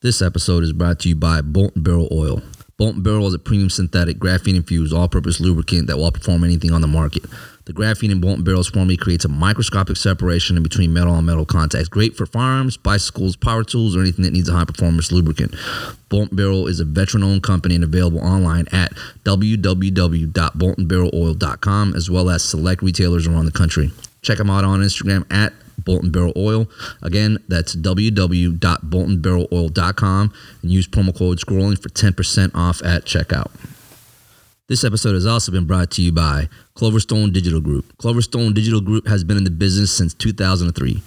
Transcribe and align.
This 0.00 0.22
episode 0.22 0.62
is 0.62 0.72
brought 0.72 1.00
to 1.00 1.08
you 1.08 1.16
by 1.16 1.40
Bolt 1.40 1.72
Barrel 1.74 2.06
Oil. 2.12 2.40
Bolt 2.76 3.02
Barrel 3.02 3.26
is 3.26 3.34
a 3.34 3.38
premium 3.40 3.68
synthetic 3.68 4.20
graphene 4.20 4.54
infused 4.54 4.94
all 4.94 5.08
purpose 5.08 5.40
lubricant 5.40 5.88
that 5.88 5.96
will 5.96 6.08
outperform 6.08 6.44
anything 6.44 6.70
on 6.70 6.82
the 6.82 6.86
market. 6.86 7.24
The 7.64 7.72
graphene 7.72 8.12
in 8.12 8.20
Bolt 8.20 8.44
Barrel's 8.44 8.68
formula 8.68 8.96
creates 8.96 9.24
a 9.24 9.28
microscopic 9.28 9.96
separation 9.96 10.56
in 10.56 10.62
between 10.62 10.92
metal 10.92 11.16
and 11.16 11.26
metal 11.26 11.44
contacts. 11.44 11.88
Great 11.88 12.16
for 12.16 12.26
firearms, 12.26 12.76
bicycles, 12.76 13.34
power 13.34 13.64
tools, 13.64 13.96
or 13.96 14.00
anything 14.00 14.24
that 14.24 14.32
needs 14.32 14.48
a 14.48 14.52
high 14.52 14.66
performance 14.66 15.10
lubricant. 15.10 15.56
Bolt 16.08 16.28
Barrel 16.30 16.68
is 16.68 16.78
a 16.78 16.84
veteran 16.84 17.24
owned 17.24 17.42
company 17.42 17.74
and 17.74 17.82
available 17.82 18.20
online 18.20 18.68
at 18.70 18.92
www.boltandbarreloil.com 19.24 21.96
as 21.96 22.08
well 22.08 22.30
as 22.30 22.44
select 22.44 22.82
retailers 22.82 23.26
around 23.26 23.46
the 23.46 23.50
country. 23.50 23.90
Check 24.22 24.38
them 24.38 24.48
out 24.48 24.62
on 24.62 24.78
Instagram 24.78 25.26
at 25.28 25.52
Bolt 25.88 26.02
and 26.02 26.12
Barrel 26.12 26.34
Oil. 26.36 26.68
Again, 27.00 27.38
that's 27.48 27.74
www.boltandbarreloil.com 27.74 30.32
and 30.62 30.70
use 30.70 30.86
promo 30.86 31.16
code 31.16 31.38
scrolling 31.38 31.80
for 31.80 31.88
10% 31.88 32.54
off 32.54 32.84
at 32.84 33.06
checkout. 33.06 33.50
This 34.68 34.84
episode 34.84 35.14
has 35.14 35.24
also 35.24 35.50
been 35.50 35.64
brought 35.64 35.90
to 35.92 36.02
you 36.02 36.12
by 36.12 36.50
Cloverstone 36.76 37.32
Digital 37.32 37.62
Group. 37.62 37.96
Cloverstone 37.96 38.52
Digital 38.52 38.82
Group 38.82 39.08
has 39.08 39.24
been 39.24 39.38
in 39.38 39.44
the 39.44 39.50
business 39.50 39.90
since 39.90 40.12
2003. 40.12 41.02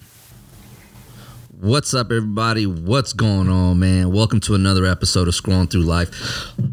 What's 1.61 1.93
up, 1.95 2.07
everybody? 2.07 2.65
What's 2.67 3.13
going 3.13 3.51
on, 3.51 3.79
man? 3.79 4.11
Welcome 4.13 4.41
to 4.41 4.55
another 4.55 4.87
episode 4.87 5.29
of 5.29 5.35
Scrolling 5.35 5.71
Through 5.71 5.83
Life. 5.83 6.11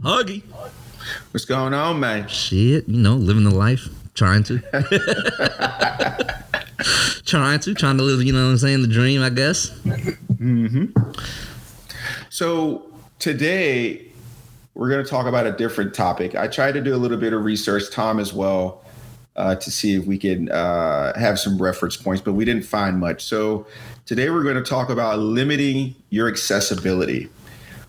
Huggy. 0.02 0.44
What's 1.32 1.46
going 1.46 1.74
on, 1.74 2.00
man? 2.00 2.28
Shit, 2.28 2.88
you 2.88 2.98
know, 2.98 3.16
living 3.16 3.44
the 3.44 3.54
life, 3.54 3.90
trying 4.14 4.44
to. 4.46 4.62
trying 7.26 7.60
to, 7.62 7.74
trying 7.74 7.98
to 7.98 8.04
live, 8.04 8.22
you 8.24 8.34
know 8.34 8.46
what 8.46 8.52
I'm 8.52 8.58
saying, 8.58 8.82
the 8.82 8.88
dream, 8.88 9.22
I 9.22 9.30
guess. 9.30 9.70
Mm-hmm. 9.70 11.12
So 12.30 12.92
today 13.20 14.06
we're 14.74 14.90
going 14.90 15.04
to 15.04 15.10
talk 15.10 15.26
about 15.26 15.46
a 15.46 15.52
different 15.52 15.94
topic. 15.94 16.36
I 16.36 16.48
tried 16.48 16.74
to 16.74 16.82
do 16.82 16.96
a 16.96 16.98
little 16.98 17.18
bit 17.18 17.34
of 17.34 17.44
research, 17.44 17.92
Tom 17.92 18.20
as 18.20 18.34
well, 18.34 18.84
uh, 19.36 19.56
to 19.56 19.72
see 19.72 19.96
if 19.96 20.06
we 20.06 20.18
could 20.18 20.50
uh, 20.50 21.14
have 21.18 21.40
some 21.40 21.62
reference 21.62 21.98
points, 21.98 22.22
but 22.22 22.34
we 22.34 22.46
didn't 22.46 22.66
find 22.66 23.00
much. 23.00 23.24
So 23.24 23.68
today 24.06 24.30
we're 24.30 24.44
going 24.44 24.56
to 24.56 24.64
talk 24.64 24.90
about 24.90 25.20
limiting 25.20 25.96
your 26.10 26.30
accessibility, 26.30 27.30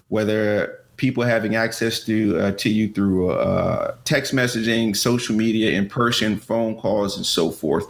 whether 0.08 0.80
people 0.96 1.22
having 1.22 1.56
access 1.56 2.04
to 2.04 2.38
uh, 2.38 2.52
to 2.52 2.68
you 2.68 2.92
through 2.92 3.30
uh, 3.30 3.94
text 4.04 4.34
messaging, 4.34 4.94
social 4.94 5.34
media, 5.34 5.70
in 5.70 5.88
person, 5.88 6.36
phone 6.36 6.78
calls, 6.78 7.16
and 7.16 7.24
so 7.24 7.50
forth. 7.50 7.86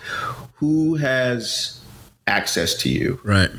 Who 0.60 0.94
has 0.96 1.80
access 2.26 2.74
to 2.82 2.88
you? 2.88 3.18
Right. 3.24 3.50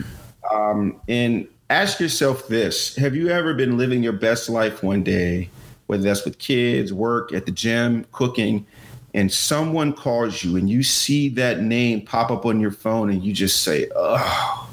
Um, 0.51 1.01
and 1.07 1.47
ask 1.69 1.99
yourself 1.99 2.47
this 2.47 2.95
Have 2.95 3.15
you 3.15 3.29
ever 3.29 3.53
been 3.53 3.77
living 3.77 4.03
your 4.03 4.13
best 4.13 4.49
life 4.49 4.83
one 4.83 5.03
day, 5.03 5.49
whether 5.87 6.03
that's 6.03 6.23
with 6.23 6.37
kids, 6.37 6.93
work, 6.93 7.33
at 7.33 7.45
the 7.45 7.51
gym, 7.51 8.05
cooking, 8.11 8.65
and 9.13 9.31
someone 9.31 9.93
calls 9.93 10.43
you 10.43 10.55
and 10.55 10.69
you 10.69 10.83
see 10.83 11.27
that 11.29 11.61
name 11.61 12.05
pop 12.05 12.31
up 12.31 12.45
on 12.45 12.59
your 12.59 12.71
phone 12.71 13.09
and 13.09 13.23
you 13.23 13.33
just 13.33 13.63
say, 13.63 13.89
Oh, 13.95 14.69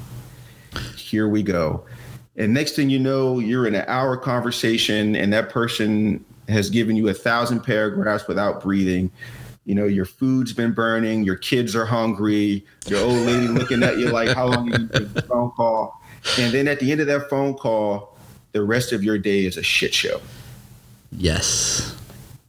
here 0.95 1.27
we 1.27 1.43
go. 1.43 1.83
And 2.37 2.53
next 2.53 2.75
thing 2.75 2.89
you 2.89 2.99
know, 2.99 3.39
you're 3.39 3.67
in 3.67 3.75
an 3.75 3.85
hour 3.87 4.15
conversation 4.15 5.15
and 5.15 5.33
that 5.33 5.49
person 5.49 6.23
has 6.47 6.69
given 6.69 6.95
you 6.95 7.09
a 7.09 7.13
thousand 7.13 7.61
paragraphs 7.61 8.27
without 8.27 8.61
breathing. 8.61 9.11
You 9.69 9.75
know, 9.75 9.85
your 9.85 10.05
food's 10.05 10.51
been 10.51 10.71
burning, 10.71 11.23
your 11.23 11.35
kids 11.35 11.75
are 11.75 11.85
hungry, 11.85 12.65
your 12.87 13.01
old 13.01 13.19
lady 13.19 13.47
looking 13.49 13.83
at 13.83 13.99
you 13.99 14.09
like, 14.09 14.29
how 14.35 14.47
long 14.47 14.73
are 14.73 14.79
you 14.79 14.87
take 14.87 15.13
the 15.13 15.21
phone 15.21 15.51
call? 15.51 16.01
And 16.39 16.51
then 16.51 16.67
at 16.67 16.79
the 16.79 16.91
end 16.91 17.01
of 17.01 17.05
that 17.05 17.29
phone 17.29 17.53
call, 17.53 18.17
the 18.51 18.63
rest 18.63 18.93
of 18.93 19.03
your 19.03 19.19
day 19.19 19.45
is 19.45 19.57
a 19.57 19.61
shit 19.61 19.93
show. 19.93 20.21
Yes. 21.11 21.95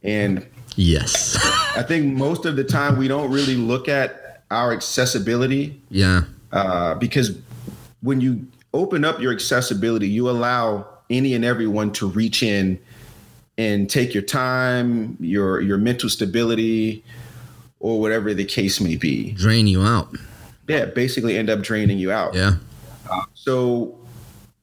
And 0.01 0.47
Yes. 0.75 1.37
I 1.77 1.83
think 1.83 2.17
most 2.17 2.45
of 2.45 2.55
the 2.55 2.63
time 2.63 2.97
we 2.97 3.07
don't 3.07 3.29
really 3.29 3.55
look 3.55 3.87
at 3.87 4.41
our 4.49 4.73
accessibility 4.73 5.79
yeah. 5.91 6.23
uh, 6.51 6.95
because 6.95 7.37
when 8.01 8.19
you 8.19 8.47
open 8.73 9.05
up 9.05 9.21
your 9.21 9.31
accessibility, 9.31 10.07
you 10.07 10.27
allow 10.27 10.87
any 11.11 11.35
and 11.35 11.45
everyone 11.45 11.91
to 11.91 12.07
reach 12.07 12.41
in 12.41 12.79
and 13.61 13.89
take 13.89 14.13
your 14.13 14.23
time, 14.23 15.17
your 15.19 15.61
your 15.61 15.77
mental 15.77 16.09
stability, 16.09 17.03
or 17.79 17.99
whatever 17.99 18.33
the 18.33 18.45
case 18.45 18.81
may 18.81 18.95
be. 18.95 19.31
Drain 19.33 19.67
you 19.67 19.83
out. 19.83 20.15
Yeah, 20.67 20.85
basically 20.85 21.37
end 21.37 21.49
up 21.49 21.61
draining 21.61 21.99
you 21.99 22.11
out. 22.11 22.33
Yeah. 22.33 22.55
So 23.33 23.97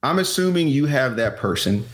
I'm 0.03 0.19
assuming 0.19 0.69
you 0.69 0.87
have 0.87 1.17
that 1.17 1.37
person. 1.37 1.85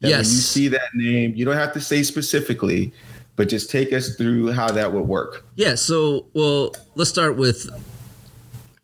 That 0.00 0.08
Yes. 0.08 0.26
When 0.26 0.34
you 0.34 0.40
see 0.40 0.68
that 0.68 0.88
name, 0.94 1.34
you 1.34 1.44
don't 1.44 1.56
have 1.56 1.72
to 1.74 1.80
say 1.80 2.02
specifically, 2.02 2.92
but 3.36 3.48
just 3.48 3.70
take 3.70 3.92
us 3.92 4.16
through 4.16 4.52
how 4.52 4.70
that 4.72 4.92
would 4.92 5.06
work. 5.06 5.44
Yeah. 5.54 5.76
So, 5.76 6.26
well, 6.34 6.74
let's 6.94 7.10
start 7.10 7.36
with 7.36 7.70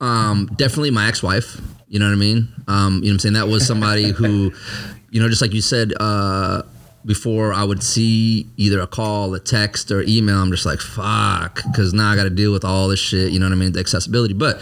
um, 0.00 0.46
definitely 0.56 0.92
my 0.92 1.08
ex 1.08 1.22
wife. 1.22 1.60
You 1.88 1.98
know 1.98 2.06
what 2.06 2.12
I 2.12 2.16
mean? 2.16 2.48
Um, 2.68 2.94
you 2.94 3.00
know 3.00 3.06
what 3.06 3.12
I'm 3.12 3.18
saying? 3.18 3.34
That 3.34 3.48
was 3.48 3.66
somebody 3.66 4.10
who, 4.10 4.52
you 5.10 5.20
know, 5.20 5.28
just 5.28 5.42
like 5.42 5.52
you 5.52 5.60
said, 5.60 5.92
uh, 5.98 6.62
before 7.04 7.52
I 7.52 7.64
would 7.64 7.82
see 7.82 8.46
either 8.56 8.80
a 8.80 8.86
call, 8.86 9.32
a 9.34 9.40
text, 9.40 9.90
or 9.90 10.02
email, 10.02 10.36
I'm 10.36 10.50
just 10.50 10.66
like, 10.66 10.80
fuck, 10.80 11.60
because 11.70 11.94
now 11.94 12.10
I 12.10 12.16
got 12.16 12.24
to 12.24 12.30
deal 12.30 12.52
with 12.52 12.64
all 12.64 12.88
this 12.88 13.00
shit. 13.00 13.32
You 13.32 13.40
know 13.40 13.46
what 13.46 13.52
I 13.52 13.56
mean? 13.56 13.72
The 13.72 13.80
accessibility. 13.80 14.34
But, 14.34 14.60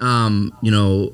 um, 0.00 0.52
you 0.62 0.70
know, 0.70 1.12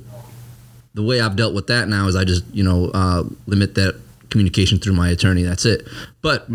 the 0.94 1.02
way 1.02 1.20
I've 1.20 1.36
dealt 1.36 1.54
with 1.54 1.68
that 1.68 1.88
now 1.88 2.08
is 2.08 2.16
I 2.16 2.24
just, 2.24 2.44
you 2.52 2.64
know, 2.64 2.90
uh, 2.92 3.24
limit 3.46 3.74
that 3.76 4.00
communication 4.30 4.78
through 4.78 4.94
my 4.94 5.08
attorney. 5.10 5.42
That's 5.42 5.64
it. 5.64 5.86
But 6.20 6.48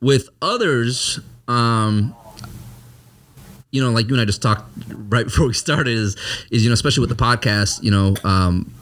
with 0.00 0.28
others, 0.42 1.20
um, 1.48 2.14
you 3.70 3.82
know, 3.82 3.90
like 3.90 4.08
you 4.08 4.14
and 4.14 4.20
I 4.20 4.24
just 4.24 4.42
talked 4.42 4.70
right 4.88 5.24
before 5.26 5.46
we 5.46 5.54
started 5.54 5.92
is, 5.96 6.16
is, 6.50 6.64
you 6.64 6.70
know, 6.70 6.74
especially 6.74 7.06
with 7.06 7.16
the 7.16 7.22
podcast, 7.24 7.82
you 7.82 7.90
know, 7.90 8.14
um, 8.24 8.72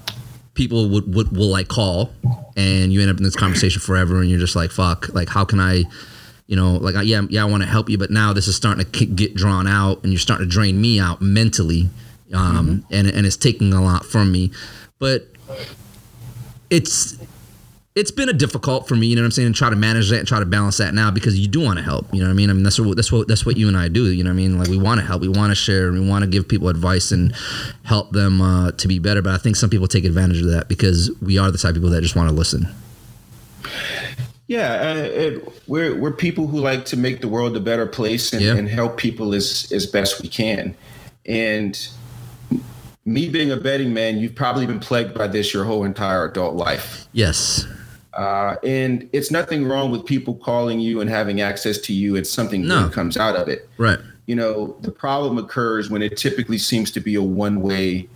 people 0.55 0.89
would, 0.89 1.15
would, 1.15 1.37
will 1.37 1.49
like 1.51 1.69
call 1.69 2.11
and 2.57 2.93
you 2.93 3.01
end 3.01 3.11
up 3.11 3.17
in 3.19 3.25
this 3.25 3.37
conversation 3.37 3.81
forever 3.81 4.21
and 4.21 4.31
you're 4.31 4.39
just 4.39 4.57
like, 4.57 4.71
fuck, 4.71 5.13
like, 5.15 5.29
how 5.29 5.45
can 5.45 5.59
I, 5.61 5.85
you 6.47 6.57
know, 6.57 6.73
like, 6.77 6.95
I- 6.95 7.03
yeah, 7.03 7.23
yeah, 7.29 7.43
I 7.43 7.45
want 7.47 7.63
to 7.63 7.69
help 7.69 7.91
you, 7.91 7.99
but 7.99 8.11
now 8.11 8.33
this 8.33 8.47
is 8.49 8.55
starting 8.55 8.85
to 8.85 9.07
get 9.07 9.35
drawn 9.35 9.67
out 9.67 10.03
and 10.05 10.13
you're 10.13 10.21
starting 10.21 10.47
to 10.47 10.51
drain 10.51 10.81
me 10.81 11.01
out 11.01 11.21
mentally. 11.21 11.91
Um, 12.33 12.85
and, 12.91 13.07
and 13.07 13.27
it's 13.27 13.37
taking 13.37 13.73
a 13.73 13.83
lot 13.85 14.05
from 14.05 14.33
me, 14.33 14.51
but 14.99 15.29
it's, 16.71 17.17
it's 17.95 18.11
been 18.11 18.29
a 18.29 18.33
difficult 18.33 18.89
for 18.89 18.97
me, 18.97 19.07
you 19.07 19.15
know 19.15 19.23
what 19.23 19.27
I'm 19.27 19.31
saying, 19.31 19.47
and 19.47 19.55
try 19.55 19.71
to 19.71 19.77
manage 19.77 20.11
that 20.11 20.19
and 20.19 20.27
try 20.27 20.41
to 20.41 20.47
balance 20.47 20.79
that 20.79 20.95
now 20.95 21.13
because 21.13 21.39
you 21.39 21.47
do 21.47 21.61
want 21.61 21.79
to 21.79 21.85
help, 21.85 22.13
you 22.13 22.21
know 22.21 22.27
what 22.27 22.33
I 22.33 22.35
mean? 22.35 22.51
I 22.51 22.53
mean 22.53 22.65
that's 22.65 22.81
what 22.81 22.97
that's 22.97 23.13
what 23.13 23.29
that's 23.29 23.47
what 23.47 23.57
you 23.57 23.69
and 23.69 23.77
I 23.77 23.87
do, 23.89 24.11
you 24.13 24.25
know 24.25 24.31
what 24.31 24.35
I 24.35 24.37
mean? 24.37 24.59
Like 24.59 24.69
we 24.69 24.77
want 24.79 25.01
to 25.01 25.07
help, 25.07 25.23
we 25.23 25.29
want 25.29 25.53
to 25.53 25.55
share, 25.55 25.93
we 25.93 26.01
want 26.01 26.25
to 26.25 26.29
give 26.29 26.49
people 26.49 26.69
advice 26.69 27.13
and 27.13 27.33
help 27.85 28.11
them 28.11 28.41
uh, 28.41 28.73
to 28.73 28.89
be 28.89 28.99
better. 28.99 29.23
But 29.23 29.35
I 29.35 29.39
think 29.39 29.55
some 29.55 29.71
people 29.71 29.87
take 29.87 30.05
advantage 30.05 30.41
of 30.41 30.49
that 30.49 30.69
because 30.69 31.11
we 31.23 31.39
are 31.39 31.51
the 31.53 31.59
type 31.59 31.71
of 31.71 31.77
people 31.77 31.91
that 31.91 32.03
just 32.03 32.17
want 32.17 32.29
to 32.29 32.35
listen. 32.35 32.69
Yeah, 34.49 34.73
uh, 34.73 34.95
it, 34.97 35.69
we're 35.69 35.95
we're 35.97 36.13
people 36.13 36.49
who 36.49 36.59
like 36.59 36.85
to 36.87 36.97
make 36.97 37.21
the 37.21 37.29
world 37.29 37.57
a 37.57 37.61
better 37.61 37.87
place 37.87 38.33
and, 38.33 38.43
Yeah. 38.43 38.57
and 38.57 38.69
help 38.69 38.97
people 38.97 39.35
as 39.35 39.71
as 39.73 39.87
best 39.87 40.21
we 40.21 40.29
can. 40.29 40.75
And 41.27 41.79
me 43.07 43.29
being 43.29 43.53
a 43.53 43.57
betting 43.57 43.95
man, 43.95 44.19
you've 44.19 44.35
probably 44.35 44.67
been 44.67 44.81
plagued 44.81 45.15
by 45.15 45.29
this 45.29 45.55
your 45.55 45.65
whole 45.65 45.85
entire 45.85 46.25
adult 46.25 46.57
life. 46.57 47.07
Yes, 47.13 47.67
Uh, 48.17 48.57
and 48.63 49.09
it's 49.13 49.31
nothing 49.31 49.65
wrong 49.67 49.91
with 49.91 50.05
people 50.07 50.35
calling 50.37 50.79
you 50.81 51.01
and 51.01 51.11
having 51.11 51.41
access 51.41 51.79
to 51.79 51.93
you. 51.93 52.15
It's 52.17 52.31
something 52.31 52.67
No. 52.67 52.85
good 52.85 52.93
comes 52.93 53.17
out 53.17 53.35
of 53.37 53.49
it. 53.49 53.69
right, 53.79 53.99
You 54.27 54.37
know, 54.37 54.77
the 54.83 54.91
problem 54.93 55.37
occurs 55.39 55.91
when 55.91 56.01
it 56.03 56.17
typically 56.17 56.59
seems 56.59 56.91
to 56.93 57.01
be 57.01 57.15
a 57.17 57.23
one 57.23 57.61
way 57.61 58.09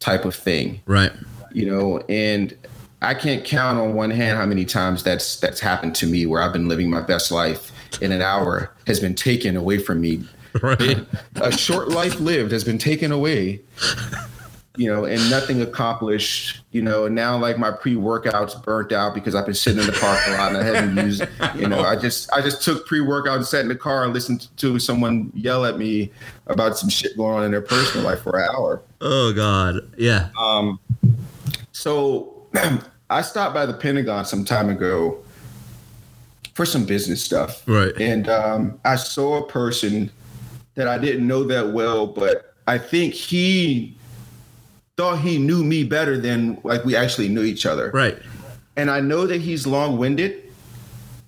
type 0.00 0.24
of 0.24 0.34
thing. 0.34 0.80
right, 0.86 1.12
You 1.52 1.66
know, 1.66 2.02
and 2.08 2.54
I 3.02 3.14
can't 3.14 3.44
count 3.44 3.78
on 3.78 3.94
one 3.94 4.10
hand 4.10 4.38
how 4.38 4.46
many 4.46 4.64
times 4.64 5.02
that's 5.02 5.36
that's 5.36 5.60
happened 5.60 5.94
to 5.96 6.06
me 6.06 6.24
where 6.24 6.40
I've 6.40 6.52
been 6.52 6.68
living 6.68 6.88
my 6.88 7.00
best 7.02 7.30
life 7.32 7.72
in 8.00 8.10
an 8.12 8.22
hour 8.22 8.70
has 8.86 9.00
been 9.00 9.14
taken 9.14 9.56
away 9.56 9.78
from 9.78 10.00
me. 10.00 10.24
right. 10.62 10.98
A 11.36 11.50
short 11.52 11.88
life 11.88 12.20
lived 12.20 12.52
has 12.52 12.62
been 12.64 12.78
taken 12.78 13.10
away 13.12 13.60
you 14.76 14.88
know, 14.88 15.04
and 15.04 15.30
nothing 15.30 15.60
accomplished, 15.60 16.62
you 16.70 16.80
know, 16.80 17.04
and 17.04 17.14
now 17.14 17.36
like 17.36 17.58
my 17.58 17.70
pre-workouts 17.70 18.62
burnt 18.64 18.90
out 18.92 19.14
because 19.14 19.34
I've 19.34 19.44
been 19.44 19.54
sitting 19.54 19.80
in 19.80 19.86
the 19.86 19.92
parking 19.92 20.32
lot 20.34 20.54
and 20.54 20.56
I 20.58 20.64
haven't 20.64 20.96
used, 21.04 21.26
you 21.54 21.68
know, 21.68 21.80
I 21.80 21.96
just 21.96 22.32
I 22.32 22.40
just 22.40 22.62
took 22.62 22.86
pre-workout 22.86 23.36
and 23.36 23.46
sat 23.46 23.60
in 23.60 23.68
the 23.68 23.76
car 23.76 24.04
and 24.04 24.14
listened 24.14 24.48
to 24.56 24.78
someone 24.78 25.30
yell 25.34 25.66
at 25.66 25.76
me 25.76 26.10
about 26.46 26.78
some 26.78 26.88
shit 26.88 27.16
going 27.16 27.36
on 27.36 27.44
in 27.44 27.50
their 27.50 27.60
personal 27.60 28.06
life 28.06 28.22
for 28.22 28.38
an 28.38 28.48
hour. 28.54 28.82
Oh 29.00 29.32
God. 29.34 29.80
Yeah. 29.98 30.30
Um 30.38 30.80
so 31.72 32.46
I 33.10 33.20
stopped 33.20 33.54
by 33.54 33.66
the 33.66 33.74
Pentagon 33.74 34.24
some 34.24 34.44
time 34.44 34.70
ago 34.70 35.22
for 36.54 36.64
some 36.64 36.84
business 36.84 37.22
stuff. 37.22 37.62
Right. 37.66 37.92
And 38.00 38.28
um, 38.28 38.80
I 38.84 38.96
saw 38.96 39.42
a 39.42 39.46
person 39.46 40.10
that 40.74 40.88
I 40.88 40.98
didn't 40.98 41.26
know 41.26 41.44
that 41.44 41.72
well, 41.72 42.06
but 42.06 42.54
I 42.66 42.78
think 42.78 43.14
he 43.14 43.96
thought 44.96 45.20
he 45.20 45.38
knew 45.38 45.64
me 45.64 45.84
better 45.84 46.18
than 46.18 46.58
like 46.64 46.84
we 46.84 46.94
actually 46.94 47.28
knew 47.28 47.42
each 47.42 47.64
other. 47.66 47.90
Right. 47.92 48.18
And 48.76 48.90
I 48.90 49.00
know 49.00 49.26
that 49.26 49.40
he's 49.40 49.66
long-winded 49.66 50.52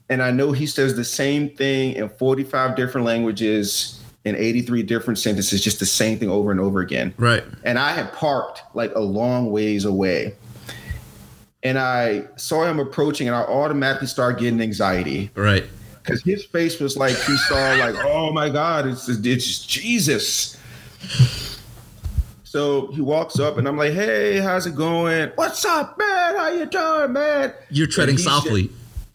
and 0.09 0.23
I 0.23 0.31
know 0.31 0.53
he 0.53 0.67
says 0.67 0.97
the 0.97 1.05
same 1.05 1.49
thing 1.51 1.95
in 1.95 2.09
45 2.09 2.77
different 2.77 3.07
languages 3.07 4.01
in 4.25 4.37
83 4.37 4.83
different 4.83 5.19
sentences 5.19 5.63
just 5.63 5.79
the 5.81 5.87
same 5.87 6.19
thing 6.19 6.31
over 6.31 6.51
and 6.51 6.61
over 6.61 6.81
again. 6.81 7.13
Right. 7.19 7.45
And 7.65 7.79
I 7.79 7.93
had 7.93 8.13
parked 8.13 8.63
like 8.75 8.95
a 8.95 9.01
long 9.01 9.51
ways 9.51 9.85
away. 9.85 10.35
And 11.63 11.79
I 11.79 12.25
saw 12.37 12.65
him 12.65 12.79
approaching 12.79 13.27
and 13.29 13.35
I 13.37 13.41
automatically 13.43 14.07
started 14.09 14.39
getting 14.41 14.61
anxiety 14.61 15.31
Right. 15.35 15.65
because 16.03 16.23
his 16.23 16.45
face 16.45 16.79
was 16.81 16.97
like 16.99 17.17
he 17.17 17.37
saw 17.39 17.75
like 17.77 17.95
oh 18.05 18.31
my 18.33 18.51
god 18.51 18.87
it's 18.87 19.09
it's 19.09 19.65
jesus 19.65 20.59
so 22.55 22.87
he 22.93 23.01
walks 23.01 23.41
up 23.41 23.59
and 23.59 23.67
i'm 23.67 23.77
like 23.77 23.93
hey 23.93 24.39
how's 24.39 24.65
it 24.65 24.77
going 24.77 25.29
what's 25.35 25.65
up 25.65 25.99
man 25.99 26.37
how 26.37 26.49
you 26.49 26.65
doing 26.67 27.13
man 27.13 27.53
You're 27.69 27.89
treading 27.89 28.17
softly. 28.17 28.71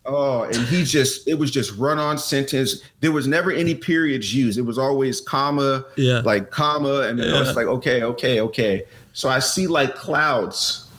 oh 0.06 0.44
and 0.44 0.58
he 0.68 0.84
just 0.84 1.26
it 1.26 1.36
was 1.36 1.50
just 1.50 1.72
run 1.78 2.00
on 2.00 2.18
sentence 2.18 2.82
there 3.00 3.14
was 3.14 3.28
never 3.28 3.50
any 3.50 3.76
periods 3.76 4.36
used 4.36 4.58
it 4.60 4.64
was 4.64 4.78
always 4.78 5.22
comma 5.22 5.86
Yeah. 5.96 6.20
like 6.26 6.52
comma 6.52 7.04
and 7.04 7.18
then 7.18 7.30
Yeah. 7.34 7.44
it's 7.48 7.56
like 7.56 7.68
okay 7.68 8.04
okay 8.04 8.42
okay 8.42 8.84
so 9.14 9.30
i 9.30 9.40
see 9.40 9.68
like 9.68 9.96
clouds 9.96 10.90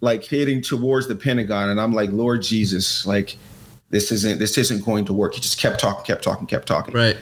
like 0.00 0.24
heading 0.24 0.62
towards 0.62 1.06
the 1.06 1.16
pentagon 1.16 1.68
and 1.68 1.78
i'm 1.78 1.92
like 1.92 2.10
lord 2.12 2.40
jesus 2.40 3.06
like 3.06 3.36
this 3.90 4.10
isn't 4.10 4.38
this 4.38 4.56
isn't 4.56 4.82
going 4.86 5.04
to 5.04 5.12
work 5.12 5.34
he 5.34 5.40
just 5.42 5.60
kept 5.60 5.78
talking 5.80 6.02
kept 6.06 6.24
talking 6.24 6.46
kept 6.46 6.66
talking 6.66 6.94
Right. 6.94 7.18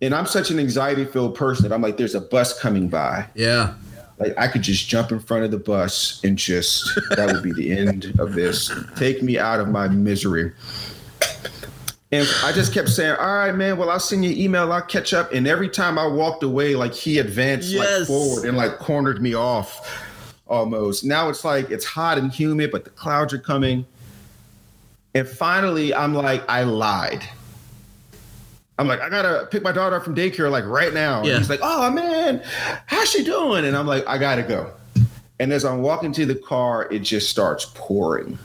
And 0.00 0.14
i'm 0.14 0.26
such 0.26 0.50
an 0.50 0.58
anxiety 0.58 1.04
filled 1.04 1.34
person 1.34 1.68
that 1.68 1.74
i'm 1.74 1.82
like 1.82 1.96
there's 1.96 2.14
a 2.14 2.20
bus 2.20 2.58
coming 2.58 2.88
by. 2.88 3.26
Yeah. 3.34 3.74
like 4.18 4.36
i 4.38 4.48
could 4.48 4.62
just 4.62 4.88
jump 4.88 5.12
in 5.12 5.20
front 5.20 5.44
of 5.44 5.50
the 5.50 5.58
bus 5.58 6.20
and 6.24 6.36
just 6.36 6.88
that 7.10 7.26
would 7.32 7.42
be 7.42 7.52
the 7.52 7.76
end 7.76 8.14
of 8.18 8.34
this. 8.34 8.70
Take 8.96 9.22
me 9.22 9.38
out 9.38 9.60
of 9.60 9.68
my 9.68 9.88
misery. 9.88 10.52
And 12.10 12.26
i 12.42 12.52
just 12.52 12.72
kept 12.72 12.88
saying 12.88 13.16
all 13.16 13.36
right 13.36 13.54
man 13.54 13.76
well 13.76 13.90
i'll 13.90 14.00
send 14.00 14.24
you 14.24 14.30
an 14.30 14.38
email. 14.38 14.72
I'll 14.72 14.82
catch 14.82 15.12
up. 15.12 15.32
And 15.32 15.46
every 15.46 15.68
time 15.68 15.98
i 15.98 16.06
walked 16.06 16.42
away 16.42 16.74
like 16.74 16.94
he 16.94 17.18
advanced 17.18 17.74
like 17.74 18.06
forward 18.06 18.44
and 18.46 18.56
like 18.56 18.78
cornered 18.78 19.20
me 19.20 19.34
off 19.34 20.04
almost. 20.46 21.04
Now 21.04 21.28
it's 21.28 21.44
like 21.44 21.70
it's 21.70 21.84
hot 21.84 22.18
and 22.18 22.32
humid 22.32 22.70
but 22.70 22.84
the 22.84 22.90
clouds 22.90 23.34
are 23.34 23.38
coming. 23.38 23.84
And 25.14 25.28
finally 25.28 25.92
i'm 25.94 26.14
like 26.14 26.48
i 26.48 26.62
lied 26.62 27.28
I'm 28.78 28.86
like, 28.86 29.00
I 29.00 29.08
gotta 29.08 29.46
pick 29.50 29.62
my 29.62 29.72
daughter 29.72 29.96
up 29.96 30.04
from 30.04 30.14
daycare 30.14 30.50
like 30.50 30.64
right 30.64 30.94
now. 30.94 31.22
Yeah. 31.24 31.32
And 31.32 31.38
he's 31.40 31.50
like, 31.50 31.60
Oh 31.62 31.90
man, 31.90 32.42
how's 32.86 33.10
she 33.10 33.24
doing? 33.24 33.64
And 33.64 33.76
I'm 33.76 33.86
like, 33.86 34.06
I 34.06 34.18
gotta 34.18 34.42
go. 34.42 34.70
And 35.40 35.52
as 35.52 35.64
I'm 35.64 35.82
walking 35.82 36.12
to 36.12 36.26
the 36.26 36.34
car, 36.34 36.88
it 36.90 37.00
just 37.00 37.28
starts 37.30 37.66
pouring. 37.74 38.38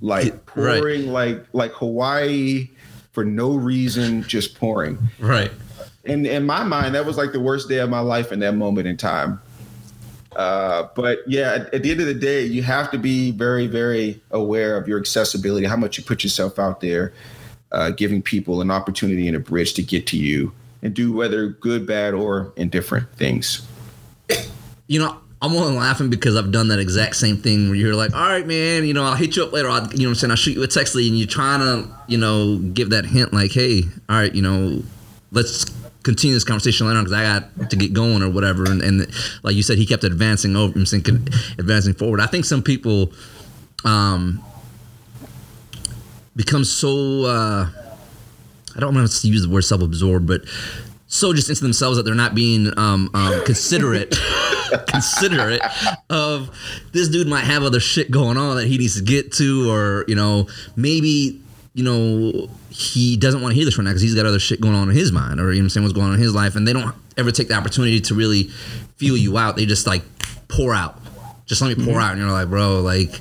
Like 0.00 0.32
Right. 0.54 0.80
pouring 0.80 1.08
like 1.12 1.44
like 1.52 1.72
Hawaii 1.72 2.70
for 3.12 3.24
no 3.24 3.54
reason, 3.54 4.22
just 4.22 4.54
pouring. 4.58 4.98
Right. 5.18 5.50
And 6.06 6.26
in 6.26 6.46
my 6.46 6.64
mind, 6.64 6.94
that 6.94 7.04
was 7.04 7.18
like 7.18 7.32
the 7.32 7.40
worst 7.40 7.68
day 7.68 7.78
of 7.78 7.90
my 7.90 8.00
life 8.00 8.32
in 8.32 8.38
that 8.40 8.54
moment 8.54 8.86
in 8.88 8.96
time. 8.96 9.40
Uh, 10.36 10.88
but 10.94 11.18
yeah, 11.26 11.52
at, 11.54 11.74
at 11.74 11.82
the 11.82 11.90
end 11.90 12.00
of 12.00 12.06
the 12.06 12.14
day, 12.14 12.44
you 12.44 12.62
have 12.62 12.90
to 12.92 12.98
be 12.98 13.32
very, 13.32 13.66
very 13.66 14.20
aware 14.30 14.76
of 14.76 14.86
your 14.88 14.98
accessibility, 14.98 15.66
how 15.66 15.76
much 15.76 15.98
you 15.98 16.04
put 16.04 16.22
yourself 16.22 16.58
out 16.58 16.80
there, 16.80 17.12
uh, 17.72 17.90
giving 17.90 18.22
people 18.22 18.60
an 18.60 18.70
opportunity 18.70 19.26
and 19.26 19.36
a 19.36 19.40
bridge 19.40 19.74
to 19.74 19.82
get 19.82 20.06
to 20.08 20.16
you 20.16 20.52
and 20.82 20.94
do 20.94 21.12
whether 21.12 21.48
good, 21.48 21.86
bad, 21.86 22.14
or 22.14 22.52
indifferent 22.56 23.12
things. 23.14 23.66
You 24.86 24.98
know, 24.98 25.18
I'm 25.42 25.54
only 25.54 25.76
laughing 25.76 26.10
because 26.10 26.36
I've 26.36 26.52
done 26.52 26.68
that 26.68 26.78
exact 26.78 27.16
same 27.16 27.38
thing 27.38 27.68
where 27.68 27.76
you're 27.76 27.94
like, 27.94 28.14
all 28.14 28.28
right, 28.28 28.46
man, 28.46 28.84
you 28.84 28.92
know, 28.92 29.04
I'll 29.04 29.14
hit 29.14 29.36
you 29.36 29.44
up 29.44 29.52
later. 29.52 29.68
I'll, 29.68 29.86
you 29.92 30.00
know 30.00 30.04
what 30.04 30.08
I'm 30.08 30.14
saying? 30.16 30.30
I'll 30.30 30.36
shoot 30.36 30.52
you 30.52 30.62
a 30.62 30.66
text 30.66 30.94
and 30.94 31.18
you're 31.18 31.26
trying 31.26 31.60
to, 31.60 31.90
you 32.08 32.18
know, 32.18 32.58
give 32.58 32.90
that 32.90 33.06
hint 33.06 33.32
like, 33.32 33.52
hey, 33.52 33.82
all 34.08 34.16
right, 34.16 34.34
you 34.34 34.42
know, 34.42 34.82
let's 35.32 35.64
continue 36.02 36.34
this 36.34 36.44
conversation 36.44 36.86
later 36.86 36.98
on 36.98 37.04
because 37.04 37.18
I 37.18 37.40
got 37.40 37.70
to 37.70 37.76
get 37.76 37.92
going 37.92 38.22
or 38.22 38.30
whatever. 38.30 38.70
And, 38.70 38.82
and 38.82 39.06
like 39.42 39.54
you 39.54 39.62
said, 39.62 39.78
he 39.78 39.86
kept 39.86 40.04
advancing 40.04 40.56
over, 40.56 40.78
I'm 40.78 40.86
saying, 40.86 41.04
advancing 41.58 41.94
forward. 41.94 42.20
I 42.20 42.26
think 42.26 42.44
some 42.44 42.62
people 42.62 43.12
um, 43.84 44.42
become 46.44 46.64
so, 46.64 47.24
uh, 47.24 47.68
I 48.74 48.80
don't 48.80 48.94
want 48.94 49.10
to 49.10 49.28
use 49.28 49.42
the 49.42 49.48
word 49.48 49.62
self 49.62 49.82
absorbed, 49.82 50.26
but 50.26 50.42
so 51.06 51.32
just 51.32 51.48
into 51.48 51.62
themselves 51.62 51.96
that 51.96 52.04
they're 52.04 52.14
not 52.14 52.34
being 52.34 52.72
um, 52.78 53.10
um, 53.14 53.44
considerate 53.44 54.16
considerate 54.86 55.60
of 56.08 56.56
this 56.92 57.08
dude 57.08 57.26
might 57.26 57.42
have 57.42 57.64
other 57.64 57.80
shit 57.80 58.12
going 58.12 58.36
on 58.36 58.56
that 58.56 58.68
he 58.68 58.78
needs 58.78 58.94
to 58.96 59.02
get 59.02 59.32
to 59.32 59.68
or 59.68 60.04
you 60.06 60.14
know 60.14 60.46
maybe 60.76 61.42
you 61.74 61.82
know 61.82 62.48
he 62.70 63.16
doesn't 63.16 63.42
want 63.42 63.50
to 63.50 63.56
hear 63.56 63.64
this 63.64 63.76
right 63.76 63.84
now 63.84 63.90
because 63.90 64.02
he's 64.02 64.14
got 64.14 64.24
other 64.24 64.38
shit 64.38 64.60
going 64.60 64.76
on 64.76 64.88
in 64.88 64.94
his 64.94 65.10
mind 65.10 65.40
or 65.40 65.50
you 65.50 65.58
know 65.58 65.62
what 65.62 65.64
I'm 65.64 65.70
saying 65.70 65.84
what's 65.84 65.94
going 65.94 66.06
on 66.06 66.14
in 66.14 66.20
his 66.20 66.32
life 66.32 66.54
and 66.54 66.66
they 66.66 66.72
don't 66.72 66.94
ever 67.18 67.32
take 67.32 67.48
the 67.48 67.54
opportunity 67.54 68.00
to 68.00 68.14
really 68.14 68.44
feel 68.96 69.16
you 69.16 69.36
out. 69.36 69.56
They 69.56 69.66
just 69.66 69.88
like 69.88 70.02
pour 70.46 70.72
out. 70.72 70.96
Just 71.46 71.60
let 71.60 71.76
me 71.76 71.84
pour 71.84 72.00
out 72.00 72.12
and 72.12 72.20
you're 72.20 72.30
like 72.30 72.48
bro 72.48 72.80
like 72.82 73.20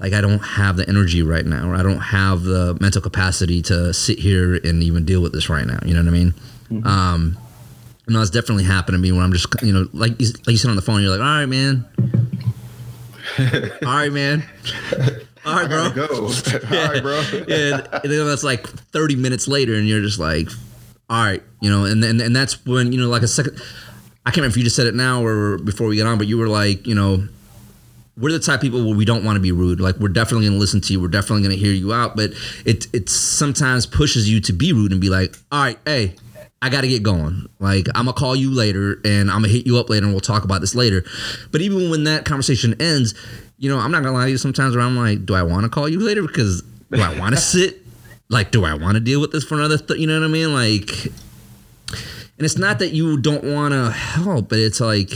like 0.00 0.12
I 0.12 0.20
don't 0.20 0.38
have 0.38 0.76
the 0.76 0.88
energy 0.88 1.22
right 1.22 1.44
now 1.44 1.68
or 1.68 1.74
I 1.74 1.82
don't 1.82 2.00
have 2.00 2.42
the 2.42 2.76
mental 2.80 3.02
capacity 3.02 3.62
to 3.62 3.92
sit 3.92 4.18
here 4.18 4.54
and 4.54 4.82
even 4.82 5.04
deal 5.04 5.20
with 5.20 5.32
this 5.32 5.48
right 5.48 5.66
now 5.66 5.78
you 5.84 5.94
know 5.94 6.00
what 6.00 6.08
I 6.08 6.12
mean 6.12 6.34
um 6.84 7.38
no, 8.08 8.22
it's 8.22 8.30
definitely 8.30 8.64
happened 8.64 8.94
to 8.94 8.98
me 8.98 9.12
where 9.12 9.22
I'm 9.22 9.32
just, 9.32 9.48
you 9.62 9.72
know, 9.72 9.86
like 9.92 10.18
you, 10.20 10.28
like 10.28 10.48
you 10.48 10.56
said 10.56 10.70
on 10.70 10.76
the 10.76 10.82
phone, 10.82 11.02
you're 11.02 11.10
like, 11.10 11.20
all 11.20 11.26
right, 11.26 11.46
man. 11.46 11.84
all 13.86 13.94
right, 13.94 14.12
man. 14.12 14.42
All 15.44 15.54
right, 15.54 15.68
bro. 15.68 15.90
Go. 15.90 16.06
All 16.26 16.88
right, 16.88 17.02
bro. 17.02 17.20
and, 17.32 17.88
and 17.92 18.04
then 18.04 18.26
that's 18.26 18.44
like 18.44 18.66
30 18.66 19.16
minutes 19.16 19.46
later, 19.48 19.74
and 19.74 19.86
you're 19.86 20.02
just 20.02 20.18
like, 20.18 20.48
all 21.08 21.24
right, 21.24 21.42
you 21.60 21.70
know, 21.70 21.84
and 21.84 22.02
then 22.02 22.20
and 22.20 22.36
that's 22.36 22.66
when 22.66 22.92
you 22.92 23.00
know, 23.00 23.08
like 23.08 23.22
a 23.22 23.28
second. 23.28 23.58
I 24.26 24.30
can't 24.30 24.38
remember 24.38 24.52
if 24.52 24.56
you 24.58 24.64
just 24.64 24.76
said 24.76 24.86
it 24.86 24.94
now 24.94 25.24
or 25.24 25.56
before 25.56 25.86
we 25.86 25.96
get 25.96 26.06
on, 26.06 26.18
but 26.18 26.26
you 26.26 26.36
were 26.36 26.48
like, 26.48 26.86
you 26.86 26.94
know, 26.94 27.26
we're 28.18 28.32
the 28.32 28.38
type 28.38 28.56
of 28.56 28.60
people 28.62 28.84
where 28.84 28.96
we 28.96 29.04
don't 29.04 29.24
want 29.24 29.36
to 29.36 29.40
be 29.40 29.52
rude. 29.52 29.80
Like 29.80 29.96
we're 29.96 30.08
definitely 30.08 30.46
going 30.46 30.54
to 30.56 30.60
listen 30.60 30.80
to 30.82 30.92
you. 30.92 31.00
We're 31.00 31.08
definitely 31.08 31.42
going 31.42 31.56
to 31.56 31.62
hear 31.62 31.72
you 31.72 31.92
out, 31.92 32.16
but 32.16 32.32
it 32.64 32.86
it 32.92 33.08
sometimes 33.08 33.86
pushes 33.86 34.28
you 34.28 34.40
to 34.42 34.52
be 34.52 34.72
rude 34.72 34.92
and 34.92 35.00
be 35.00 35.08
like, 35.08 35.36
all 35.52 35.62
right, 35.62 35.78
hey. 35.84 36.14
I 36.60 36.70
got 36.70 36.80
to 36.80 36.88
get 36.88 37.04
going. 37.04 37.46
Like, 37.60 37.86
I'm 37.94 38.06
going 38.06 38.14
to 38.16 38.18
call 38.18 38.34
you 38.34 38.50
later 38.50 39.00
and 39.04 39.30
I'm 39.30 39.42
going 39.42 39.52
to 39.52 39.56
hit 39.56 39.64
you 39.64 39.78
up 39.78 39.88
later 39.88 40.06
and 40.06 40.12
we'll 40.12 40.20
talk 40.20 40.42
about 40.42 40.60
this 40.60 40.74
later. 40.74 41.04
But 41.52 41.60
even 41.60 41.88
when 41.88 42.02
that 42.02 42.24
conversation 42.24 42.74
ends, 42.82 43.14
you 43.58 43.70
know, 43.70 43.78
I'm 43.78 43.92
not 43.92 44.02
going 44.02 44.12
to 44.12 44.18
lie 44.18 44.24
to 44.24 44.30
you 44.32 44.38
sometimes 44.38 44.74
where 44.74 44.84
I'm 44.84 44.96
like, 44.96 45.24
do 45.24 45.36
I 45.36 45.44
want 45.44 45.62
to 45.62 45.68
call 45.68 45.88
you 45.88 46.00
later? 46.00 46.22
Because 46.22 46.62
do 46.90 47.00
I 47.00 47.16
want 47.16 47.36
to 47.36 47.40
sit? 47.40 47.86
Like, 48.28 48.50
do 48.50 48.64
I 48.64 48.74
want 48.74 48.94
to 48.94 49.00
deal 49.00 49.20
with 49.20 49.30
this 49.30 49.44
for 49.44 49.54
another, 49.54 49.78
th- 49.78 50.00
you 50.00 50.08
know 50.08 50.18
what 50.18 50.26
I 50.26 50.28
mean? 50.28 50.52
Like, 50.52 51.12
and 52.38 52.44
it's 52.44 52.58
not 52.58 52.80
that 52.80 52.88
you 52.88 53.16
don't 53.18 53.44
want 53.44 53.72
to 53.72 53.92
help, 53.92 54.48
but 54.48 54.58
it's 54.58 54.80
like, 54.80 55.12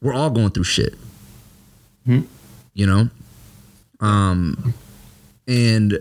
we're 0.00 0.14
all 0.14 0.30
going 0.30 0.50
through 0.50 0.64
shit. 0.64 0.94
You 2.06 2.86
know? 2.86 3.08
Um, 4.00 4.74
and 5.48 5.98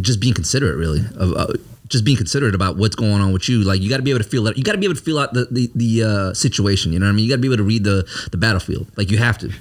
just 0.00 0.20
being 0.20 0.34
considerate, 0.34 0.76
really, 0.76 1.00
of 1.16 1.32
uh, 1.34 1.52
just 1.88 2.04
being 2.04 2.16
considerate 2.16 2.54
about 2.54 2.76
what's 2.76 2.94
going 2.94 3.20
on 3.20 3.32
with 3.32 3.48
you. 3.48 3.62
Like 3.64 3.80
you 3.80 3.90
got 3.90 3.96
to 3.98 4.02
be 4.02 4.10
able 4.10 4.22
to 4.22 4.28
feel 4.28 4.44
that. 4.44 4.56
You 4.56 4.64
got 4.64 4.72
to 4.72 4.78
be 4.78 4.86
able 4.86 4.94
to 4.94 5.02
feel 5.02 5.18
out 5.18 5.32
the 5.34 5.46
the, 5.50 5.70
the 5.74 6.02
uh, 6.04 6.34
situation. 6.34 6.92
You 6.92 6.98
know 7.00 7.06
what 7.06 7.10
I 7.12 7.14
mean? 7.14 7.24
You 7.24 7.30
got 7.30 7.36
to 7.36 7.42
be 7.42 7.48
able 7.48 7.56
to 7.58 7.62
read 7.64 7.84
the 7.84 8.06
the 8.30 8.36
battlefield. 8.36 8.86
Like 8.96 9.10
you 9.10 9.18
have 9.18 9.38
to. 9.38 9.52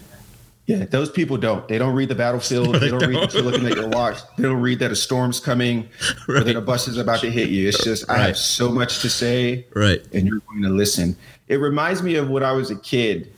Yeah, 0.68 0.86
those 0.86 1.10
people 1.10 1.38
don't. 1.38 1.68
They 1.68 1.80
don't 1.80 1.96
read 1.96 2.08
the 2.10 2.15
battlefield. 2.15 2.75
They 2.80 2.89
don't 2.89 3.06
read 3.06 3.24
that 3.24 3.34
you're 3.34 3.41
looking 3.44 3.65
at 3.65 3.75
your 3.75 3.89
watch. 3.89 4.20
They 4.38 4.44
don't 4.44 4.62
read 4.62 4.80
that 4.80 4.91
a 4.91 4.96
storm's 4.96 5.39
coming 5.39 5.89
or 6.30 6.39
that 6.41 6.56
a 6.56 6.62
bus 6.62 6.88
is 6.88 6.98
about 6.98 7.20
to 7.22 7.32
hit 7.32 7.50
you. 7.50 7.68
It's 7.68 7.84
just 7.84 8.10
I 8.10 8.20
have 8.20 8.38
so 8.38 8.70
much 8.72 9.01
to 9.01 9.10
say, 9.10 9.65
Right. 9.75 10.01
and 10.13 10.27
you're 10.27 10.39
going 10.48 10.62
to 10.62 10.70
listen. 10.70 11.18
It 11.48 11.56
reminds 11.56 12.03
me 12.03 12.15
of 12.15 12.30
when 12.30 12.44
I 12.44 12.51
was 12.53 12.70
a 12.70 12.75
kid, 12.77 13.34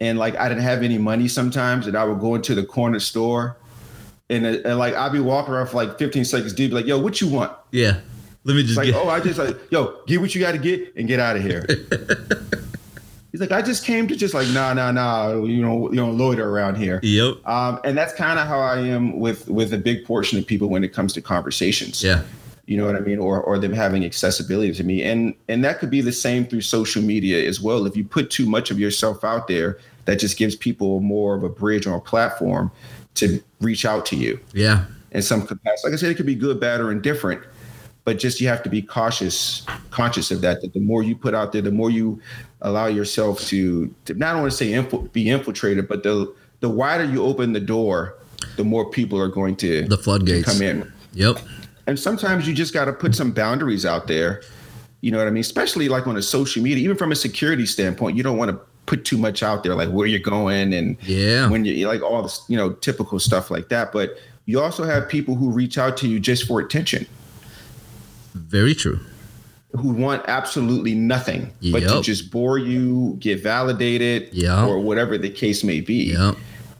and 0.00 0.18
like 0.18 0.36
I 0.36 0.48
didn't 0.48 0.62
have 0.62 0.82
any 0.82 0.98
money 0.98 1.28
sometimes, 1.28 1.86
and 1.86 1.96
I 1.96 2.04
would 2.04 2.20
go 2.20 2.34
into 2.34 2.54
the 2.54 2.64
corner 2.64 3.00
store, 3.00 3.56
and, 4.30 4.46
uh, 4.46 4.58
and 4.64 4.78
like 4.78 4.94
I'd 4.94 5.12
be 5.12 5.20
walking 5.20 5.54
around 5.54 5.68
for 5.68 5.76
like 5.76 5.98
15 5.98 6.24
seconds, 6.24 6.52
dude, 6.52 6.70
be 6.70 6.76
like, 6.76 6.86
"Yo, 6.86 6.98
what 6.98 7.20
you 7.20 7.28
want?" 7.28 7.52
Yeah. 7.70 8.00
Let 8.44 8.56
me 8.56 8.62
just 8.62 8.76
like, 8.76 8.86
get. 8.86 8.94
"Oh, 8.94 9.08
I 9.08 9.20
just 9.20 9.38
like, 9.38 9.56
yo, 9.70 10.00
get 10.06 10.20
what 10.20 10.34
you 10.34 10.40
got 10.40 10.52
to 10.52 10.58
get 10.58 10.94
and 10.96 11.06
get 11.08 11.20
out 11.20 11.36
of 11.36 11.42
here." 11.42 11.66
He's 13.32 13.42
like, 13.42 13.52
I 13.52 13.60
just 13.60 13.84
came 13.84 14.08
to 14.08 14.16
just 14.16 14.32
like, 14.32 14.48
nah, 14.48 14.72
nah, 14.72 14.90
nah, 14.90 15.32
you 15.44 15.60
know, 15.60 15.90
you 15.90 15.96
know, 15.96 16.10
loiter 16.10 16.48
around 16.48 16.76
here. 16.76 16.98
Yep. 17.02 17.46
Um, 17.46 17.78
and 17.84 17.96
that's 17.96 18.14
kind 18.14 18.38
of 18.38 18.46
how 18.46 18.58
I 18.58 18.78
am 18.78 19.20
with 19.20 19.48
with 19.48 19.74
a 19.74 19.78
big 19.78 20.06
portion 20.06 20.38
of 20.38 20.46
people 20.46 20.68
when 20.68 20.82
it 20.82 20.94
comes 20.94 21.12
to 21.12 21.20
conversations. 21.20 22.02
Yeah. 22.02 22.22
You 22.68 22.76
know 22.76 22.84
what 22.84 22.96
I 22.96 23.00
mean? 23.00 23.18
Or 23.18 23.40
or 23.40 23.58
them 23.58 23.72
having 23.72 24.04
accessibility 24.04 24.72
to 24.74 24.84
me. 24.84 25.02
And 25.02 25.34
and 25.48 25.64
that 25.64 25.78
could 25.78 25.88
be 25.90 26.02
the 26.02 26.12
same 26.12 26.44
through 26.44 26.60
social 26.60 27.02
media 27.02 27.48
as 27.48 27.60
well. 27.62 27.86
If 27.86 27.96
you 27.96 28.04
put 28.04 28.30
too 28.30 28.44
much 28.46 28.70
of 28.70 28.78
yourself 28.78 29.24
out 29.24 29.48
there, 29.48 29.78
that 30.04 30.18
just 30.20 30.36
gives 30.36 30.54
people 30.54 31.00
more 31.00 31.34
of 31.34 31.42
a 31.44 31.48
bridge 31.48 31.86
or 31.86 31.96
a 31.96 32.00
platform 32.00 32.70
to 33.14 33.42
reach 33.60 33.84
out 33.86 34.04
to 34.06 34.16
you 34.16 34.38
Yeah. 34.52 34.84
in 35.12 35.22
some 35.22 35.46
capacity. 35.46 35.80
Like 35.88 35.94
I 35.94 35.96
said, 35.96 36.10
it 36.10 36.14
could 36.16 36.26
be 36.26 36.34
good, 36.34 36.60
bad, 36.60 36.80
or 36.80 36.92
indifferent, 36.92 37.40
but 38.04 38.18
just 38.18 38.38
you 38.40 38.48
have 38.48 38.62
to 38.62 38.68
be 38.70 38.80
cautious, 38.82 39.64
conscious 39.90 40.30
of 40.30 40.40
that. 40.42 40.60
That 40.60 40.72
the 40.74 40.80
more 40.80 41.02
you 41.02 41.16
put 41.16 41.34
out 41.34 41.52
there, 41.52 41.62
the 41.62 41.70
more 41.72 41.90
you 41.90 42.20
allow 42.60 42.86
yourself 42.86 43.40
to, 43.46 43.92
to 44.04 44.14
not 44.14 44.36
only 44.36 44.50
say 44.50 44.78
be 45.12 45.28
infiltrated, 45.30 45.88
but 45.88 46.02
the 46.02 46.32
the 46.60 46.68
wider 46.68 47.04
you 47.04 47.22
open 47.22 47.52
the 47.54 47.60
door, 47.60 48.14
the 48.56 48.64
more 48.64 48.90
people 48.90 49.18
are 49.18 49.28
going 49.28 49.56
to 49.56 49.84
The 49.88 49.96
floodgates. 49.96 50.44
come 50.52 50.60
in. 50.62 50.92
Yep. 51.14 51.38
And 51.88 51.98
sometimes 51.98 52.46
you 52.46 52.52
just 52.54 52.74
got 52.74 52.84
to 52.84 52.92
put 52.92 53.14
some 53.14 53.32
boundaries 53.32 53.86
out 53.86 54.06
there. 54.08 54.42
You 55.00 55.10
know 55.10 55.16
what 55.16 55.26
I 55.26 55.30
mean? 55.30 55.40
Especially 55.40 55.88
like 55.88 56.06
on 56.06 56.18
a 56.18 56.22
social 56.22 56.62
media, 56.62 56.84
even 56.84 56.96
from 56.98 57.10
a 57.12 57.16
security 57.16 57.64
standpoint, 57.64 58.14
you 58.14 58.22
don't 58.22 58.36
want 58.36 58.50
to 58.50 58.60
put 58.84 59.06
too 59.06 59.16
much 59.16 59.42
out 59.42 59.62
there, 59.62 59.74
like 59.74 59.88
where 59.88 60.06
you're 60.06 60.18
going 60.20 60.74
and 60.74 60.98
Yeah. 61.02 61.48
when 61.48 61.64
you 61.64 61.88
like 61.88 62.02
all 62.02 62.22
this, 62.22 62.42
you 62.46 62.58
know, 62.58 62.72
typical 62.74 63.18
stuff 63.18 63.50
like 63.50 63.70
that. 63.70 63.90
But 63.90 64.18
you 64.44 64.60
also 64.60 64.84
have 64.84 65.08
people 65.08 65.34
who 65.34 65.50
reach 65.50 65.78
out 65.78 65.96
to 65.98 66.08
you 66.08 66.20
just 66.20 66.46
for 66.46 66.60
attention, 66.60 67.06
Very 68.34 68.74
true. 68.74 69.00
who 69.72 69.88
want 69.90 70.22
absolutely 70.28 70.94
nothing 70.94 71.52
but 71.72 71.80
to 71.80 72.02
just 72.02 72.30
bore 72.30 72.58
you, 72.58 73.16
get 73.18 73.42
validated, 73.42 74.28
Yeah. 74.32 74.66
or 74.66 74.78
whatever 74.78 75.16
the 75.16 75.30
case 75.30 75.64
may 75.64 75.80
be. 75.80 76.12
Yep. 76.12 76.36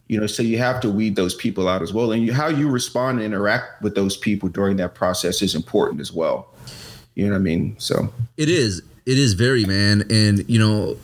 You 0.08 0.18
know, 0.18 0.26
so 0.26 0.42
you 0.42 0.58
have 0.58 0.80
to 0.80 0.90
weed 0.90 1.16
those 1.16 1.34
people 1.34 1.68
out 1.68 1.82
as 1.82 1.92
well, 1.92 2.12
and 2.12 2.22
you, 2.22 2.32
how 2.32 2.48
you 2.48 2.68
respond 2.70 3.18
and 3.18 3.26
interact 3.26 3.82
with 3.82 3.94
those 3.94 4.16
people 4.16 4.48
during 4.48 4.76
that 4.78 4.94
process 4.94 5.42
is 5.42 5.54
important 5.54 6.00
as 6.00 6.12
well. 6.12 6.48
You 7.14 7.26
know 7.26 7.32
what 7.32 7.38
I 7.38 7.42
mean? 7.42 7.76
So 7.78 8.12
It 8.36 8.48
is. 8.48 8.82
It 9.04 9.18
is 9.18 9.34
very 9.34 9.64
man, 9.64 10.04
and 10.10 10.48
you 10.48 10.58
know, 10.58 10.96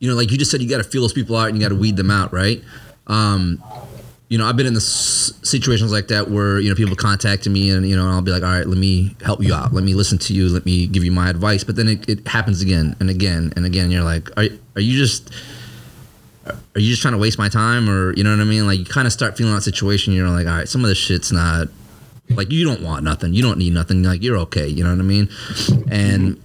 you 0.00 0.08
know, 0.08 0.16
like 0.16 0.30
you 0.30 0.38
just 0.38 0.50
said, 0.50 0.60
you 0.60 0.68
got 0.68 0.78
to 0.78 0.84
feel 0.84 1.02
those 1.02 1.12
people 1.12 1.36
out 1.36 1.48
and 1.48 1.56
you 1.56 1.62
got 1.62 1.68
to 1.68 1.80
weed 1.80 1.96
them 1.96 2.10
out, 2.10 2.32
right? 2.32 2.62
Um, 3.06 3.62
you 4.28 4.38
know, 4.38 4.46
I've 4.46 4.56
been 4.56 4.66
in 4.66 4.72
the 4.72 4.78
s- 4.78 5.32
situations 5.42 5.92
like 5.92 6.08
that 6.08 6.30
where 6.30 6.58
you 6.58 6.70
know 6.70 6.74
people 6.74 6.96
contacting 6.96 7.52
me 7.52 7.70
and 7.70 7.86
you 7.86 7.94
know 7.94 8.08
I'll 8.08 8.22
be 8.22 8.30
like, 8.30 8.42
all 8.42 8.48
right, 8.48 8.66
let 8.66 8.78
me 8.78 9.14
help 9.22 9.42
you 9.42 9.52
out, 9.52 9.74
let 9.74 9.84
me 9.84 9.92
listen 9.92 10.16
to 10.18 10.32
you, 10.32 10.48
let 10.48 10.64
me 10.64 10.86
give 10.86 11.04
you 11.04 11.12
my 11.12 11.28
advice, 11.28 11.64
but 11.64 11.76
then 11.76 11.86
it, 11.86 12.08
it 12.08 12.26
happens 12.26 12.62
again 12.62 12.96
and 12.98 13.10
again 13.10 13.52
and 13.56 13.66
again. 13.66 13.90
You're 13.90 14.04
like, 14.04 14.30
are 14.38 14.46
are 14.74 14.80
you 14.80 14.96
just 14.96 15.30
are 16.46 16.80
you 16.80 16.90
just 16.90 17.02
trying 17.02 17.12
to 17.12 17.18
waste 17.18 17.38
my 17.38 17.48
time 17.48 17.88
or 17.88 18.12
you 18.14 18.24
know 18.24 18.30
what 18.30 18.40
I 18.40 18.44
mean? 18.44 18.66
Like 18.66 18.78
you 18.78 18.84
kind 18.84 19.06
of 19.06 19.12
start 19.12 19.36
feeling 19.36 19.54
that 19.54 19.62
situation. 19.62 20.12
You're 20.12 20.28
like, 20.28 20.46
all 20.46 20.54
right, 20.54 20.68
some 20.68 20.82
of 20.82 20.88
this 20.88 20.98
shit's 20.98 21.30
not 21.32 21.68
like 22.30 22.50
you 22.50 22.64
don't 22.64 22.82
want 22.82 23.04
nothing, 23.04 23.34
you 23.34 23.42
don't 23.42 23.58
need 23.58 23.72
nothing. 23.72 24.02
Like 24.02 24.22
you're 24.22 24.38
okay, 24.38 24.66
you 24.66 24.82
know 24.82 24.90
what 24.90 24.98
I 24.98 25.02
mean? 25.02 25.28
And 25.90 26.42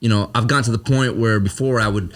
you 0.00 0.08
know, 0.08 0.30
I've 0.34 0.48
gotten 0.48 0.64
to 0.64 0.72
the 0.72 0.78
point 0.78 1.16
where 1.16 1.38
before 1.38 1.80
I 1.80 1.88
would 1.88 2.14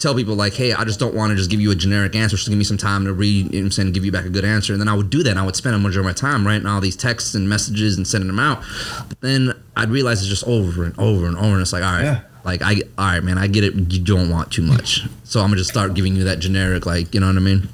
tell 0.00 0.14
people 0.14 0.34
like, 0.34 0.54
"Hey, 0.54 0.72
I 0.72 0.84
just 0.84 0.98
don't 0.98 1.14
want 1.14 1.30
to 1.30 1.36
just 1.36 1.50
give 1.50 1.60
you 1.60 1.70
a 1.70 1.74
generic 1.74 2.16
answer. 2.16 2.36
Just 2.36 2.48
give 2.48 2.58
me 2.58 2.64
some 2.64 2.78
time 2.78 3.04
to 3.04 3.12
read, 3.12 3.52
you 3.54 3.60
know 3.60 3.66
I'm 3.66 3.70
saying, 3.70 3.92
give 3.92 4.04
you 4.04 4.10
back 4.10 4.24
a 4.24 4.30
good 4.30 4.44
answer." 4.44 4.72
And 4.72 4.80
then 4.80 4.88
I 4.88 4.94
would 4.94 5.10
do 5.10 5.22
that. 5.22 5.36
I 5.36 5.44
would 5.44 5.54
spend 5.54 5.76
a 5.76 5.78
majority 5.78 6.00
of 6.00 6.04
my 6.06 6.12
time 6.12 6.46
writing 6.46 6.66
all 6.66 6.80
these 6.80 6.96
texts 6.96 7.34
and 7.34 7.48
messages 7.48 7.96
and 7.96 8.06
sending 8.06 8.26
them 8.26 8.40
out. 8.40 8.64
But 9.08 9.20
then 9.20 9.52
I'd 9.76 9.90
realize 9.90 10.20
it's 10.20 10.28
just 10.28 10.44
over 10.44 10.84
and 10.84 10.98
over 10.98 11.26
and 11.26 11.36
over. 11.36 11.52
And 11.52 11.60
it's 11.60 11.72
like, 11.72 11.84
all 11.84 11.92
right, 11.92 12.02
Yeah. 12.02 12.20
Like 12.44 12.62
I, 12.62 12.82
all 12.98 13.06
right, 13.06 13.22
man, 13.22 13.38
I 13.38 13.46
get 13.46 13.64
it. 13.64 13.74
You 13.74 14.00
don't 14.02 14.30
want 14.30 14.52
too 14.52 14.62
much, 14.62 15.02
so 15.24 15.40
I'm 15.40 15.46
gonna 15.46 15.56
just 15.56 15.70
start 15.70 15.94
giving 15.94 16.16
you 16.16 16.24
that 16.24 16.38
generic, 16.38 16.86
like, 16.86 17.14
you 17.14 17.20
know 17.20 17.26
what 17.26 17.36
I 17.36 17.40
mean? 17.40 17.68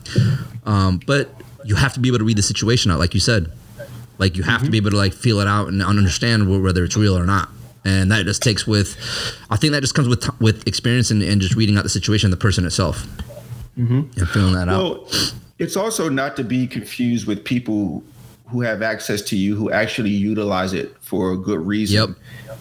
Um, 0.65 1.01
but 1.07 1.31
you 1.65 1.75
have 1.75 1.95
to 1.95 2.01
be 2.01 2.09
able 2.09 2.19
to 2.19 2.25
read 2.25 2.39
the 2.39 2.43
situation 2.43 2.91
out, 2.91 2.99
like 2.99 3.15
you 3.15 3.21
said. 3.21 3.51
Like 4.19 4.37
you 4.37 4.43
have 4.45 4.65
to 4.65 4.71
be 4.71 4.79
able 4.79 4.91
to 4.91 4.97
like 4.97 5.13
feel 5.13 5.41
it 5.41 5.47
out 5.47 5.69
and 5.69 5.83
understand 5.83 6.63
whether 6.63 6.85
it's 6.85 6.97
real 6.97 7.19
or 7.19 7.27
not. 7.27 7.51
And 7.85 8.11
that 8.11 8.25
just 8.25 8.43
takes 8.43 8.67
with, 8.67 8.97
I 9.51 9.57
think 9.57 9.73
that 9.73 9.81
just 9.81 9.95
comes 9.95 10.09
with 10.09 10.29
with 10.41 10.67
experience 10.67 11.11
and, 11.11 11.23
and 11.23 11.41
just 11.41 11.55
reading 11.55 11.77
out 11.77 11.83
the 11.83 11.89
situation, 11.89 12.31
the 12.31 12.37
person 12.37 12.65
itself, 12.65 13.07
and 13.77 14.29
feeling 14.31 14.55
that 14.55 14.69
out. 14.69 15.35
It's 15.59 15.77
also 15.77 16.09
not 16.09 16.35
to 16.37 16.45
be 16.45 16.67
confused 16.67 17.27
with 17.27 17.45
people 17.45 18.03
who 18.49 18.63
have 18.63 18.81
access 18.83 19.23
to 19.23 19.37
you 19.37 19.55
who 19.55 19.71
actually 19.71 20.11
utilize 20.11 20.73
it 20.73 20.97
for 21.01 21.33
a 21.33 21.37
good 21.37 21.61
reason. 21.67 22.09
Yep. 22.09 22.59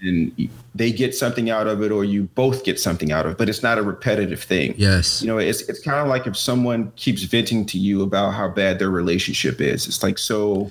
And 0.00 0.48
they 0.74 0.92
get 0.92 1.14
something 1.14 1.50
out 1.50 1.66
of 1.66 1.82
it, 1.82 1.90
or 1.90 2.04
you 2.04 2.24
both 2.34 2.64
get 2.64 2.78
something 2.78 3.10
out 3.10 3.26
of 3.26 3.32
it, 3.32 3.38
but 3.38 3.48
it's 3.48 3.62
not 3.64 3.78
a 3.78 3.82
repetitive 3.82 4.40
thing. 4.42 4.74
Yes. 4.76 5.20
You 5.22 5.26
know, 5.28 5.38
it's 5.38 5.62
it's 5.62 5.80
kind 5.80 5.98
of 5.98 6.06
like 6.06 6.26
if 6.26 6.36
someone 6.36 6.92
keeps 6.96 7.22
venting 7.24 7.66
to 7.66 7.78
you 7.78 8.02
about 8.02 8.30
how 8.32 8.48
bad 8.48 8.78
their 8.78 8.90
relationship 8.90 9.60
is. 9.60 9.86
It's 9.88 10.02
like, 10.02 10.18
so 10.18 10.70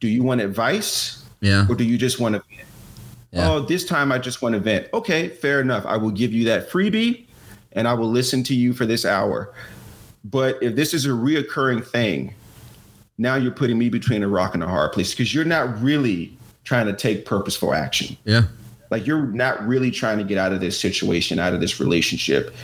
do 0.00 0.06
you 0.08 0.22
want 0.22 0.40
advice 0.40 1.24
Yeah. 1.40 1.66
or 1.68 1.74
do 1.74 1.82
you 1.84 1.98
just 1.98 2.20
want 2.20 2.34
to 2.36 2.42
vent? 2.54 2.68
Yeah. 3.32 3.50
Oh, 3.50 3.60
this 3.60 3.84
time 3.84 4.12
I 4.12 4.18
just 4.18 4.42
want 4.42 4.52
to 4.54 4.60
vent. 4.60 4.88
Okay, 4.94 5.28
fair 5.28 5.60
enough. 5.60 5.84
I 5.86 5.96
will 5.96 6.10
give 6.10 6.32
you 6.32 6.44
that 6.44 6.70
freebie 6.70 7.24
and 7.72 7.88
I 7.88 7.94
will 7.94 8.10
listen 8.10 8.42
to 8.44 8.54
you 8.54 8.72
for 8.74 8.84
this 8.86 9.04
hour. 9.04 9.52
But 10.24 10.62
if 10.62 10.76
this 10.76 10.94
is 10.94 11.04
a 11.06 11.10
reoccurring 11.10 11.84
thing, 11.84 12.34
now 13.18 13.34
you're 13.36 13.50
putting 13.52 13.78
me 13.78 13.88
between 13.88 14.22
a 14.22 14.28
rock 14.28 14.54
and 14.54 14.62
a 14.62 14.68
hard 14.68 14.92
place 14.92 15.10
because 15.12 15.34
you're 15.34 15.44
not 15.44 15.80
really 15.82 16.36
trying 16.64 16.86
to 16.86 16.92
take 16.92 17.24
purposeful 17.24 17.74
action. 17.74 18.16
Yeah. 18.24 18.42
Like 18.90 19.06
you're 19.06 19.26
not 19.26 19.66
really 19.66 19.90
trying 19.90 20.18
to 20.18 20.24
get 20.24 20.38
out 20.38 20.52
of 20.52 20.60
this 20.60 20.78
situation, 20.78 21.38
out 21.38 21.54
of 21.54 21.60
this 21.60 21.80
relationship 21.80 22.54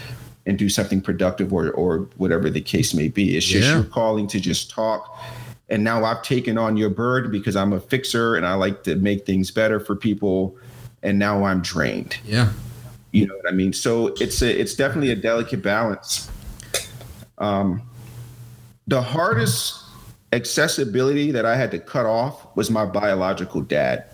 and 0.46 0.58
do 0.58 0.68
something 0.68 1.00
productive 1.00 1.52
or 1.52 1.70
or 1.70 2.08
whatever 2.16 2.50
the 2.50 2.60
case 2.60 2.94
may 2.94 3.08
be. 3.08 3.36
It's 3.36 3.46
just 3.46 3.68
Yeah. 3.68 3.76
you're 3.76 3.84
calling 3.84 4.26
to 4.28 4.40
just 4.40 4.70
talk. 4.70 5.18
And 5.70 5.84
now 5.84 6.04
I've 6.04 6.22
taken 6.22 6.56
on 6.56 6.76
your 6.76 6.88
bird 6.90 7.30
because 7.30 7.54
I'm 7.56 7.72
a 7.72 7.80
fixer 7.80 8.36
and 8.36 8.46
I 8.46 8.54
like 8.54 8.82
to 8.84 8.96
make 8.96 9.26
things 9.26 9.50
better 9.50 9.78
for 9.80 9.94
people. 9.94 10.56
And 11.02 11.18
now 11.18 11.44
I'm 11.44 11.60
drained. 11.60 12.16
Yeah. 12.24 12.50
You 13.12 13.26
know 13.26 13.34
what 13.36 13.48
I 13.48 13.52
mean? 13.52 13.72
So 13.72 14.08
it's 14.20 14.42
a 14.42 14.60
it's 14.60 14.74
definitely 14.74 15.10
a 15.10 15.16
delicate 15.16 15.62
balance. 15.62 16.28
Um, 17.38 17.82
the 18.86 19.00
hardest 19.00 19.82
accessibility 20.32 21.30
that 21.32 21.44
I 21.46 21.56
had 21.56 21.70
to 21.72 21.78
cut 21.78 22.06
off 22.06 22.46
was 22.56 22.70
my 22.70 22.84
biological 22.84 23.60
dad 23.62 24.04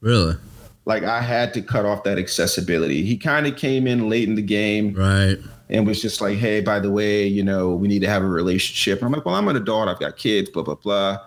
Really. 0.00 0.36
like 0.84 1.02
I 1.04 1.20
had 1.22 1.54
to 1.54 1.62
cut 1.62 1.86
off 1.86 2.04
that 2.04 2.18
accessibility. 2.18 3.04
He 3.04 3.16
kind 3.16 3.46
of 3.46 3.56
came 3.56 3.86
in 3.86 4.08
late 4.08 4.28
in 4.28 4.34
the 4.34 4.42
game 4.42 4.92
Right. 4.94 5.38
and 5.70 5.86
was 5.86 6.02
just 6.02 6.20
like, 6.20 6.36
"Hey, 6.36 6.60
by 6.60 6.78
the 6.80 6.90
way, 6.90 7.26
you 7.26 7.42
know, 7.42 7.70
we 7.74 7.88
need 7.88 8.00
to 8.00 8.08
have 8.08 8.22
a 8.22 8.28
relationship." 8.28 8.98
And 8.98 9.06
I'm 9.06 9.12
like, 9.12 9.24
"Well, 9.24 9.34
I'm 9.34 9.48
an 9.48 9.56
adult. 9.56 9.88
I've 9.88 9.98
got 10.00 10.16
kids. 10.18 10.50
Blah 10.50 10.62
blah 10.64 10.74
blah." 10.74 11.18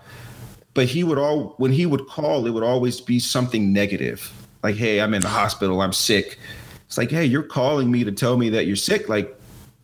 But 0.75 0.85
he 0.85 1.03
would 1.03 1.17
all 1.17 1.55
when 1.57 1.71
he 1.71 1.87
would 1.87 2.05
call, 2.07 2.45
it 2.45 2.51
would 2.51 2.63
always 2.63 3.01
be 3.01 3.17
something 3.19 3.73
negative, 3.73 4.31
like, 4.63 4.75
"Hey, 4.75 5.01
I'm 5.01 5.15
in 5.15 5.21
the 5.23 5.29
hospital. 5.29 5.81
I'm 5.81 5.93
sick." 5.93 6.37
It's 6.85 6.97
like, 6.99 7.09
"Hey, 7.09 7.25
you're 7.25 7.41
calling 7.41 7.89
me 7.91 8.03
to 8.03 8.11
tell 8.11 8.37
me 8.37 8.49
that 8.51 8.67
you're 8.67 8.75
sick. 8.75 9.09
Like, 9.09 9.35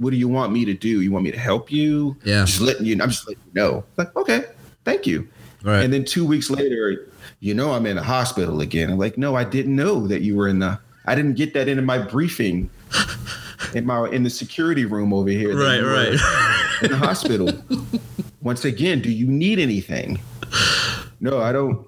what 0.03 0.11
do 0.11 0.17
you 0.17 0.27
want 0.27 0.51
me 0.51 0.65
to 0.65 0.73
do? 0.73 1.01
You 1.01 1.11
want 1.11 1.25
me 1.25 1.31
to 1.31 1.39
help 1.39 1.71
you? 1.71 2.15
Yeah. 2.23 2.45
just 2.45 2.61
letting 2.61 2.85
you. 2.85 2.93
I'm 3.01 3.09
just 3.09 3.27
letting 3.27 3.43
you 3.45 3.61
know. 3.61 3.83
Like, 3.97 4.15
okay, 4.15 4.45
thank 4.85 5.07
you." 5.07 5.27
Right. 5.63 5.83
And 5.83 5.93
then 5.93 6.03
two 6.03 6.25
weeks 6.25 6.49
later, 6.49 7.07
you 7.39 7.53
know, 7.53 7.71
I'm 7.71 7.85
in 7.85 7.95
the 7.95 8.03
hospital 8.03 8.61
again. 8.61 8.89
I'm 8.89 8.97
like, 8.97 9.17
no, 9.17 9.35
I 9.35 9.45
didn't 9.45 9.75
know 9.75 10.07
that 10.07 10.21
you 10.21 10.35
were 10.35 10.47
in 10.47 10.59
the. 10.59 10.79
I 11.05 11.15
didn't 11.15 11.33
get 11.33 11.53
that 11.53 11.67
into 11.67 11.81
my 11.81 11.97
briefing 11.97 12.69
in 13.73 13.85
my 13.85 14.07
in 14.09 14.23
the 14.23 14.29
security 14.29 14.85
room 14.85 15.13
over 15.13 15.29
here. 15.29 15.57
Right, 15.57 15.81
right. 15.81 16.19
In 16.81 16.91
the 16.91 16.97
hospital. 16.97 17.49
Once 18.41 18.65
again, 18.65 19.01
do 19.01 19.09
you 19.09 19.25
need 19.25 19.57
anything? 19.57 20.19
No, 21.21 21.39
I 21.39 21.53
don't. 21.53 21.87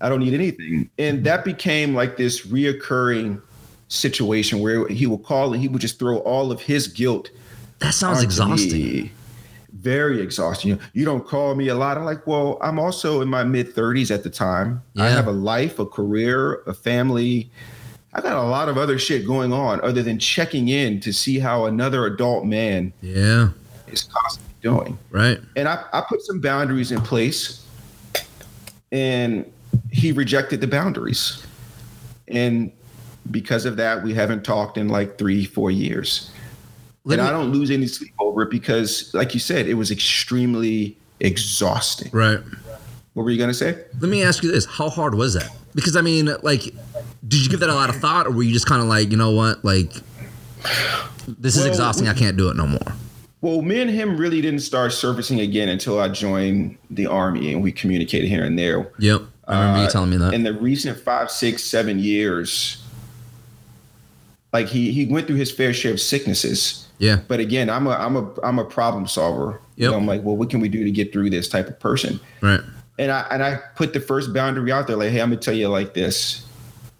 I 0.00 0.08
don't 0.08 0.18
need 0.18 0.34
anything. 0.34 0.90
And 0.98 1.24
that 1.24 1.44
became 1.44 1.94
like 1.94 2.16
this 2.16 2.46
reoccurring 2.46 3.40
situation 3.92 4.60
where 4.60 4.88
he 4.88 5.06
would 5.06 5.22
call 5.22 5.52
and 5.52 5.60
he 5.60 5.68
would 5.68 5.80
just 5.80 5.98
throw 5.98 6.18
all 6.20 6.50
of 6.50 6.60
his 6.60 6.88
guilt 6.88 7.30
that 7.78 7.92
sounds 7.94 8.22
exhausting. 8.22 8.72
me. 8.80 9.12
Very 9.72 10.20
exhausting. 10.20 10.70
You, 10.70 10.78
you 10.92 11.04
don't 11.04 11.26
call 11.26 11.56
me 11.56 11.66
a 11.66 11.74
lot. 11.74 11.98
I'm 11.98 12.04
like, 12.04 12.26
well, 12.28 12.56
I'm 12.62 12.78
also 12.78 13.20
in 13.22 13.28
my 13.28 13.42
mid 13.42 13.74
30s 13.74 14.12
at 14.14 14.22
the 14.22 14.30
time. 14.30 14.80
Oh, 14.96 15.02
I 15.02 15.08
have 15.08 15.26
a 15.26 15.32
life, 15.32 15.80
a 15.80 15.86
career, 15.86 16.62
a 16.68 16.74
family. 16.74 17.50
I 18.14 18.20
got 18.20 18.36
a 18.36 18.42
lot 18.48 18.68
of 18.68 18.78
other 18.78 18.98
shit 19.00 19.26
going 19.26 19.52
on 19.52 19.80
other 19.80 20.00
than 20.02 20.20
checking 20.20 20.68
in 20.68 21.00
to 21.00 21.12
see 21.12 21.40
how 21.40 21.64
another 21.64 22.06
adult 22.06 22.44
man 22.44 22.92
Yeah. 23.00 23.48
is 23.88 24.04
constantly 24.04 24.54
doing. 24.62 24.96
Right. 25.10 25.40
And 25.56 25.66
I, 25.66 25.82
I 25.92 26.04
put 26.08 26.22
some 26.22 26.40
boundaries 26.40 26.92
in 26.92 27.00
place 27.00 27.66
and 28.92 29.50
he 29.90 30.12
rejected 30.12 30.60
the 30.60 30.66
boundaries. 30.68 31.44
And 32.28 32.70
because 33.30 33.64
of 33.64 33.76
that, 33.76 34.02
we 34.02 34.14
haven't 34.14 34.44
talked 34.44 34.76
in 34.78 34.88
like 34.88 35.16
three, 35.18 35.44
four 35.44 35.70
years 35.70 36.30
Let 37.04 37.18
and 37.18 37.26
me- 37.26 37.28
I 37.28 37.32
don't 37.32 37.52
lose 37.52 37.70
any 37.70 37.86
sleep 37.86 38.12
over 38.20 38.42
it 38.42 38.50
because, 38.50 39.10
like 39.14 39.34
you 39.34 39.40
said, 39.40 39.66
it 39.68 39.74
was 39.74 39.90
extremely 39.90 40.96
exhausting. 41.20 42.10
right. 42.12 42.40
What 43.14 43.24
were 43.24 43.30
you 43.30 43.38
gonna 43.38 43.52
say? 43.52 43.76
Let 44.00 44.08
me 44.10 44.22
ask 44.22 44.42
you 44.42 44.50
this: 44.50 44.64
How 44.64 44.88
hard 44.88 45.14
was 45.14 45.34
that? 45.34 45.50
Because 45.74 45.96
I 45.96 46.00
mean, 46.00 46.34
like, 46.42 46.62
did 47.28 47.42
you 47.44 47.50
give 47.50 47.60
that 47.60 47.68
a 47.68 47.74
lot 47.74 47.90
of 47.90 47.96
thought, 47.96 48.26
or 48.26 48.30
were 48.30 48.42
you 48.42 48.52
just 48.54 48.66
kind 48.66 48.80
of 48.80 48.88
like, 48.88 49.10
you 49.10 49.18
know 49.18 49.32
what, 49.32 49.62
like, 49.64 49.92
This 51.26 51.54
is 51.56 51.62
Well, 51.62 51.68
exhausting. 51.70 52.08
I 52.08 52.14
can't 52.14 52.36
do 52.38 52.48
it 52.48 52.56
no 52.56 52.66
more. 52.66 52.94
Well, 53.42 53.60
me 53.62 53.80
and 53.80 53.90
him 53.90 54.16
really 54.16 54.40
didn't 54.40 54.60
start 54.60 54.92
surfacing 54.92 55.40
again 55.40 55.68
until 55.68 56.00
I 56.00 56.08
joined 56.08 56.78
the 56.90 57.06
army 57.06 57.52
and 57.52 57.62
we 57.62 57.70
communicated 57.72 58.28
here 58.28 58.44
and 58.44 58.58
there. 58.58 58.90
Yep. 58.98 59.22
I 59.48 59.58
remember 59.60 59.80
you 59.80 59.86
Uh, 59.86 59.90
telling 59.90 60.10
me 60.10 60.16
that. 60.18 60.32
In 60.32 60.42
the 60.44 60.52
recent 60.54 60.98
five, 60.98 61.30
six, 61.30 61.64
seven 61.64 61.98
years, 61.98 62.81
like 64.52 64.68
he 64.68 64.92
he 64.92 65.06
went 65.06 65.26
through 65.26 65.36
his 65.36 65.50
fair 65.50 65.72
share 65.72 65.92
of 65.92 66.00
sicknesses. 66.00 66.86
yeah. 66.98 67.20
But 67.28 67.40
again, 67.40 67.70
I'm 67.70 67.86
a 67.86 67.90
I'm 67.90 68.16
a 68.16 68.30
I'm 68.42 68.58
a 68.58 68.64
problem 68.64 69.06
solver. 69.06 69.60
You 69.76 69.84
Yep. 69.84 69.90
know, 69.92 69.96
I'm 69.96 70.06
like, 70.06 70.22
well, 70.22 70.36
what 70.36 70.50
can 70.50 70.60
we 70.60 70.68
do 70.68 70.84
to 70.84 70.90
get 70.90 71.12
through 71.12 71.30
this 71.30 71.48
type 71.48 71.66
of 71.68 71.78
person? 71.80 72.20
Right. 72.40 72.60
And 72.98 73.10
I 73.10 73.26
and 73.30 73.42
I 73.42 73.56
put 73.76 73.92
the 73.94 74.00
first 74.00 74.32
boundary 74.34 74.70
out 74.70 74.86
there, 74.86 74.96
like, 74.96 75.10
hey, 75.10 75.20
I'm 75.20 75.30
gonna 75.30 75.40
tell 75.40 75.54
you 75.54 75.68
like 75.68 75.94
this. 75.94 76.44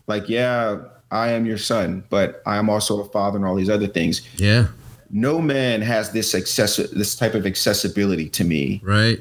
Like, 0.06 0.28
yeah, 0.28 0.78
I 1.10 1.30
am 1.30 1.44
your 1.46 1.58
son, 1.58 2.02
but 2.10 2.42
I 2.46 2.56
am 2.56 2.68
also 2.70 3.00
a 3.00 3.04
father 3.10 3.36
and 3.36 3.46
all 3.46 3.54
these 3.54 3.70
other 3.70 3.86
things. 3.86 4.22
Yeah. 4.36 4.68
No 5.10 5.40
man 5.42 5.82
has 5.82 6.10
this 6.12 6.34
access 6.34 6.76
this 6.78 7.14
type 7.14 7.34
of 7.34 7.44
accessibility 7.46 8.28
to 8.30 8.44
me. 8.44 8.80
Right. 8.82 9.20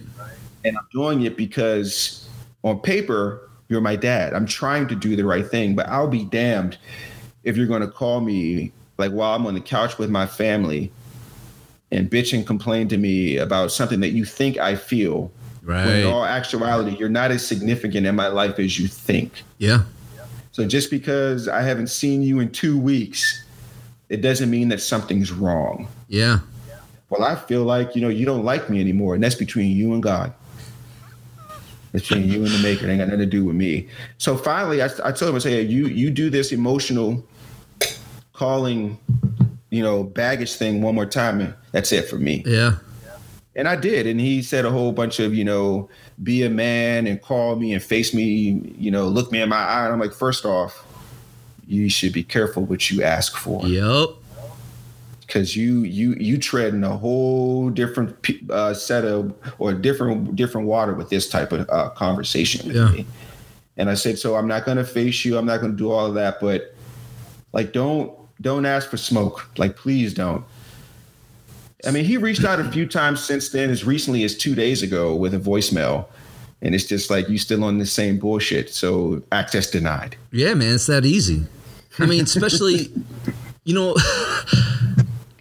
And 0.63 0.77
I'm 0.77 0.87
doing 0.93 1.23
it 1.23 1.35
because 1.35 2.25
on 2.63 2.79
paper, 2.79 3.49
you're 3.67 3.81
my 3.81 3.97
dad. 3.97 4.33
I'm 4.33 4.45
trying 4.45 4.87
to 4.87 4.95
do 4.95 5.15
the 5.17 5.25
right 5.25 5.45
thing, 5.45 5.75
but 5.75 5.87
I'll 5.89 6.07
be 6.07 6.23
damned 6.23 6.77
if 7.43 7.57
you're 7.57 7.67
gonna 7.67 7.87
call 7.87 8.21
me 8.21 8.71
like 8.97 9.11
while 9.11 9.35
I'm 9.35 9.45
on 9.47 9.53
the 9.55 9.61
couch 9.61 9.97
with 9.97 10.09
my 10.09 10.25
family 10.25 10.91
and 11.91 12.09
bitch 12.09 12.33
and 12.33 12.45
complain 12.45 12.87
to 12.89 12.97
me 12.97 13.37
about 13.37 13.71
something 13.71 13.99
that 14.01 14.09
you 14.09 14.25
think 14.25 14.57
I 14.57 14.75
feel 14.75 15.31
when 15.63 15.77
in 15.77 15.85
Right. 15.85 16.03
all 16.05 16.25
actuality, 16.25 16.95
you're 16.97 17.09
not 17.09 17.31
as 17.31 17.45
significant 17.45 18.05
in 18.07 18.15
my 18.15 18.27
life 18.27 18.57
as 18.59 18.79
you 18.79 18.87
think. 18.87 19.43
Yeah. 19.57 19.83
So 20.51 20.67
just 20.67 20.89
because 20.89 21.47
I 21.47 21.61
haven't 21.61 21.87
seen 21.87 22.21
you 22.23 22.39
in 22.39 22.51
two 22.51 22.79
weeks, 22.79 23.43
it 24.09 24.21
doesn't 24.21 24.49
mean 24.49 24.69
that 24.69 24.81
something's 24.81 25.31
wrong. 25.31 25.87
Yeah. 26.07 26.39
Well, 27.09 27.23
I 27.23 27.35
feel 27.35 27.63
like, 27.63 27.95
you 27.95 28.01
know, 28.01 28.09
you 28.09 28.25
don't 28.25 28.43
like 28.43 28.69
me 28.69 28.79
anymore, 28.79 29.15
and 29.15 29.23
that's 29.23 29.35
between 29.35 29.75
you 29.75 29.93
and 29.93 30.01
God. 30.01 30.33
It's 31.93 32.07
between 32.07 32.29
you 32.29 32.45
and 32.45 32.53
the 32.53 32.59
maker. 32.59 32.87
It 32.87 32.91
ain't 32.91 32.99
got 32.99 33.07
nothing 33.07 33.19
to 33.19 33.25
do 33.25 33.45
with 33.45 33.55
me. 33.55 33.87
So 34.17 34.37
finally, 34.37 34.81
I, 34.81 34.85
I 35.03 35.11
told 35.11 35.29
him, 35.29 35.35
I 35.35 35.39
said, 35.39 35.69
you, 35.69 35.87
you 35.87 36.09
do 36.09 36.29
this 36.29 36.51
emotional 36.51 37.25
calling, 38.33 38.97
you 39.69 39.83
know, 39.83 40.03
baggage 40.03 40.55
thing 40.55 40.81
one 40.81 40.95
more 40.95 41.05
time, 41.05 41.41
and 41.41 41.53
that's 41.71 41.91
it 41.91 42.07
for 42.07 42.17
me. 42.17 42.43
Yeah. 42.45 42.77
And 43.55 43.67
I 43.67 43.75
did. 43.75 44.07
And 44.07 44.19
he 44.19 44.41
said 44.41 44.63
a 44.63 44.71
whole 44.71 44.93
bunch 44.93 45.19
of, 45.19 45.35
you 45.35 45.43
know, 45.43 45.89
be 46.23 46.43
a 46.43 46.49
man 46.49 47.05
and 47.05 47.21
call 47.21 47.57
me 47.57 47.73
and 47.73 47.83
face 47.83 48.13
me, 48.13 48.23
you 48.77 48.89
know, 48.89 49.07
look 49.07 49.31
me 49.31 49.41
in 49.41 49.49
my 49.49 49.57
eye. 49.57 49.83
And 49.83 49.93
I'm 49.93 49.99
like, 49.99 50.13
first 50.13 50.45
off, 50.45 50.85
you 51.67 51.89
should 51.89 52.13
be 52.13 52.23
careful 52.23 52.63
what 52.63 52.89
you 52.89 53.03
ask 53.03 53.35
for 53.35 53.65
Yep. 53.65 54.09
Because 55.31 55.55
you 55.55 55.83
you 55.83 56.13
you 56.19 56.37
tread 56.37 56.73
in 56.73 56.83
a 56.83 56.97
whole 56.97 57.69
different 57.69 58.13
uh, 58.49 58.73
set 58.73 59.05
of 59.05 59.33
or 59.59 59.73
different 59.73 60.35
different 60.35 60.67
water 60.67 60.93
with 60.93 61.09
this 61.09 61.29
type 61.29 61.53
of 61.53 61.69
uh, 61.69 61.89
conversation 61.91 62.67
with 62.67 62.75
Yeah. 62.75 62.91
me. 62.91 63.05
And 63.77 63.89
I 63.89 63.93
said, 63.93 64.19
so 64.19 64.35
I'm 64.35 64.47
not 64.49 64.65
going 64.65 64.77
to 64.77 64.83
face 64.83 65.23
you. 65.23 65.37
I'm 65.37 65.45
not 65.45 65.61
going 65.61 65.71
to 65.71 65.77
do 65.77 65.89
all 65.89 66.05
of 66.05 66.15
that, 66.15 66.41
but 66.41 66.75
like, 67.53 67.71
don't 67.71 68.11
don't 68.41 68.65
ask 68.65 68.89
for 68.89 68.97
smoke. 68.97 69.47
Like, 69.57 69.77
please 69.77 70.13
don't. 70.13 70.43
I 71.87 71.91
mean, 71.91 72.03
he 72.03 72.17
reached 72.17 72.43
out 72.43 72.59
a 72.59 72.69
few 72.69 72.85
times 72.85 73.23
since 73.23 73.49
then, 73.49 73.69
as 73.69 73.85
recently 73.85 74.23
as 74.23 74.35
two 74.35 74.53
days 74.53 74.83
ago 74.83 75.15
with 75.15 75.33
a 75.33 75.39
voicemail. 75.39 76.05
And 76.61 76.75
it's 76.75 76.83
just 76.85 77.09
like 77.09 77.27
you 77.29 77.37
still 77.39 77.63
on 77.63 77.79
the 77.79 77.85
same 77.87 78.19
bullshit. 78.19 78.69
So 78.71 79.23
access 79.31 79.71
denied. 79.71 80.15
Yeah, 80.31 80.53
man, 80.53 80.75
it's 80.75 80.85
that 80.87 81.05
easy. 81.05 81.45
I 81.97 82.05
mean, 82.05 82.23
especially, 82.25 82.91
you 83.63 83.73
know, 83.73 83.95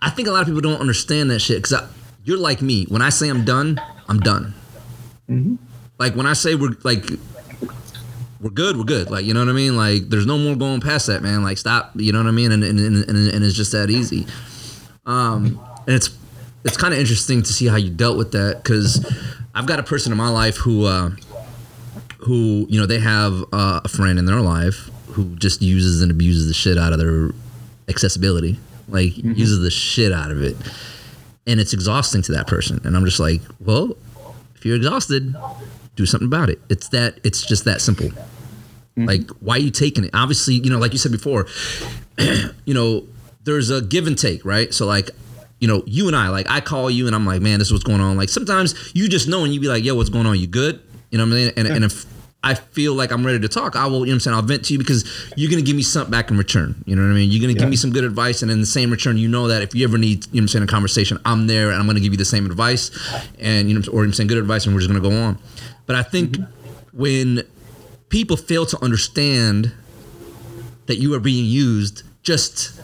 I 0.02 0.10
think 0.10 0.28
a 0.28 0.30
lot 0.30 0.40
of 0.42 0.46
people 0.46 0.60
don't 0.60 0.80
understand 0.80 1.30
that 1.30 1.40
shit 1.40 1.62
because 1.62 1.88
you're 2.24 2.38
like 2.38 2.62
me. 2.62 2.84
When 2.86 3.02
I 3.02 3.10
say 3.10 3.28
I'm 3.28 3.44
done, 3.44 3.80
I'm 4.08 4.20
done. 4.20 4.54
Like 5.98 6.14
when 6.14 6.26
I 6.26 6.32
say 6.32 6.54
we're 6.54 6.76
like 6.82 7.04
we're 8.40 8.50
good, 8.50 8.76
we're 8.76 8.84
good. 8.84 9.10
Like 9.10 9.24
you 9.24 9.34
know 9.34 9.40
what 9.40 9.48
I 9.48 9.52
mean. 9.52 9.76
Like 9.76 10.08
there's 10.08 10.26
no 10.26 10.38
more 10.38 10.56
going 10.56 10.80
past 10.80 11.06
that, 11.08 11.22
man. 11.22 11.42
Like 11.42 11.58
stop. 11.58 11.92
You 11.94 12.12
know 12.12 12.18
what 12.18 12.26
I 12.26 12.32
mean? 12.32 12.52
And 12.52 12.64
and 12.64 12.78
and, 12.78 12.96
and, 13.08 13.28
and 13.28 13.44
it's 13.44 13.54
just 13.54 13.72
that 13.72 13.90
easy. 13.90 14.26
Um, 15.06 15.60
and 15.86 15.96
it's 15.96 16.10
it's 16.64 16.76
kind 16.76 16.94
of 16.94 17.00
interesting 17.00 17.42
to 17.42 17.52
see 17.52 17.66
how 17.66 17.76
you 17.76 17.90
dealt 17.90 18.16
with 18.16 18.32
that 18.32 18.62
because 18.62 19.04
I've 19.54 19.66
got 19.66 19.78
a 19.78 19.82
person 19.82 20.12
in 20.12 20.18
my 20.18 20.30
life 20.30 20.56
who. 20.56 20.84
Uh, 20.86 21.10
who 22.24 22.66
you 22.68 22.78
know 22.78 22.84
they 22.84 22.98
have 22.98 23.42
uh, 23.50 23.80
a 23.82 23.88
friend 23.88 24.18
in 24.18 24.26
their 24.26 24.42
life 24.42 24.90
who 25.12 25.34
just 25.36 25.62
uses 25.62 26.02
and 26.02 26.10
abuses 26.10 26.48
the 26.48 26.52
shit 26.52 26.76
out 26.76 26.92
of 26.92 26.98
their 26.98 27.30
accessibility 27.88 28.58
like 28.90 29.12
mm-hmm. 29.12 29.32
uses 29.32 29.60
the 29.60 29.70
shit 29.70 30.12
out 30.12 30.30
of 30.30 30.42
it. 30.42 30.56
And 31.46 31.58
it's 31.58 31.72
exhausting 31.72 32.22
to 32.22 32.32
that 32.32 32.46
person. 32.46 32.80
And 32.84 32.96
i'm 32.96 33.04
just 33.04 33.20
like 33.20 33.40
well 33.60 33.96
if 34.54 34.64
you're 34.64 34.76
exhausted 34.76 35.34
do 35.96 36.06
something 36.06 36.26
about 36.26 36.48
it. 36.50 36.60
It's 36.68 36.88
that 36.88 37.18
it's 37.24 37.44
just 37.44 37.64
that 37.64 37.80
simple. 37.80 38.08
Mm-hmm. 38.08 39.04
Like 39.04 39.30
why 39.40 39.56
are 39.56 39.60
you 39.60 39.70
taking 39.70 40.04
it? 40.04 40.10
Obviously 40.14 40.54
you 40.54 40.70
know 40.70 40.78
like 40.78 40.92
you 40.92 40.98
said 40.98 41.12
before 41.12 41.46
you 42.64 42.74
know 42.74 43.06
there's 43.44 43.70
a 43.70 43.80
give 43.80 44.06
and 44.06 44.18
take 44.18 44.44
right? 44.44 44.72
So 44.72 44.86
like 44.86 45.10
you 45.58 45.68
know 45.68 45.82
you 45.86 46.06
and 46.06 46.16
i 46.16 46.28
like 46.30 46.48
i 46.48 46.58
call 46.58 46.90
you 46.90 47.06
and 47.06 47.14
i'm 47.14 47.26
like 47.26 47.42
man 47.42 47.58
this 47.58 47.68
is 47.68 47.72
what's 47.72 47.84
going 47.84 48.00
on. 48.00 48.16
Like 48.16 48.28
sometimes 48.28 48.92
you 48.94 49.08
just 49.08 49.28
know 49.28 49.44
and 49.44 49.52
you 49.52 49.60
be 49.60 49.68
like 49.68 49.84
yo 49.84 49.94
what's 49.94 50.10
going 50.10 50.26
on? 50.26 50.38
You 50.38 50.46
good? 50.46 50.80
You 51.10 51.18
know 51.18 51.24
what 51.24 51.32
i 51.32 51.36
mean? 51.36 51.52
And, 51.56 51.66
and 51.68 51.84
if 51.84 52.06
I 52.42 52.54
feel 52.54 52.94
like 52.94 53.12
I'm 53.12 53.24
ready 53.24 53.38
to 53.40 53.48
talk. 53.48 53.76
I 53.76 53.86
will, 53.86 53.98
you 53.98 53.98
know 53.98 54.00
what 54.00 54.12
I'm 54.12 54.20
saying? 54.20 54.34
I'll 54.34 54.42
vent 54.42 54.64
to 54.66 54.72
you 54.72 54.78
because 54.78 55.04
you're 55.36 55.50
going 55.50 55.62
to 55.62 55.66
give 55.66 55.76
me 55.76 55.82
something 55.82 56.10
back 56.10 56.30
in 56.30 56.38
return. 56.38 56.82
You 56.86 56.96
know 56.96 57.02
what 57.02 57.10
I 57.10 57.14
mean? 57.14 57.30
You're 57.30 57.42
going 57.42 57.54
to 57.54 57.58
give 57.58 57.68
me 57.68 57.76
some 57.76 57.92
good 57.92 58.04
advice. 58.04 58.40
And 58.40 58.50
in 58.50 58.60
the 58.60 58.66
same 58.66 58.90
return, 58.90 59.18
you 59.18 59.28
know 59.28 59.48
that 59.48 59.60
if 59.62 59.74
you 59.74 59.84
ever 59.84 59.98
need, 59.98 60.24
you 60.26 60.32
know 60.32 60.36
what 60.36 60.40
I'm 60.42 60.48
saying, 60.48 60.64
a 60.64 60.66
conversation, 60.66 61.18
I'm 61.26 61.46
there 61.48 61.70
and 61.70 61.78
I'm 61.78 61.84
going 61.84 61.96
to 61.96 62.00
give 62.00 62.12
you 62.12 62.18
the 62.18 62.24
same 62.24 62.46
advice 62.46 62.90
and, 63.38 63.68
you 63.68 63.78
know, 63.78 63.84
or 63.92 64.04
I'm 64.04 64.14
saying 64.14 64.28
good 64.28 64.38
advice 64.38 64.64
and 64.64 64.74
we're 64.74 64.80
just 64.80 64.90
going 64.90 65.02
to 65.02 65.08
go 65.08 65.14
on. 65.14 65.38
But 65.84 65.96
I 65.96 66.02
think 66.02 66.38
mm-hmm. 66.38 66.98
when 66.98 67.42
people 68.08 68.38
fail 68.38 68.64
to 68.66 68.82
understand 68.82 69.72
that 70.86 70.96
you 70.96 71.12
are 71.14 71.20
being 71.20 71.44
used 71.44 72.04
just 72.22 72.80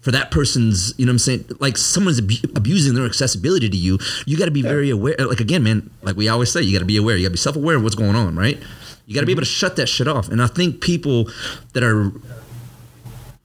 for 0.00 0.10
that 0.10 0.30
person's, 0.30 0.94
you 0.98 1.04
know 1.04 1.10
what 1.10 1.14
I'm 1.14 1.18
saying? 1.18 1.44
Like 1.60 1.76
someone's 1.76 2.18
abu- 2.18 2.48
abusing 2.56 2.94
their 2.94 3.04
accessibility 3.04 3.68
to 3.68 3.76
you. 3.76 3.98
You 4.26 4.38
got 4.38 4.46
to 4.46 4.50
be 4.50 4.62
very 4.62 4.90
aware. 4.90 5.14
Like 5.18 5.40
again, 5.40 5.62
man, 5.62 5.90
like 6.02 6.16
we 6.16 6.28
always 6.28 6.50
say, 6.50 6.62
you 6.62 6.72
got 6.72 6.80
to 6.80 6.86
be 6.86 6.96
aware. 6.96 7.16
You 7.16 7.24
got 7.24 7.28
to 7.28 7.32
be 7.32 7.38
self 7.38 7.56
aware 7.56 7.76
of 7.76 7.82
what's 7.82 7.94
going 7.94 8.16
on, 8.16 8.36
right? 8.36 8.58
You 9.06 9.14
got 9.14 9.20
to 9.20 9.26
be 9.26 9.32
mm-hmm. 9.32 9.40
able 9.40 9.42
to 9.42 9.46
shut 9.46 9.76
that 9.76 9.88
shit 9.88 10.08
off. 10.08 10.28
And 10.28 10.42
I 10.42 10.46
think 10.46 10.80
people 10.80 11.28
that 11.74 11.82
are, 11.82 12.12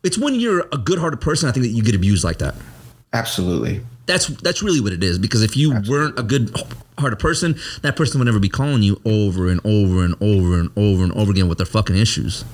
it's 0.03 0.17
when 0.17 0.35
you're 0.35 0.67
a 0.71 0.77
good 0.77 0.99
hearted 0.99 1.19
person, 1.21 1.49
I 1.49 1.51
think 1.51 1.65
that 1.65 1.71
you 1.71 1.83
get 1.83 1.95
abused 1.95 2.23
like 2.23 2.37
that. 2.37 2.55
Absolutely. 3.11 3.81
That's 4.05 4.27
that's 4.27 4.61
really 4.61 4.79
what 4.79 4.93
it 4.93 5.03
is. 5.03 5.17
Because 5.17 5.41
if 5.41 5.57
you 5.57 5.73
weren't 5.89 6.19
a 6.19 6.23
good 6.23 6.55
hearted 6.99 7.17
person, 7.17 7.55
that 7.81 7.95
person 7.95 8.19
would 8.19 8.25
never 8.25 8.39
be 8.39 8.49
calling 8.49 8.83
you 8.83 9.01
over 9.05 9.49
and 9.49 9.59
over 9.65 10.05
and 10.05 10.15
over 10.21 10.59
and 10.59 10.69
over 10.77 11.03
and 11.03 11.11
over 11.13 11.31
again 11.31 11.49
with 11.49 11.57
their 11.57 11.65
fucking 11.65 11.97
issues. 11.97 12.45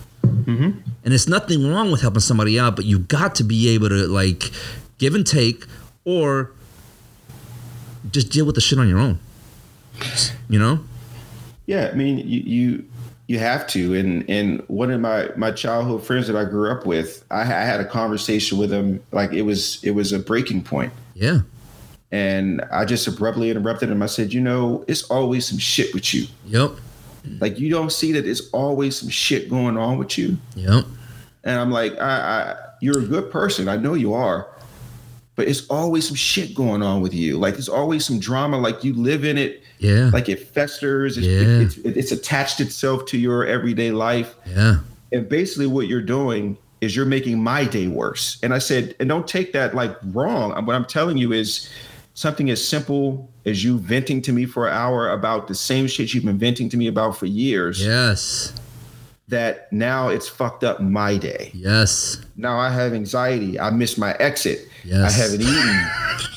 Mm-hmm. 0.41 0.80
And 1.06 1.13
it's 1.13 1.27
nothing 1.27 1.67
wrong 1.69 1.91
with 1.91 2.01
helping 2.01 2.19
somebody 2.21 2.60
out, 2.60 2.75
but 2.75 2.86
you 2.86 2.99
got 2.99 3.36
to 3.36 3.43
be 3.43 3.69
able 3.69 3.89
to 3.89 4.08
like 4.08 4.51
give 4.97 5.15
and 5.15 5.25
take, 5.25 5.65
or 6.06 6.51
just 8.12 8.30
deal 8.32 8.45
with 8.45 8.56
the 8.56 8.62
shit 8.62 8.80
on 8.80 8.88
your 8.89 8.99
own. 8.99 9.19
You 10.49 10.60
know? 10.60 10.80
Yeah, 11.67 11.89
I 11.91 11.95
mean, 11.95 12.17
you 12.19 12.39
you 12.41 12.86
you 13.27 13.39
have 13.39 13.67
to. 13.67 13.93
And 13.93 14.27
and 14.30 14.62
one 14.67 14.91
of 14.91 14.99
my 14.99 15.30
my 15.36 15.51
childhood 15.51 16.04
friends 16.04 16.27
that 16.27 16.36
I 16.36 16.43
grew 16.45 16.71
up 16.71 16.86
with, 16.86 17.23
I, 17.32 17.41
I 17.41 17.45
had 17.45 17.80
a 17.80 17.86
conversation 17.86 18.58
with 18.58 18.71
him. 18.71 19.01
Like 19.12 19.32
it 19.32 19.43
was 19.43 19.82
it 19.84 19.91
was 19.91 20.12
a 20.12 20.19
breaking 20.19 20.63
point, 20.63 20.91
Yeah. 21.13 21.39
and 22.12 22.62
I 22.71 22.84
just 22.86 23.08
abruptly 23.08 23.49
interrupted 23.51 23.89
him. 23.89 24.01
I 24.01 24.08
said, 24.08 24.34
you 24.34 24.41
know, 24.41 24.84
it's 24.88 25.04
always 25.04 25.45
some 25.47 25.60
shit 25.60 25.93
with 25.93 26.13
you. 26.13 26.25
Yep. 26.47 26.71
Like 27.39 27.60
you 27.60 27.69
don't 27.69 27.91
see 27.91 28.12
that 28.13 28.25
it's 28.25 28.49
always 28.51 28.95
some 28.95 29.10
shit 29.10 29.49
going 29.49 29.77
on 29.77 29.97
with 29.97 30.17
you. 30.17 30.38
Yep. 30.55 30.86
And 31.43 31.60
I'm 31.60 31.71
like, 31.71 31.93
I, 31.99 32.05
I 32.51 32.55
you're 32.81 32.99
a 32.99 33.05
good 33.05 33.31
person. 33.31 33.67
I 33.67 33.77
know 33.77 33.93
you 33.93 34.13
are. 34.13 34.47
But 35.36 35.47
it's 35.47 35.65
always 35.69 36.05
some 36.07 36.15
shit 36.15 36.53
going 36.53 36.84
on 36.84 37.01
with 37.01 37.13
you. 37.13 37.38
Like 37.38 37.53
there's 37.53 37.69
always 37.69 38.05
some 38.05 38.19
drama. 38.19 38.57
Like 38.57 38.84
you 38.84 38.93
live 38.93 39.23
in 39.23 39.38
it. 39.38 39.63
Yeah. 39.79 40.10
Like 40.13 40.29
it 40.29 40.49
festers. 40.53 41.17
It's, 41.17 41.25
Yeah. 41.25 41.60
it's, 41.62 41.77
it's 41.77 42.12
attached 42.12 42.60
itself 42.60 43.05
to 43.07 43.17
your 43.17 43.45
everyday 43.45 43.91
life. 43.91 44.36
yeah. 44.45 44.79
And 45.13 45.27
basically, 45.27 45.67
what 45.67 45.88
you're 45.88 46.01
doing 46.01 46.57
is 46.81 46.95
you're 46.95 47.05
making 47.05 47.41
my 47.43 47.65
day 47.65 47.88
worse. 47.88 48.38
And 48.43 48.53
I 48.53 48.60
said, 48.60 48.95
and 48.99 49.07
don't 49.10 49.27
take 49.27 49.51
that 49.53 49.73
like 49.75 49.95
wrong. 50.13 50.51
What 50.65 50.75
I'm 50.75 50.86
telling 50.86 51.17
you 51.17 51.31
is 51.34 51.69
something 52.21 52.51
as 52.51 52.63
simple 52.63 53.27
as 53.47 53.63
you 53.63 53.79
venting 53.79 54.21
to 54.21 54.31
me 54.31 54.45
for 54.45 54.67
an 54.67 54.73
hour 54.73 55.10
about 55.10 55.47
the 55.47 55.55
same 55.55 55.88
shit 55.88 56.13
you've 56.13 56.23
been 56.23 56.38
venting 56.38 56.69
to 56.69 56.77
me 56.77 56.86
about 56.88 57.17
for 57.17 57.25
years. 57.25 57.84
Yes. 57.84 58.53
That 59.27 59.71
now 59.73 60.10
it's 60.10 60.27
fucked 60.27 60.63
up 60.63 60.79
my 60.81 61.17
day. 61.17 61.49
Yes. 61.53 62.21
Now 62.36 62.60
I 62.60 62.69
have 62.69 62.93
anxiety. 62.93 63.60
I 63.60 63.71
missed 63.71 63.97
my 63.97 64.13
exit. 64.19 64.67
Yes. 64.84 65.13
I 65.13 65.21
haven't 65.23 65.41
eaten. 65.41 65.88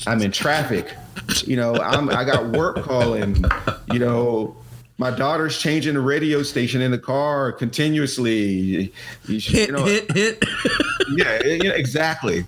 I'm 0.07 0.23
in 0.23 0.33
traffic. 0.33 0.95
You 1.45 1.57
know, 1.57 1.75
I'm 1.77 2.09
I 2.09 2.25
got 2.25 2.51
work 2.57 2.83
calling, 2.83 3.45
you 3.93 3.99
know, 3.99 4.57
my 4.97 5.11
daughter's 5.11 5.59
changing 5.59 5.95
the 5.95 6.01
radio 6.01 6.43
station 6.43 6.81
in 6.81 6.93
the 6.93 6.99
car 6.99 7.53
continuously. 7.53 8.93
You, 9.27 9.41
should, 9.41 9.55
Hit, 9.55 9.69
you 9.69 9.77
know, 9.77 9.85
hit, 9.85 10.13
hit. 10.13 10.45
yeah, 11.17 11.43
yeah, 11.45 11.73
exactly. 11.73 12.45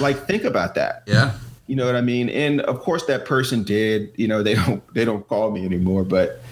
like 0.00 0.26
think 0.26 0.44
about 0.44 0.74
that. 0.74 1.02
Yeah. 1.06 1.34
You 1.72 1.76
know 1.76 1.86
what 1.86 1.96
I 1.96 2.02
mean? 2.02 2.28
And 2.28 2.60
of 2.60 2.80
course 2.80 3.06
that 3.06 3.24
person 3.24 3.62
did, 3.62 4.12
you 4.16 4.28
know, 4.28 4.42
they 4.42 4.54
don't 4.66 4.94
they 4.94 5.06
don't 5.06 5.26
call 5.26 5.52
me 5.52 5.64
anymore, 5.64 6.04
but 6.04 6.42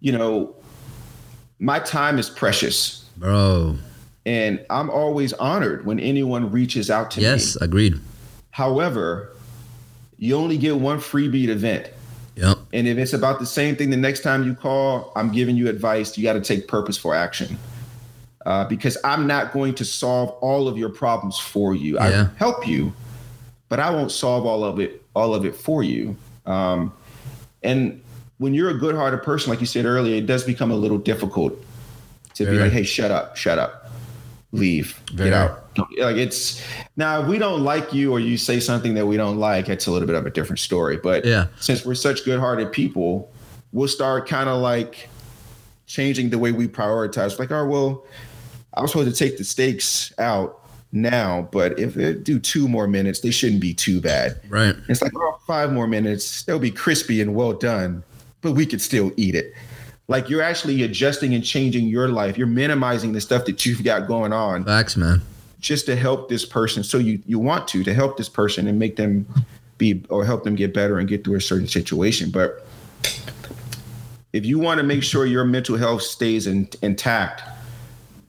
you 0.00 0.12
know, 0.12 0.56
my 1.58 1.78
time 1.78 2.18
is 2.18 2.30
precious. 2.30 3.04
Bro. 3.18 3.76
And 4.24 4.64
I'm 4.70 4.88
always 4.88 5.34
honored 5.34 5.84
when 5.84 6.00
anyone 6.00 6.50
reaches 6.50 6.90
out 6.90 7.10
to 7.10 7.18
me. 7.18 7.24
Yes, 7.24 7.56
agreed. 7.56 8.00
However, 8.50 9.30
you 10.16 10.34
only 10.34 10.56
get 10.56 10.76
one 10.76 11.00
freebie 11.00 11.48
event. 11.48 11.90
Yep. 12.36 12.56
And 12.72 12.88
if 12.88 12.96
it's 12.96 13.12
about 13.12 13.40
the 13.40 13.46
same 13.46 13.76
thing 13.76 13.90
the 13.90 13.98
next 13.98 14.22
time 14.22 14.42
you 14.42 14.54
call, 14.54 15.12
I'm 15.16 15.30
giving 15.32 15.56
you 15.56 15.68
advice. 15.68 16.16
You 16.16 16.24
got 16.24 16.32
to 16.32 16.40
take 16.40 16.66
purposeful 16.66 17.12
action. 17.12 17.58
Uh, 18.46 18.66
because 18.66 18.96
I'm 19.04 19.26
not 19.26 19.52
going 19.52 19.74
to 19.74 19.84
solve 19.84 20.30
all 20.40 20.66
of 20.66 20.78
your 20.78 20.88
problems 20.88 21.38
for 21.38 21.74
you. 21.74 21.96
Yeah. 21.96 22.28
I 22.30 22.38
help 22.38 22.66
you, 22.66 22.94
but 23.68 23.80
I 23.80 23.90
won't 23.90 24.12
solve 24.12 24.46
all 24.46 24.64
of 24.64 24.78
it 24.80 25.02
all 25.14 25.34
of 25.34 25.44
it 25.44 25.54
for 25.56 25.82
you. 25.82 26.16
Um, 26.44 26.92
and 27.62 28.02
when 28.38 28.52
you're 28.54 28.68
a 28.70 28.74
good-hearted 28.78 29.22
person, 29.22 29.50
like 29.50 29.60
you 29.60 29.66
said 29.66 29.86
earlier, 29.86 30.16
it 30.16 30.26
does 30.26 30.44
become 30.44 30.70
a 30.70 30.76
little 30.76 30.98
difficult 30.98 31.54
to 32.34 32.44
be 32.44 32.52
like, 32.58 32.70
"Hey, 32.72 32.82
shut 32.82 33.10
up, 33.10 33.36
shut 33.36 33.58
up, 33.58 33.90
leave, 34.52 35.00
Very. 35.14 35.30
get 35.30 35.36
out." 35.38 35.62
Like 35.98 36.16
it's 36.16 36.62
now, 36.96 37.22
if 37.22 37.28
we 37.28 37.38
don't 37.38 37.62
like 37.62 37.92
you, 37.92 38.12
or 38.12 38.20
you 38.20 38.36
say 38.36 38.60
something 38.60 38.94
that 38.94 39.06
we 39.06 39.16
don't 39.16 39.38
like. 39.38 39.68
It's 39.68 39.86
a 39.86 39.90
little 39.90 40.06
bit 40.06 40.16
of 40.16 40.26
a 40.26 40.30
different 40.30 40.58
story. 40.60 40.96
But 40.98 41.24
Yeah. 41.24 41.46
since 41.60 41.84
we're 41.84 41.94
such 41.94 42.24
good-hearted 42.24 42.72
people, 42.72 43.30
we'll 43.72 43.88
start 43.88 44.28
kind 44.28 44.48
of 44.48 44.60
like 44.60 45.08
changing 45.86 46.30
the 46.30 46.38
way 46.38 46.52
we 46.52 46.68
prioritize. 46.68 47.38
Like, 47.38 47.50
oh 47.50 47.64
well, 47.66 48.04
I 48.74 48.82
was 48.82 48.90
supposed 48.90 49.10
to 49.10 49.16
take 49.16 49.38
the 49.38 49.44
steaks 49.44 50.12
out 50.18 50.60
now, 50.92 51.48
but 51.52 51.78
if 51.78 51.94
they 51.94 52.14
do 52.14 52.38
two 52.38 52.68
more 52.68 52.86
minutes, 52.86 53.20
they 53.20 53.30
shouldn't 53.30 53.60
be 53.60 53.74
too 53.74 54.00
bad. 54.00 54.40
Right. 54.48 54.74
It's 54.88 55.02
like, 55.02 55.12
oh, 55.16 55.38
five 55.46 55.72
more 55.72 55.86
minutes, 55.86 56.42
they'll 56.44 56.58
be 56.58 56.70
crispy 56.70 57.20
and 57.20 57.34
well 57.34 57.52
done, 57.52 58.02
but 58.40 58.52
we 58.52 58.66
could 58.66 58.80
still 58.80 59.12
eat 59.16 59.34
it. 59.34 59.52
Like 60.08 60.30
you're 60.30 60.42
actually 60.42 60.82
adjusting 60.82 61.34
and 61.34 61.44
changing 61.44 61.88
your 61.88 62.08
life. 62.08 62.38
You're 62.38 62.46
minimizing 62.46 63.12
the 63.12 63.20
stuff 63.20 63.44
that 63.46 63.66
you've 63.66 63.82
got 63.82 64.06
going 64.06 64.32
on 64.32 64.64
Facts, 64.64 64.96
man. 64.96 65.20
just 65.58 65.86
to 65.86 65.96
help 65.96 66.28
this 66.28 66.44
person. 66.44 66.84
So 66.84 66.98
you 66.98 67.20
you 67.26 67.40
want 67.40 67.66
to 67.68 67.82
to 67.82 67.92
help 67.92 68.16
this 68.16 68.28
person 68.28 68.68
and 68.68 68.78
make 68.78 68.94
them 68.96 69.26
be 69.78 70.04
or 70.08 70.24
help 70.24 70.44
them 70.44 70.54
get 70.54 70.72
better 70.72 70.98
and 71.00 71.08
get 71.08 71.24
through 71.24 71.36
a 71.36 71.40
certain 71.40 71.66
situation. 71.66 72.30
But 72.30 72.64
if 74.32 74.46
you 74.46 74.58
want 74.60 74.78
to 74.78 74.84
make 74.84 75.02
sure 75.02 75.26
your 75.26 75.44
mental 75.44 75.76
health 75.76 76.02
stays 76.02 76.46
in, 76.46 76.68
intact, 76.82 77.42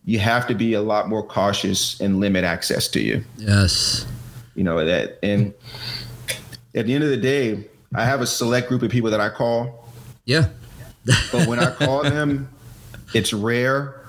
you 0.08 0.20
have 0.20 0.48
to 0.48 0.56
be 0.56 0.74
a 0.74 0.82
lot 0.82 1.10
more 1.10 1.22
cautious 1.22 2.00
and 2.00 2.22
limit 2.22 2.46
access 2.46 2.88
to 2.88 3.02
you. 3.02 3.22
Yes. 3.38 4.08
You 4.56 4.64
know 4.64 4.84
that 4.84 5.20
and 5.22 5.54
at 6.74 6.86
the 6.86 6.94
end 6.94 7.04
of 7.04 7.10
the 7.10 7.18
day, 7.18 7.66
I 7.94 8.06
have 8.06 8.22
a 8.22 8.26
select 8.26 8.70
group 8.70 8.84
of 8.84 8.90
people 8.90 9.12
that 9.12 9.20
I 9.20 9.30
call, 9.30 9.90
Yeah. 10.24 10.48
but 11.32 11.46
when 11.48 11.60
I 11.60 11.72
call 11.72 12.04
them, 12.04 12.50
it's 13.14 13.34
rare. 13.34 14.06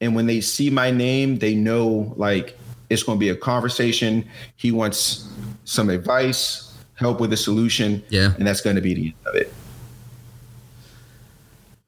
And 0.00 0.14
when 0.14 0.26
they 0.26 0.40
see 0.40 0.70
my 0.70 0.90
name, 0.92 1.38
they 1.38 1.54
know 1.54 2.14
like 2.16 2.56
it's 2.88 3.02
going 3.02 3.18
to 3.18 3.20
be 3.20 3.30
a 3.30 3.36
conversation. 3.36 4.28
He 4.56 4.70
wants 4.70 5.28
some 5.64 5.90
advice, 5.90 6.76
help 6.94 7.20
with 7.20 7.32
a 7.32 7.36
solution. 7.36 8.04
Yeah. 8.08 8.34
And 8.36 8.46
that's 8.46 8.60
going 8.60 8.76
to 8.76 8.82
be 8.82 8.94
the 8.94 9.06
end 9.06 9.14
of 9.26 9.34
it. 9.34 9.52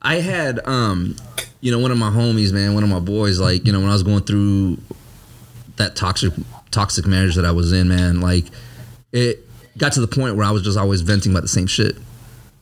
I 0.07 0.21
had 0.21 0.64
um 0.69 1.16
you 1.61 1.73
know 1.73 1.81
one 1.81 1.90
of 1.90 1.99
my 1.99 2.11
homies, 2.11 2.53
man, 2.53 2.75
one 2.75 2.85
of 2.85 2.88
my 2.88 3.01
boys 3.01 3.40
like, 3.40 3.66
you 3.66 3.73
know, 3.73 3.81
when 3.81 3.88
I 3.88 3.92
was 3.92 4.05
going 4.05 4.23
through 4.23 4.79
that 5.79 5.97
toxic 5.97 6.33
toxic 6.71 7.07
marriage 7.07 7.35
that 7.35 7.45
I 7.45 7.51
was 7.51 7.73
in, 7.73 7.88
man, 7.88 8.21
like 8.21 8.45
it 9.12 9.40
got 9.77 9.92
to 9.95 10.01
the 10.01 10.07
point 10.07 10.37
where 10.37 10.47
I 10.47 10.53
was 10.53 10.62
just 10.62 10.79
always 10.79 11.01
venting 11.01 11.33
about 11.33 11.42
the 11.42 11.49
same 11.49 11.66
shit. 11.66 11.97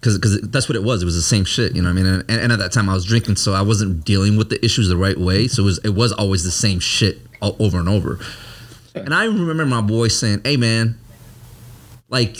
Cause, 0.00 0.16
Cause 0.18 0.40
that's 0.40 0.70
what 0.70 0.76
it 0.76 0.82
was. 0.82 1.02
It 1.02 1.04
was 1.04 1.16
the 1.16 1.22
same 1.22 1.44
shit, 1.44 1.76
you 1.76 1.82
know 1.82 1.88
what 1.92 1.98
I 1.98 2.02
mean? 2.02 2.06
And, 2.06 2.30
and 2.30 2.52
at 2.52 2.58
that 2.60 2.72
time 2.72 2.88
I 2.88 2.94
was 2.94 3.04
drinking, 3.04 3.36
so 3.36 3.52
I 3.52 3.62
wasn't 3.62 4.06
dealing 4.06 4.38
with 4.38 4.48
the 4.48 4.62
issues 4.64 4.88
the 4.88 4.96
right 4.96 5.16
way. 5.18 5.46
So 5.46 5.62
it 5.62 5.66
was, 5.66 5.78
it 5.84 5.90
was 5.90 6.12
always 6.12 6.44
the 6.44 6.50
same 6.50 6.80
shit 6.80 7.20
o- 7.42 7.56
over 7.58 7.78
and 7.78 7.88
over. 7.90 8.18
And 8.94 9.14
I 9.14 9.24
remember 9.24 9.66
my 9.66 9.82
boy 9.82 10.08
saying, 10.08 10.40
Hey 10.44 10.56
man, 10.56 10.98
like 12.08 12.38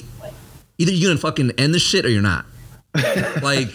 either 0.79 0.93
you're 0.93 1.11
gonna 1.11 1.21
fucking 1.21 1.53
end 1.59 1.75
this 1.75 1.83
shit 1.83 2.07
or 2.07 2.09
you're 2.09 2.23
not 2.23 2.47
like 3.43 3.69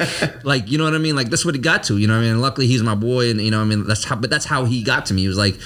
like 0.46 0.70
you 0.70 0.78
know 0.78 0.86
what 0.86 0.96
i 0.96 0.98
mean? 0.98 1.16
Like 1.16 1.30
that's 1.30 1.44
what 1.44 1.56
it 1.56 1.62
got 1.62 1.84
to 1.84 1.98
you 1.98 2.08
know 2.08 2.18
what 2.18 2.26
i 2.26 2.30
mean? 2.30 2.42
Luckily 2.42 2.68
he's 2.68 2.82
my 2.84 2.96
boy 2.96 3.30
and 3.30 3.42
you 3.42 3.52
know 3.52 3.58
what 3.58 3.66
i 3.66 3.68
mean? 3.68 3.86
That's 3.86 4.06
how 4.06 4.16
but 4.16 4.30
that's 4.30 4.46
how 4.46 4.66
he 4.66 4.84
got 4.84 5.06
to 5.08 5.14
me. 5.14 5.22
He 5.24 5.28
was 5.28 5.38
like 5.38 5.60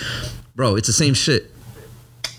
bro 0.55 0.75
it's 0.75 0.87
the 0.87 0.93
same 0.93 1.13
shit. 1.13 1.51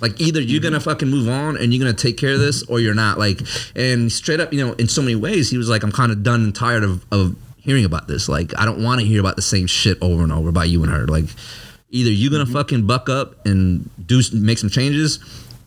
Like 0.01 0.21
either 0.21 0.41
you're 0.41 0.61
gonna 0.61 0.79
mm-hmm. 0.79 0.91
fucking 0.91 1.09
move 1.09 1.29
on 1.29 1.57
and 1.57 1.73
you're 1.73 1.83
gonna 1.85 1.97
take 1.97 2.17
care 2.17 2.35
of 2.35 2.41
this 2.41 2.63
or 2.65 2.81
you're 2.81 2.95
not. 2.95 3.19
Like 3.19 3.41
and 3.77 4.11
straight 4.11 4.41
up 4.41 4.53
you 4.53 4.65
know 4.65 4.73
in 4.75 4.89
so 4.89 5.03
many 5.03 5.15
ways 5.15 5.51
he 5.51 5.59
was 5.59 5.69
like 5.69 5.83
i'm 5.83 5.93
kind 5.93 6.11
of 6.11 6.23
done 6.23 6.43
and 6.43 6.55
tired 6.55 6.83
of 6.83 7.05
of 7.13 7.37
hearing 7.57 7.85
about 7.85 8.09
this. 8.09 8.29
Like 8.29 8.53
i 8.59 8.65
don't 8.65 8.83
want 8.83 9.01
to 9.01 9.07
hear 9.07 9.21
about 9.21 9.37
the 9.37 9.43
same 9.43 9.67
shit 9.67 9.99
over 10.03 10.23
and 10.23 10.33
over 10.33 10.49
about 10.49 10.69
you 10.69 10.83
and 10.83 10.93
her. 10.93 11.07
Like 11.07 11.27
either 11.91 12.11
you're 12.11 12.31
gonna 12.31 12.45
mm-hmm. 12.45 12.53
fucking 12.53 12.87
buck 12.87 13.09
up 13.09 13.47
and 13.47 13.89
do 14.05 14.21
make 14.33 14.59
some 14.59 14.69
changes 14.69 15.21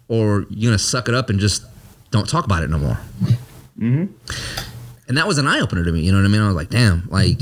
or 0.09 0.45
you're 0.49 0.69
gonna 0.69 0.77
suck 0.77 1.07
it 1.07 1.15
up 1.15 1.29
and 1.29 1.39
just 1.39 1.63
don't 2.11 2.27
talk 2.27 2.45
about 2.45 2.63
it 2.63 2.69
no 2.69 2.77
more 2.77 2.99
mm-hmm. 3.79 4.05
And 5.07 5.17
that 5.17 5.27
was 5.27 5.37
an 5.37 5.47
eye 5.47 5.59
opener 5.59 5.83
to 5.83 5.91
me. 5.91 6.01
You 6.01 6.11
know 6.11 6.17
what 6.17 6.25
I 6.25 6.29
mean? 6.29 6.41
I 6.41 6.47
was 6.47 6.55
like, 6.55 6.69
damn, 6.69 7.07
like 7.09 7.39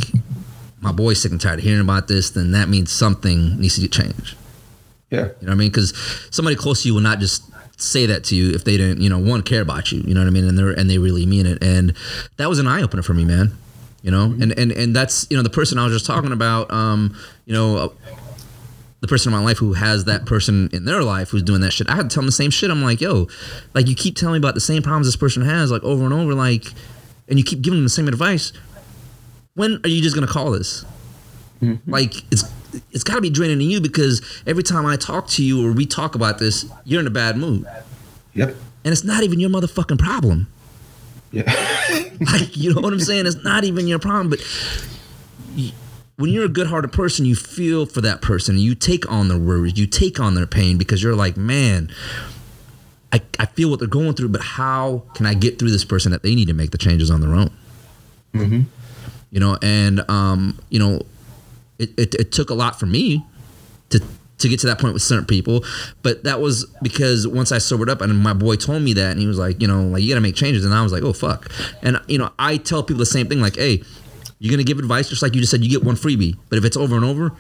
my 0.82 0.92
boy's 0.92 1.22
sick 1.22 1.32
and 1.32 1.42
tired 1.42 1.60
of 1.60 1.66
hearing 1.66 1.82
about 1.82 2.08
this. 2.08 2.30
Then 2.30 2.52
that 2.52 2.70
means 2.70 2.92
something 2.92 3.60
needs 3.60 3.76
to 3.76 3.82
get 3.82 3.92
changed. 3.92 4.36
Yeah. 5.10 5.20
You 5.20 5.26
know 5.26 5.34
what 5.40 5.52
I 5.52 5.56
mean? 5.56 5.72
Because 5.72 5.94
somebody 6.32 6.56
close 6.56 6.84
to 6.84 6.88
you 6.88 6.94
will 6.94 7.02
not 7.02 7.20
just 7.20 7.44
say 7.78 8.06
that 8.06 8.24
to 8.26 8.36
you 8.36 8.52
if 8.52 8.64
they 8.64 8.78
didn't, 8.78 9.02
you 9.02 9.10
know, 9.10 9.20
one 9.20 9.42
care 9.42 9.62
about 9.62 9.92
you. 9.92 10.02
You 10.02 10.14
know 10.14 10.22
what 10.22 10.28
I 10.28 10.32
mean? 10.32 10.48
And 10.48 10.58
they 10.58 10.82
and 10.82 10.90
they 10.90 10.98
really 10.98 11.26
mean 11.26 11.46
it. 11.46 11.64
And 11.64 11.94
that 12.38 12.50
was 12.50 12.60
an 12.60 12.68
eye 12.68 12.82
opener 12.82 13.02
for 13.02 13.14
me, 13.14 13.26
man. 13.26 13.52
You 14.02 14.12
know, 14.12 14.26
and 14.26 14.52
and 14.58 14.72
and 14.72 14.96
that's 14.96 15.26
you 15.32 15.38
know 15.38 15.44
the 15.44 15.50
person 15.50 15.80
I 15.80 15.84
was 15.86 15.94
just 15.94 16.06
talking 16.06 16.32
about. 16.32 16.72
Um, 16.72 17.18
you 17.46 17.54
know. 17.54 17.78
Uh, 17.78 17.90
the 19.02 19.10
person 19.10 19.32
in 19.32 19.38
my 19.38 19.46
life 19.46 19.60
who 19.60 19.74
has 19.74 20.06
that 20.06 20.26
person 20.26 20.68
in 20.74 20.86
their 20.86 21.04
life 21.04 21.30
who's 21.30 21.44
doing 21.44 21.62
that 21.62 21.72
shit, 21.72 21.88
I 21.88 21.96
had 21.96 22.10
to 22.10 22.14
tell 22.14 22.22
them 22.22 22.26
the 22.26 22.32
same 22.32 22.50
shit. 22.50 22.72
I'm 22.72 22.82
like, 22.82 23.02
yo, 23.02 23.28
like 23.76 23.88
you 23.88 23.94
keep 23.94 24.16
telling 24.16 24.34
me 24.34 24.38
about 24.40 24.56
the 24.56 24.62
same 24.62 24.82
problems 24.82 25.06
this 25.06 25.16
person 25.16 25.44
has, 25.44 25.70
like 25.70 25.84
over 25.84 26.06
and 26.06 26.14
over, 26.14 26.34
like, 26.34 26.74
and 27.28 27.38
you 27.40 27.46
keep 27.46 27.62
giving 27.62 27.80
them 27.80 27.86
the 27.86 27.90
same 27.90 28.08
advice. 28.08 28.52
When 29.56 29.80
are 29.84 29.90
you 29.90 30.02
just 30.02 30.16
gonna 30.16 30.28
call 30.28 30.52
this? 30.52 30.86
Mm-hmm. 31.62 31.90
Like 31.92 32.14
it's 32.32 32.44
it's 32.92 33.04
got 33.06 33.16
to 33.16 33.22
be 33.22 33.30
draining 33.30 33.60
to 33.60 33.64
you 33.64 33.80
because 33.80 34.22
every 34.46 34.64
time 34.64 34.86
I 34.86 34.98
talk 34.98 35.28
to 35.30 35.44
you 35.44 35.66
or 35.66 35.72
we 35.72 35.86
talk 35.86 36.14
about 36.16 36.40
this, 36.40 36.66
you're 36.84 37.00
in 37.00 37.08
a 37.08 37.12
bad 37.12 37.38
mood, 37.38 37.66
Yep. 38.34 38.50
and 38.84 38.92
it's 38.92 39.04
not 39.06 39.24
even 39.24 39.40
your 39.40 39.50
motherfucking 39.50 39.98
problem. 40.00 40.48
Yeah. 41.32 41.44
Like 42.32 42.56
you 42.58 42.74
know 42.74 42.82
what 42.82 42.92
I'm 42.94 43.00
saying? 43.00 43.26
It's 43.28 43.44
not 43.44 43.64
even 43.64 43.88
your 43.88 44.00
problem, 44.00 44.30
but. 44.30 44.40
you- 45.56 45.72
when 46.18 46.30
you're 46.32 46.46
a 46.46 46.50
good-hearted 46.50 46.94
person, 46.94 47.26
you 47.26 47.36
feel 47.36 47.86
for 47.86 48.00
that 48.00 48.22
person. 48.22 48.58
You 48.58 48.74
take 48.74 49.12
on 49.12 49.28
their 49.28 49.38
worries, 49.38 49.78
you 49.78 49.86
take 49.86 50.18
on 50.18 50.34
their 50.34 50.46
pain 50.48 50.78
because 50.78 51.04
you're 51.04 51.14
like, 51.14 51.36
man, 51.36 51.92
I, 53.14 53.22
I 53.40 53.46
feel 53.46 53.70
what 53.70 53.80
they're 53.80 53.88
going 53.88 54.14
through, 54.14 54.30
but 54.30 54.42
how 54.42 55.04
can 55.14 55.26
I 55.26 55.34
get 55.34 55.58
through 55.60 55.72
this 55.72 55.86
person 55.86 56.12
that 56.12 56.24
they 56.24 56.36
need 56.36 56.48
to 56.48 56.54
make 56.54 56.72
the 56.72 56.78
changes 56.78 57.10
on 57.10 57.22
their 57.22 57.34
own? 57.34 57.52
You 59.32 59.40
know, 59.40 59.58
and 59.62 60.10
um, 60.10 60.60
you 60.70 60.80
know, 60.80 61.02
it, 61.80 61.92
it, 61.98 62.16
it 62.16 62.32
took 62.32 62.50
a 62.50 62.54
lot 62.54 62.80
for 62.80 62.86
me 62.86 63.26
to 63.90 64.02
to 64.38 64.50
get 64.50 64.60
to 64.60 64.68
that 64.68 64.80
point 64.80 64.94
with 64.94 65.02
certain 65.02 65.26
people, 65.26 65.64
but 66.02 66.24
that 66.26 66.42
was 66.42 66.66
because 66.82 67.26
once 67.26 67.52
I 67.54 67.58
sobered 67.58 67.90
up 67.90 68.02
and 68.02 68.18
my 68.18 68.34
boy 68.34 68.56
told 68.58 68.82
me 68.82 68.92
that, 68.94 69.12
and 69.12 69.20
he 69.20 69.28
was 69.28 69.38
like, 69.38 69.62
you 69.62 69.68
know, 69.68 69.84
like 69.84 70.04
you 70.04 70.10
got 70.10 70.16
to 70.16 70.22
make 70.22 70.36
changes, 70.36 70.66
and 70.66 70.74
I 70.74 70.84
was 70.84 70.92
like, 70.92 71.04
oh 71.04 71.14
fuck, 71.14 71.50
and 71.82 72.00
you 72.08 72.18
know, 72.18 72.32
I 72.38 72.58
tell 72.58 72.84
people 72.84 73.00
the 73.00 73.06
same 73.06 73.28
thing, 73.28 73.40
like, 73.40 73.56
hey, 73.56 73.82
you're 74.40 74.52
gonna 74.52 74.64
give 74.64 74.80
advice 74.80 75.08
just 75.08 75.22
like 75.22 75.34
you 75.36 75.40
just 75.40 75.52
said, 75.52 75.64
you 75.64 75.70
get 75.70 75.84
one 75.86 75.96
freebie, 75.96 76.38
but 76.50 76.58
if 76.58 76.66
it's 76.66 76.76
over 76.76 76.96
and 76.96 77.06
over, 77.06 77.32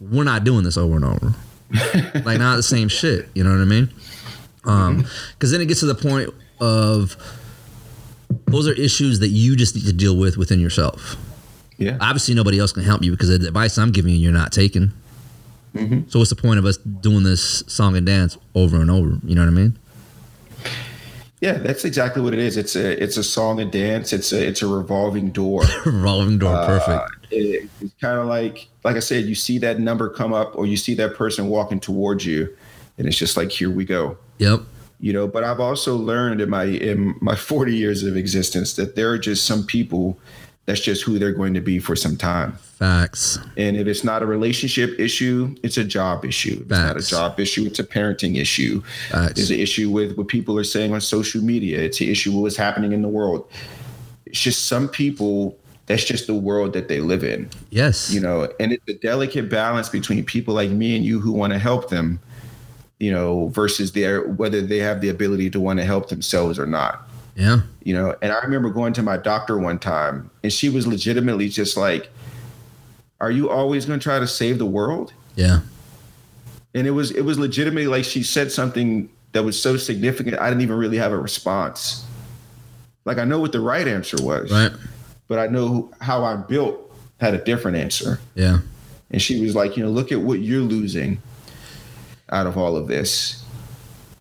we're 0.00 0.24
not 0.24 0.44
doing 0.44 0.62
this 0.62 0.76
over 0.76 0.94
and 0.94 1.04
over, 1.04 1.34
like 2.24 2.38
not 2.38 2.56
the 2.56 2.62
same 2.62 2.88
shit, 2.88 3.28
you 3.34 3.42
know 3.42 3.50
what 3.50 3.60
I 3.60 3.64
mean? 3.64 3.90
Um, 4.64 5.06
because 5.34 5.50
then 5.52 5.60
it 5.60 5.66
gets 5.66 5.80
to 5.80 5.86
the 5.86 5.94
point 5.94 6.30
of 6.60 7.16
those 8.46 8.66
are 8.68 8.72
issues 8.74 9.20
that 9.20 9.28
you 9.28 9.56
just 9.56 9.74
need 9.74 9.84
to 9.86 9.92
deal 9.92 10.16
with 10.16 10.36
within 10.36 10.58
yourself 10.60 11.16
Yeah. 11.78 11.96
obviously 12.00 12.34
nobody 12.34 12.58
else 12.58 12.72
can 12.72 12.82
help 12.82 13.02
you 13.02 13.10
because 13.12 13.28
the 13.28 13.46
advice 13.46 13.78
I'm 13.78 13.92
giving 13.92 14.12
you, 14.12 14.18
you're 14.18 14.32
not 14.32 14.52
taking. 14.52 14.92
So 16.08 16.18
what's 16.18 16.30
the 16.30 16.34
point 16.36 16.58
of 16.58 16.64
us 16.64 16.76
doing 16.76 17.22
this 17.22 17.62
song 17.68 17.96
and 17.96 18.04
dance 18.04 18.36
over 18.56 18.80
and 18.80 18.90
over? 18.90 19.18
You 19.24 19.36
know 19.36 19.42
what 19.42 19.48
I 19.48 19.52
mean? 19.52 19.78
Yeah, 21.40 21.52
that's 21.52 21.84
exactly 21.84 22.20
what 22.20 22.32
it 22.34 22.40
is. 22.40 22.56
It's 22.56 22.74
a 22.74 23.00
it's 23.00 23.16
a 23.16 23.22
song 23.22 23.60
and 23.60 23.70
dance. 23.70 24.12
It's 24.12 24.32
a 24.32 24.44
it's 24.44 24.60
a 24.62 24.66
revolving 24.66 25.30
door. 25.30 25.62
Revolving 25.86 26.38
door, 26.38 26.56
perfect. 26.66 26.88
Uh, 26.88 27.06
it- 27.30 27.68
it's 27.80 27.94
kind 28.00 28.18
of 28.18 28.26
like 28.26 28.66
like 28.82 28.96
I 28.96 29.00
said, 29.00 29.26
you 29.26 29.36
see 29.36 29.58
that 29.58 29.78
number 29.78 30.08
come 30.08 30.32
up 30.32 30.56
or 30.56 30.66
you 30.66 30.76
see 30.76 30.94
that 30.94 31.14
person 31.14 31.46
walking 31.46 31.78
towards 31.78 32.26
you, 32.26 32.48
and 32.96 33.06
it's 33.06 33.16
just 33.16 33.36
like 33.36 33.52
here 33.52 33.70
we 33.70 33.84
go. 33.84 34.16
Yep. 34.38 34.60
You 35.00 35.12
know, 35.12 35.28
but 35.28 35.44
I've 35.44 35.60
also 35.60 35.96
learned 35.96 36.40
in 36.40 36.50
my 36.50 36.64
in 36.64 37.14
my 37.20 37.36
40 37.36 37.76
years 37.76 38.02
of 38.02 38.16
existence 38.16 38.74
that 38.76 38.96
there 38.96 39.10
are 39.10 39.18
just 39.18 39.44
some 39.44 39.64
people 39.64 40.18
that's 40.66 40.80
just 40.80 41.02
who 41.02 41.18
they're 41.18 41.32
going 41.32 41.54
to 41.54 41.62
be 41.62 41.78
for 41.78 41.96
some 41.96 42.16
time. 42.16 42.52
Facts. 42.52 43.38
And 43.56 43.74
if 43.76 43.86
it's 43.86 44.04
not 44.04 44.22
a 44.22 44.26
relationship 44.26 45.00
issue, 45.00 45.56
it's 45.62 45.78
a 45.78 45.84
job 45.84 46.26
issue. 46.26 46.56
If 46.56 46.60
it's 46.60 46.70
not 46.70 46.96
a 46.98 47.00
job 47.00 47.40
issue, 47.40 47.64
it's 47.64 47.78
a 47.78 47.84
parenting 47.84 48.36
issue. 48.36 48.82
Facts. 49.10 49.34
There's 49.34 49.50
an 49.50 49.58
issue 49.58 49.88
with 49.88 50.16
what 50.18 50.28
people 50.28 50.58
are 50.58 50.64
saying 50.64 50.92
on 50.92 51.00
social 51.00 51.42
media. 51.42 51.80
It's 51.80 52.00
an 52.02 52.08
issue 52.08 52.32
with 52.32 52.42
what's 52.42 52.56
happening 52.56 52.92
in 52.92 53.00
the 53.00 53.08
world. 53.08 53.50
It's 54.26 54.40
just 54.40 54.66
some 54.66 54.88
people, 54.90 55.56
that's 55.86 56.04
just 56.04 56.26
the 56.26 56.34
world 56.34 56.74
that 56.74 56.88
they 56.88 57.00
live 57.00 57.24
in, 57.24 57.48
Yes. 57.70 58.10
you 58.12 58.20
know, 58.20 58.52
and 58.60 58.70
it's 58.72 58.86
a 58.88 58.94
delicate 58.94 59.48
balance 59.48 59.88
between 59.88 60.22
people 60.22 60.52
like 60.52 60.68
me 60.70 60.94
and 60.94 61.02
you 61.04 61.18
who 61.18 61.32
want 61.32 61.54
to 61.54 61.58
help 61.58 61.88
them, 61.88 62.20
you 62.98 63.12
know, 63.12 63.48
versus 63.48 63.92
their 63.92 64.22
whether 64.26 64.60
they 64.60 64.78
have 64.78 65.00
the 65.00 65.08
ability 65.08 65.50
to 65.50 65.60
want 65.60 65.78
to 65.78 65.84
help 65.84 66.08
themselves 66.08 66.58
or 66.58 66.66
not 66.66 67.08
Yeah. 67.36 67.60
you 67.84 67.94
know 67.94 68.16
and 68.20 68.32
i 68.32 68.40
remember 68.42 68.70
going 68.70 68.92
to 68.94 69.02
my 69.02 69.16
doctor 69.16 69.56
one 69.58 69.78
time 69.78 70.30
and 70.42 70.52
she 70.52 70.68
was 70.68 70.86
legitimately 70.86 71.48
just 71.48 71.76
like 71.76 72.10
are 73.20 73.30
you 73.30 73.48
always 73.50 73.86
going 73.86 73.98
to 74.00 74.02
try 74.02 74.18
to 74.18 74.26
save 74.26 74.58
the 74.58 74.66
world 74.66 75.12
Yeah. 75.36 75.60
and 76.74 76.86
it 76.88 76.90
was 76.90 77.12
it 77.12 77.22
was 77.22 77.38
legitimately 77.38 77.86
like 77.86 78.04
she 78.04 78.22
said 78.24 78.50
something 78.50 79.08
that 79.32 79.44
was 79.44 79.60
so 79.60 79.76
significant 79.76 80.38
i 80.40 80.48
didn't 80.48 80.62
even 80.62 80.76
really 80.76 80.98
have 80.98 81.12
a 81.12 81.18
response 81.18 82.04
like 83.04 83.18
i 83.18 83.24
know 83.24 83.38
what 83.38 83.52
the 83.52 83.60
right 83.60 83.86
answer 83.86 84.16
was 84.20 84.50
Right. 84.50 84.72
but 85.28 85.38
i 85.38 85.46
know 85.46 85.90
how 86.00 86.24
i'm 86.24 86.42
built 86.48 86.80
had 87.20 87.34
a 87.34 87.38
different 87.44 87.76
answer 87.76 88.18
Yeah. 88.34 88.58
and 89.12 89.22
she 89.22 89.40
was 89.40 89.54
like 89.54 89.76
you 89.76 89.84
know 89.84 89.90
look 89.90 90.10
at 90.10 90.20
what 90.20 90.40
you're 90.40 90.62
losing 90.62 91.20
out 92.30 92.46
of 92.46 92.56
all 92.56 92.76
of 92.76 92.86
this 92.88 93.42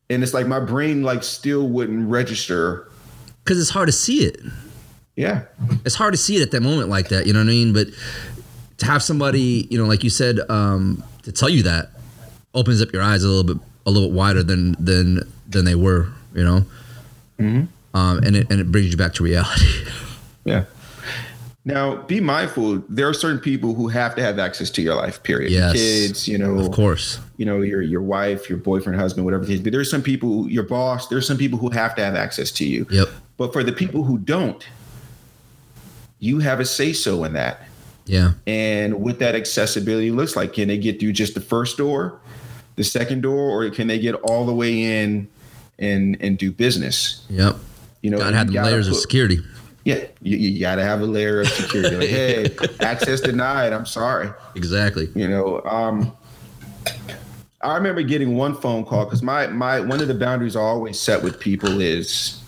and 0.09 0.23
it's 0.23 0.33
like 0.33 0.47
my 0.47 0.59
brain 0.59 1.03
like 1.03 1.23
still 1.23 1.67
wouldn't 1.67 2.09
register 2.09 2.87
Because 3.43 3.59
it's 3.59 3.69
hard 3.71 3.87
to 3.87 3.91
see 3.91 4.23
it. 4.25 4.39
yeah 5.15 5.41
It's 5.85 5.95
hard 5.95 6.13
to 6.13 6.17
see 6.17 6.37
it 6.37 6.41
at 6.41 6.51
that 6.51 6.61
moment 6.61 6.89
like 6.89 7.09
that. 7.09 7.27
You 7.27 7.33
know 7.33 7.39
what 7.39 7.45
I 7.45 7.49
mean? 7.49 7.73
But 7.73 7.87
to 8.77 8.85
have 8.85 9.01
somebody, 9.03 9.67
you 9.69 9.77
know, 9.77 9.85
like 9.85 10.03
you 10.03 10.09
said, 10.09 10.39
um, 10.49 11.03
to 11.23 11.31
tell 11.31 11.49
you 11.49 11.63
that 11.63 11.89
opens 12.53 12.81
up 12.81 12.93
your 12.93 13.01
eyes 13.01 13.23
a 13.23 13.27
little 13.27 13.43
bit, 13.55 13.57
a 13.85 13.91
little 13.91 14.07
bit 14.09 14.15
wider 14.15 14.43
than 14.43 14.75
than 14.79 15.21
than 15.49 15.65
they 15.65 15.75
were. 15.75 16.07
You 16.35 16.43
know. 16.43 16.65
Mhm. 17.39 17.67
Um, 17.93 18.17
and 18.19 18.35
it 18.35 18.47
and 18.51 18.59
it 18.61 18.71
brings 18.71 18.91
you 18.91 18.97
back 18.97 19.13
to 19.15 19.23
reality. 19.23 19.65
Yeah. 20.45 20.63
Now, 21.67 21.97
be 21.97 22.21
mindful. 22.21 22.81
There 22.87 23.09
are 23.09 23.13
certain 23.13 23.39
people 23.39 23.73
who 23.73 23.89
have 23.89 24.15
to 24.15 24.21
have 24.21 24.39
access 24.39 24.69
to 24.69 24.81
your 24.81 24.95
life. 24.95 25.21
Period. 25.23 25.51
Yes. 25.51 25.73
Kids, 25.73 26.25
you 26.25 26.37
know, 26.37 26.57
of 26.59 26.71
course. 26.71 27.19
you 27.35 27.45
know, 27.45 27.59
your 27.59 27.81
your 27.81 28.01
wife, 28.01 28.47
your 28.47 28.57
boyfriend, 28.57 28.97
husband, 28.97 29.25
whatever 29.25 29.43
it 29.43 29.49
is. 29.49 29.59
But 29.59 29.73
there's 29.73 29.91
some 29.91 30.01
people, 30.01 30.49
your 30.49 30.63
boss. 30.63 31.09
There's 31.09 31.27
some 31.27 31.37
people 31.37 31.59
who 31.59 31.69
have 31.71 31.93
to 31.95 32.05
have 32.05 32.15
access 32.15 32.51
to 32.51 32.65
you. 32.65 32.87
Yep. 32.89 33.09
But 33.35 33.51
for 33.51 33.65
the 33.65 33.73
people 33.73 34.05
who 34.05 34.17
don't, 34.17 34.65
you 36.19 36.39
have 36.39 36.61
a 36.61 36.65
say 36.65 36.93
so 36.93 37.25
in 37.25 37.33
that. 37.33 37.63
Yeah. 38.05 38.31
And 38.47 39.01
what 39.01 39.19
that 39.19 39.35
accessibility 39.35 40.09
looks 40.09 40.37
like. 40.37 40.53
Can 40.53 40.69
they 40.69 40.77
get 40.77 41.01
through 41.01 41.11
just 41.11 41.33
the 41.33 41.41
first 41.41 41.77
door, 41.77 42.17
the 42.77 42.85
second 42.85 43.23
door, 43.23 43.61
or 43.61 43.69
can 43.71 43.87
they 43.87 43.99
get 43.99 44.15
all 44.15 44.45
the 44.45 44.55
way 44.55 45.01
in 45.01 45.27
and 45.77 46.15
and 46.21 46.37
do 46.37 46.49
business? 46.49 47.25
Yep. 47.29 47.57
You 48.01 48.11
know, 48.11 48.19
Gotta 48.19 48.37
have 48.37 48.47
the 48.47 48.61
layers 48.61 48.87
of 48.87 48.95
security. 48.95 49.39
Yeah, 49.87 50.05
you, 50.21 50.35
you 50.35 50.59
got 50.59 50.75
to 50.75 50.83
have 50.83 50.99
a 50.99 51.05
layer 51.05 51.39
of 51.39 51.47
security. 51.47 51.95
Like, 51.95 52.09
hey, 52.09 52.53
access 52.81 53.21
denied. 53.21 53.71
I'm 53.71 53.85
sorry. 53.85 54.29
Exactly. 54.53 55.07
You 55.15 55.29
know, 55.29 55.61
um, 55.63 56.11
I 57.61 57.73
remember 57.77 58.01
getting 58.01 58.35
one 58.35 58.53
phone 58.53 58.83
call 58.83 59.05
because 59.05 59.23
my 59.23 59.47
my 59.47 59.79
one 59.79 60.01
of 60.01 60.09
the 60.09 60.13
boundaries 60.13 60.57
I 60.57 60.59
always 60.59 60.99
set 60.99 61.23
with 61.23 61.39
people 61.39 61.79
is 61.79 62.43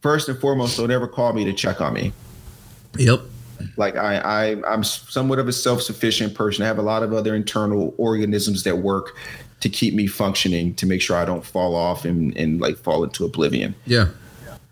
first 0.00 0.28
and 0.28 0.38
foremost, 0.38 0.76
don't 0.76 0.92
ever 0.92 1.08
call 1.08 1.32
me 1.32 1.44
to 1.44 1.52
check 1.52 1.80
on 1.80 1.92
me. 1.92 2.12
Yep. 2.98 3.22
Like 3.76 3.96
I, 3.96 4.18
I 4.18 4.72
I'm 4.72 4.84
somewhat 4.84 5.40
of 5.40 5.48
a 5.48 5.52
self 5.52 5.82
sufficient 5.82 6.36
person. 6.36 6.62
I 6.62 6.68
have 6.68 6.78
a 6.78 6.82
lot 6.82 7.02
of 7.02 7.12
other 7.12 7.34
internal 7.34 7.92
organisms 7.98 8.62
that 8.62 8.78
work 8.78 9.16
to 9.58 9.68
keep 9.68 9.92
me 9.92 10.06
functioning 10.06 10.76
to 10.76 10.86
make 10.86 11.02
sure 11.02 11.16
I 11.16 11.24
don't 11.24 11.44
fall 11.44 11.74
off 11.74 12.04
and 12.04 12.36
and 12.36 12.60
like 12.60 12.76
fall 12.76 13.02
into 13.02 13.24
oblivion. 13.24 13.74
Yeah. 13.86 14.10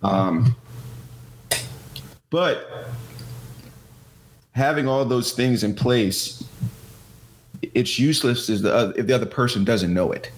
Um, 0.05 0.55
but 2.33 2.89
having 4.53 4.89
all 4.89 5.05
those 5.05 5.33
things 5.33 5.63
in 5.63 5.75
place, 5.75 6.43
it's 7.75 7.99
useless 7.99 8.49
as 8.49 8.63
the 8.63 8.75
other, 8.75 8.95
if 8.97 9.07
the 9.07 9.15
other 9.15 9.27
person 9.27 9.65
doesn't 9.65 9.93
know 9.93 10.11
it. 10.11 10.33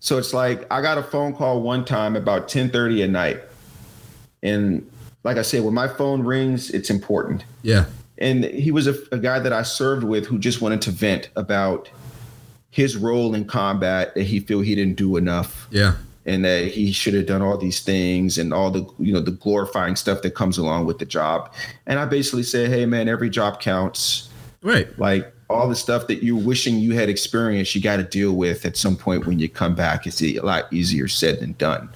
So 0.00 0.16
it's 0.16 0.32
like 0.32 0.66
I 0.72 0.80
got 0.80 0.96
a 0.96 1.02
phone 1.02 1.34
call 1.34 1.60
one 1.60 1.84
time 1.84 2.16
about 2.16 2.48
10:30 2.48 3.04
at 3.04 3.10
night. 3.10 3.40
And 4.42 4.90
like 5.22 5.36
I 5.36 5.42
said, 5.42 5.62
when 5.62 5.74
my 5.74 5.86
phone 5.86 6.22
rings, 6.22 6.70
it's 6.70 6.88
important. 6.88 7.44
Yeah. 7.62 7.84
And 8.16 8.44
he 8.44 8.70
was 8.70 8.86
a, 8.86 8.96
a 9.12 9.18
guy 9.18 9.38
that 9.38 9.52
I 9.52 9.62
served 9.62 10.02
with 10.02 10.24
who 10.26 10.38
just 10.38 10.62
wanted 10.62 10.80
to 10.82 10.90
vent 10.90 11.28
about 11.36 11.90
his 12.70 12.96
role 12.96 13.34
in 13.34 13.44
combat 13.44 14.14
that 14.14 14.24
he 14.24 14.40
feel 14.40 14.60
he 14.60 14.74
didn't 14.74 14.96
do 14.96 15.16
enough 15.16 15.68
Yeah. 15.70 15.94
And 16.28 16.44
that 16.44 16.68
he 16.68 16.92
should 16.92 17.14
have 17.14 17.26
done 17.26 17.40
all 17.40 17.56
these 17.56 17.80
things 17.80 18.36
and 18.36 18.52
all 18.52 18.70
the 18.70 18.86
you 18.98 19.12
know 19.12 19.20
the 19.20 19.30
glorifying 19.30 19.96
stuff 19.96 20.20
that 20.22 20.34
comes 20.34 20.58
along 20.58 20.84
with 20.84 20.98
the 20.98 21.06
job. 21.06 21.52
And 21.86 21.98
i 21.98 22.04
basically 22.04 22.42
said 22.42 22.68
hey 22.68 22.86
man 22.86 23.08
every 23.08 23.30
job 23.30 23.60
counts. 23.60 24.28
Right. 24.60 24.96
like 24.98 25.32
all 25.48 25.68
the 25.68 25.76
stuff 25.76 26.08
that 26.08 26.22
you're 26.22 26.36
wishing 26.36 26.78
you 26.80 26.92
had 26.92 27.08
experienced 27.08 27.74
you 27.74 27.80
got 27.80 27.96
to 27.96 28.02
deal 28.02 28.32
with 28.32 28.66
at 28.66 28.76
some 28.76 28.96
point 28.96 29.26
when 29.26 29.38
you 29.38 29.48
come 29.48 29.74
back. 29.74 30.06
It's 30.06 30.22
a 30.22 30.40
lot 30.40 30.70
easier 30.72 31.08
said 31.08 31.40
than 31.40 31.52
done. 31.54 31.88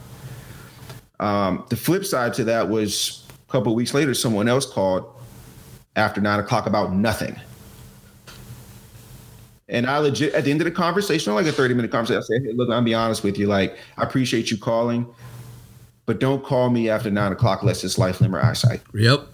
Um, 1.21 1.67
the 1.69 1.77
flip 1.77 2.05
side 2.05 2.35
to 2.35 2.45
that 2.45 2.69
was 2.69 3.25
a 3.49 3.53
couple 3.53 3.73
of 3.73 3.77
weeks 3.77 3.93
later 3.93 4.15
someone 4.15 4.49
else 4.49 4.65
called 4.65 5.05
after 5.95 6.21
nine 6.21 6.41
o'clock 6.41 6.67
about 6.67 6.95
nothing 6.95 7.39
and 9.73 9.87
I 9.87 9.99
legit 9.99 10.35
at 10.35 10.45
the 10.45 10.51
end 10.51 10.61
of 10.61 10.67
the 10.67 10.71
conversation, 10.71 11.35
like 11.35 11.47
a 11.47 11.53
30 11.53 11.75
minute 11.75 11.91
conversation, 11.91 12.23
I 12.23 12.27
said, 12.27 12.43
Hey, 12.47 12.53
look, 12.53 12.71
I'll 12.71 12.83
be 12.83 12.95
honest 12.95 13.25
with 13.25 13.39
you. 13.39 13.47
Like, 13.47 13.77
I 13.97 14.05
appreciate 14.05 14.51
you 14.51 14.59
calling, 14.59 15.07
but 16.05 16.21
don't 16.21 16.45
call 16.45 16.69
me 16.69 16.91
after 16.91 17.11
nine 17.11 17.33
o'clock 17.33 17.63
unless 17.63 17.83
it's 17.83 17.99
life, 17.99 18.21
limb, 18.21 18.37
or 18.37 18.41
eyesight. 18.41 18.83
Yep. 18.95 19.27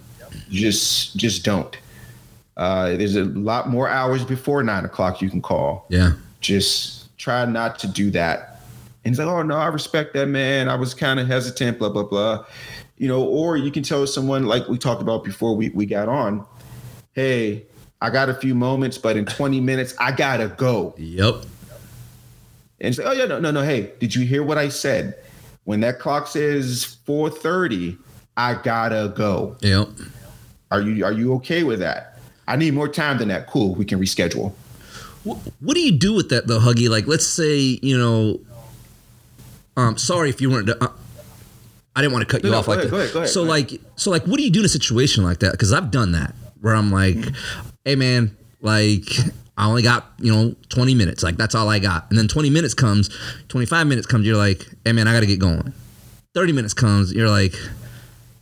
Just 0.49 1.17
just 1.17 1.43
don't. 1.43 1.77
Uh, 2.55 2.95
there's 2.95 3.15
a 3.15 3.25
lot 3.25 3.69
more 3.69 3.89
hours 3.89 4.23
before 4.23 4.63
nine 4.63 4.85
o'clock 4.85 5.21
you 5.21 5.29
can 5.29 5.41
call. 5.41 5.85
Yeah. 5.89 6.13
Just 6.39 7.15
try 7.17 7.45
not 7.45 7.77
to 7.79 7.87
do 7.87 8.09
that. 8.11 8.61
And 9.03 9.13
he's 9.13 9.19
like, 9.19 9.27
Oh 9.27 9.41
no, 9.41 9.57
I 9.57 9.67
respect 9.67 10.13
that 10.13 10.27
man. 10.27 10.69
I 10.69 10.75
was 10.75 10.93
kind 10.93 11.19
of 11.19 11.27
hesitant, 11.27 11.79
blah, 11.79 11.89
blah, 11.89 12.03
blah. 12.03 12.45
You 12.97 13.09
know, 13.09 13.23
or 13.23 13.57
you 13.57 13.71
can 13.71 13.83
tell 13.83 14.07
someone 14.07 14.45
like 14.45 14.67
we 14.69 14.77
talked 14.77 15.01
about 15.01 15.23
before 15.25 15.55
we, 15.55 15.69
we 15.69 15.85
got 15.85 16.07
on, 16.07 16.45
hey, 17.13 17.65
I 18.01 18.09
got 18.09 18.29
a 18.29 18.33
few 18.33 18.55
moments, 18.55 18.97
but 18.97 19.17
in 19.17 19.25
20 19.25 19.59
minutes, 19.59 19.93
I 19.99 20.11
gotta 20.11 20.47
go. 20.47 20.95
Yep. 20.97 21.35
And 22.81 22.95
say, 22.95 23.03
oh 23.03 23.11
yeah, 23.11 23.25
no, 23.25 23.39
no, 23.39 23.51
no. 23.51 23.61
Hey, 23.61 23.91
did 23.99 24.15
you 24.15 24.25
hear 24.25 24.41
what 24.41 24.57
I 24.57 24.69
said? 24.69 25.15
When 25.65 25.81
that 25.81 25.99
clock 25.99 26.27
says 26.27 26.97
4:30, 27.05 27.97
I 28.37 28.53
gotta 28.55 29.13
go. 29.15 29.57
Yep. 29.59 29.89
Are 30.71 30.81
you 30.81 31.03
are 31.03 31.11
you 31.11 31.33
okay 31.35 31.63
with 31.63 31.79
that? 31.79 32.17
I 32.47 32.55
need 32.55 32.73
more 32.73 32.87
time 32.87 33.17
than 33.17 33.27
that. 33.27 33.47
Cool, 33.47 33.75
we 33.75 33.83
can 33.85 33.99
reschedule. 33.99 34.53
What, 35.25 35.37
what 35.59 35.73
do 35.73 35.81
you 35.81 35.91
do 35.91 36.13
with 36.13 36.29
that 36.29 36.47
though, 36.47 36.59
Huggy? 36.59 36.89
Like, 36.89 37.05
let's 37.05 37.27
say 37.27 37.57
you 37.81 37.97
know. 37.97 38.39
Um, 39.75 39.97
sorry 39.97 40.29
if 40.29 40.39
you 40.39 40.49
weren't. 40.49 40.69
Uh, 40.69 40.87
I 41.95 42.01
didn't 42.01 42.13
want 42.13 42.27
to 42.27 42.31
cut 42.33 42.43
you 42.45 42.51
No, 42.51 42.59
off 42.59 42.67
like 42.69 42.77
ahead, 42.79 42.87
that. 42.87 42.91
go 42.91 42.97
ahead, 42.97 43.13
go 43.13 43.19
ahead, 43.19 43.29
so 43.29 43.43
like, 43.43 43.81
so 43.97 44.09
like, 44.09 44.23
what 44.25 44.37
do 44.37 44.43
you 44.43 44.51
do 44.51 44.59
in 44.59 44.65
a 44.65 44.69
situation 44.69 45.23
like 45.23 45.39
that? 45.39 45.51
Because 45.51 45.73
I've 45.73 45.91
done 45.91 46.13
that 46.13 46.33
where 46.61 46.75
I'm 46.75 46.91
like, 46.91 47.17
hey 47.85 47.95
man, 47.95 48.35
like 48.61 49.09
I 49.57 49.67
only 49.67 49.81
got 49.81 50.07
you 50.19 50.33
know 50.33 50.55
20 50.69 50.95
minutes. 50.95 51.23
Like 51.23 51.37
that's 51.37 51.55
all 51.55 51.69
I 51.69 51.79
got. 51.79 52.09
And 52.09 52.17
then 52.17 52.27
20 52.27 52.49
minutes 52.49 52.73
comes, 52.73 53.09
25 53.49 53.87
minutes 53.87 54.07
comes. 54.07 54.25
You're 54.25 54.37
like, 54.37 54.67
hey 54.85 54.93
man, 54.93 55.07
I 55.07 55.13
got 55.13 55.21
to 55.21 55.25
get 55.25 55.39
going. 55.39 55.73
30 56.33 56.53
minutes 56.53 56.73
comes. 56.73 57.13
You're 57.13 57.29
like, 57.29 57.53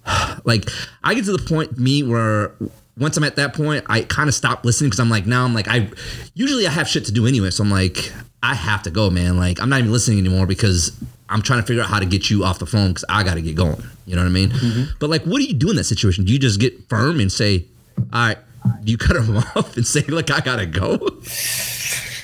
like 0.43 0.69
I 1.03 1.13
get 1.13 1.25
to 1.25 1.31
the 1.35 1.43
point 1.43 1.77
me 1.77 2.03
where 2.03 2.53
once 2.97 3.15
I'm 3.15 3.23
at 3.23 3.35
that 3.35 3.53
point, 3.53 3.85
I 3.87 4.01
kind 4.01 4.27
of 4.27 4.33
stop 4.33 4.65
listening 4.65 4.89
because 4.89 4.99
I'm 4.99 5.09
like, 5.09 5.25
now 5.25 5.45
I'm 5.45 5.53
like, 5.53 5.67
I 5.67 5.89
usually 6.33 6.65
I 6.65 6.71
have 6.71 6.87
shit 6.87 7.05
to 7.05 7.11
do 7.11 7.27
anyway, 7.27 7.51
so 7.51 7.63
I'm 7.63 7.69
like, 7.69 8.11
I 8.41 8.55
have 8.55 8.83
to 8.83 8.91
go, 8.91 9.09
man. 9.09 9.37
Like 9.37 9.59
I'm 9.61 9.69
not 9.69 9.79
even 9.79 9.91
listening 9.91 10.19
anymore 10.19 10.45
because 10.45 10.91
I'm 11.29 11.41
trying 11.41 11.61
to 11.61 11.65
figure 11.65 11.83
out 11.83 11.89
how 11.89 11.99
to 11.99 12.05
get 12.05 12.29
you 12.29 12.43
off 12.43 12.59
the 12.59 12.65
phone 12.65 12.89
because 12.89 13.05
I 13.09 13.23
got 13.23 13.35
to 13.35 13.41
get 13.41 13.55
going. 13.55 13.83
You 14.05 14.15
know 14.15 14.21
what 14.21 14.29
I 14.29 14.31
mean? 14.31 14.49
Mm-hmm. 14.49 14.83
But 14.99 15.09
like, 15.09 15.23
what 15.23 15.39
do 15.39 15.45
you 15.45 15.53
do 15.53 15.69
in 15.69 15.75
that 15.75 15.83
situation? 15.83 16.25
Do 16.25 16.33
you 16.33 16.39
just 16.39 16.59
get 16.59 16.87
firm 16.89 17.19
and 17.19 17.31
say, 17.31 17.65
all 17.97 18.05
right? 18.13 18.37
You 18.83 18.97
cut 18.97 19.13
them 19.15 19.37
off 19.55 19.75
and 19.77 19.85
say, 19.85 20.01
look, 20.01 20.29
I 20.31 20.39
gotta 20.41 20.65
go? 20.65 20.99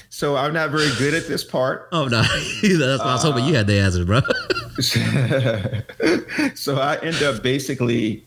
So 0.09 0.35
I'm 0.37 0.53
not 0.53 0.69
very 0.71 0.89
good 0.97 1.13
at 1.13 1.27
this 1.27 1.43
part. 1.43 1.89
Oh 1.91 2.05
no, 2.07 2.21
that's 2.61 2.99
what 2.99 3.07
I 3.07 3.13
was 3.13 3.23
hoping 3.23 3.45
you 3.45 3.55
had 3.55 3.67
the 3.67 3.79
answer, 3.79 4.05
bro. 4.05 4.21
so 6.55 6.77
I 6.79 6.97
end 7.01 7.21
up 7.23 7.43
basically 7.43 8.23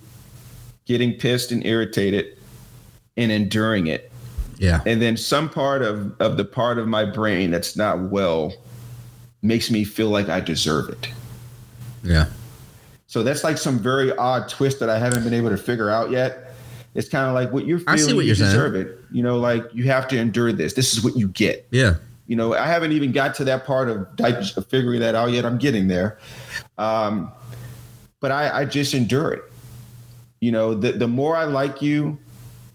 getting 0.84 1.12
pissed 1.14 1.52
and 1.52 1.64
irritated 1.64 2.38
and 3.16 3.32
enduring 3.32 3.86
it. 3.86 4.12
yeah, 4.58 4.80
And 4.86 5.00
then 5.02 5.16
some 5.16 5.48
part 5.48 5.82
of, 5.82 6.14
of 6.20 6.36
the 6.36 6.44
part 6.44 6.78
of 6.78 6.86
my 6.86 7.04
brain 7.04 7.50
that's 7.50 7.76
not 7.76 7.98
well 8.10 8.52
makes 9.42 9.70
me 9.70 9.84
feel 9.84 10.08
like 10.10 10.28
I 10.28 10.40
deserve 10.40 10.88
it. 10.90 11.08
yeah, 12.04 12.26
So 13.06 13.22
that's 13.22 13.42
like 13.42 13.58
some 13.58 13.78
very 13.78 14.14
odd 14.16 14.48
twist 14.48 14.80
that 14.80 14.90
I 14.90 14.98
haven't 14.98 15.24
been 15.24 15.34
able 15.34 15.50
to 15.50 15.56
figure 15.56 15.90
out 15.90 16.10
yet. 16.10 16.45
It's 16.96 17.08
kind 17.08 17.26
of 17.28 17.34
like 17.34 17.52
what 17.52 17.66
you're 17.66 17.78
feeling. 17.78 17.92
I 17.94 17.96
see 18.02 18.14
what 18.14 18.20
you 18.22 18.28
you're 18.28 18.34
saying. 18.36 18.50
deserve 18.50 18.74
it. 18.74 18.98
You 19.12 19.22
know, 19.22 19.38
like 19.38 19.64
you 19.72 19.84
have 19.84 20.08
to 20.08 20.16
endure 20.18 20.52
this. 20.52 20.72
This 20.74 20.96
is 20.96 21.04
what 21.04 21.16
you 21.16 21.28
get. 21.28 21.66
Yeah. 21.70 21.96
You 22.26 22.34
know, 22.36 22.54
I 22.54 22.66
haven't 22.66 22.92
even 22.92 23.12
got 23.12 23.34
to 23.36 23.44
that 23.44 23.64
part 23.66 23.88
of 23.88 24.06
of 24.20 24.66
figuring 24.68 25.00
that 25.00 25.14
out 25.14 25.30
yet. 25.30 25.44
I'm 25.44 25.58
getting 25.58 25.86
there. 25.88 26.18
Um, 26.78 27.30
but 28.20 28.30
I, 28.32 28.62
I 28.62 28.64
just 28.64 28.94
endure 28.94 29.32
it. 29.32 29.42
You 30.40 30.52
know, 30.52 30.74
the, 30.74 30.92
the 30.92 31.06
more 31.08 31.36
I 31.36 31.44
like 31.44 31.82
you, 31.82 32.18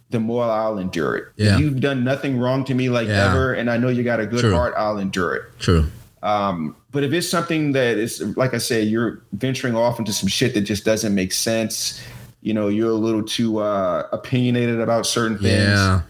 the 0.10 0.20
more 0.20 0.44
I'll 0.46 0.78
endure 0.78 1.16
it. 1.18 1.26
Yeah. 1.36 1.56
If 1.56 1.60
you've 1.62 1.80
done 1.82 2.04
nothing 2.04 2.38
wrong 2.40 2.64
to 2.66 2.74
me 2.74 2.90
like 2.90 3.08
Yeah. 3.08 3.30
ever, 3.30 3.54
and 3.54 3.70
I 3.70 3.78
know 3.78 3.88
you 3.90 4.04
got 4.04 4.20
a 4.20 4.26
good 4.26 4.42
True. 4.42 4.54
heart, 4.54 4.74
I'll 4.78 4.98
endure 4.98 5.36
it. 5.36 5.44
True. 5.60 5.86
Um, 6.24 6.76
but 6.92 7.04
if 7.04 7.12
it's 7.14 7.28
something 7.30 7.72
that 7.72 7.98
is, 7.98 8.22
like 8.38 8.54
I 8.54 8.58
say, 8.58 8.84
you're 8.84 9.22
venturing 9.34 9.76
off 9.76 10.00
into 10.00 10.14
some 10.14 10.30
shit 10.30 10.54
that 10.54 10.62
just 10.62 10.86
doesn't 10.86 11.16
make 11.16 11.32
sense, 11.34 12.00
you 12.42 12.54
know, 12.54 12.68
you're 12.70 12.90
a 12.90 12.94
little 12.94 13.24
too 13.24 13.60
uh, 13.60 14.08
opinionated 14.12 14.80
about 14.80 15.06
certain 15.06 15.38
things, 15.38 15.52
Yeah. 15.70 16.02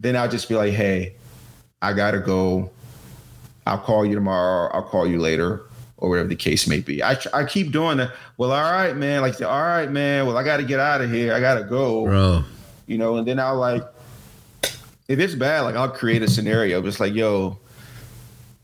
then 0.00 0.16
I'll 0.16 0.28
just 0.28 0.48
be 0.48 0.54
like, 0.56 0.72
hey, 0.72 1.14
I 1.80 1.92
gotta 1.92 2.18
go. 2.18 2.70
I'll 3.66 3.78
call 3.78 4.04
you 4.04 4.14
tomorrow. 4.14 4.70
I'll 4.74 4.82
call 4.82 5.06
you 5.06 5.18
later, 5.20 5.62
or 5.96 6.10
whatever 6.10 6.28
the 6.28 6.36
case 6.36 6.66
may 6.66 6.80
be. 6.80 7.02
I, 7.02 7.16
I 7.32 7.44
keep 7.44 7.70
doing 7.72 7.96
that. 7.98 8.12
Well, 8.36 8.52
all 8.52 8.60
right, 8.72 8.94
man. 8.96 9.22
Like, 9.22 9.40
all 9.40 9.62
right, 9.62 9.90
man. 9.90 10.26
Well, 10.26 10.36
I 10.36 10.42
got 10.44 10.58
to 10.58 10.64
get 10.64 10.80
out 10.80 11.00
of 11.00 11.10
here. 11.10 11.32
I 11.32 11.40
got 11.40 11.54
to 11.54 11.64
go. 11.64 12.04
Bro. 12.04 12.44
You 12.86 12.98
know, 12.98 13.16
and 13.16 13.26
then 13.26 13.38
I'll 13.38 13.56
like, 13.56 13.82
if 15.08 15.18
it's 15.18 15.34
bad, 15.34 15.60
like 15.62 15.76
I'll 15.76 15.88
create 15.90 16.22
a 16.22 16.28
scenario. 16.28 16.82
Just 16.82 17.00
like, 17.00 17.14
yo, 17.14 17.58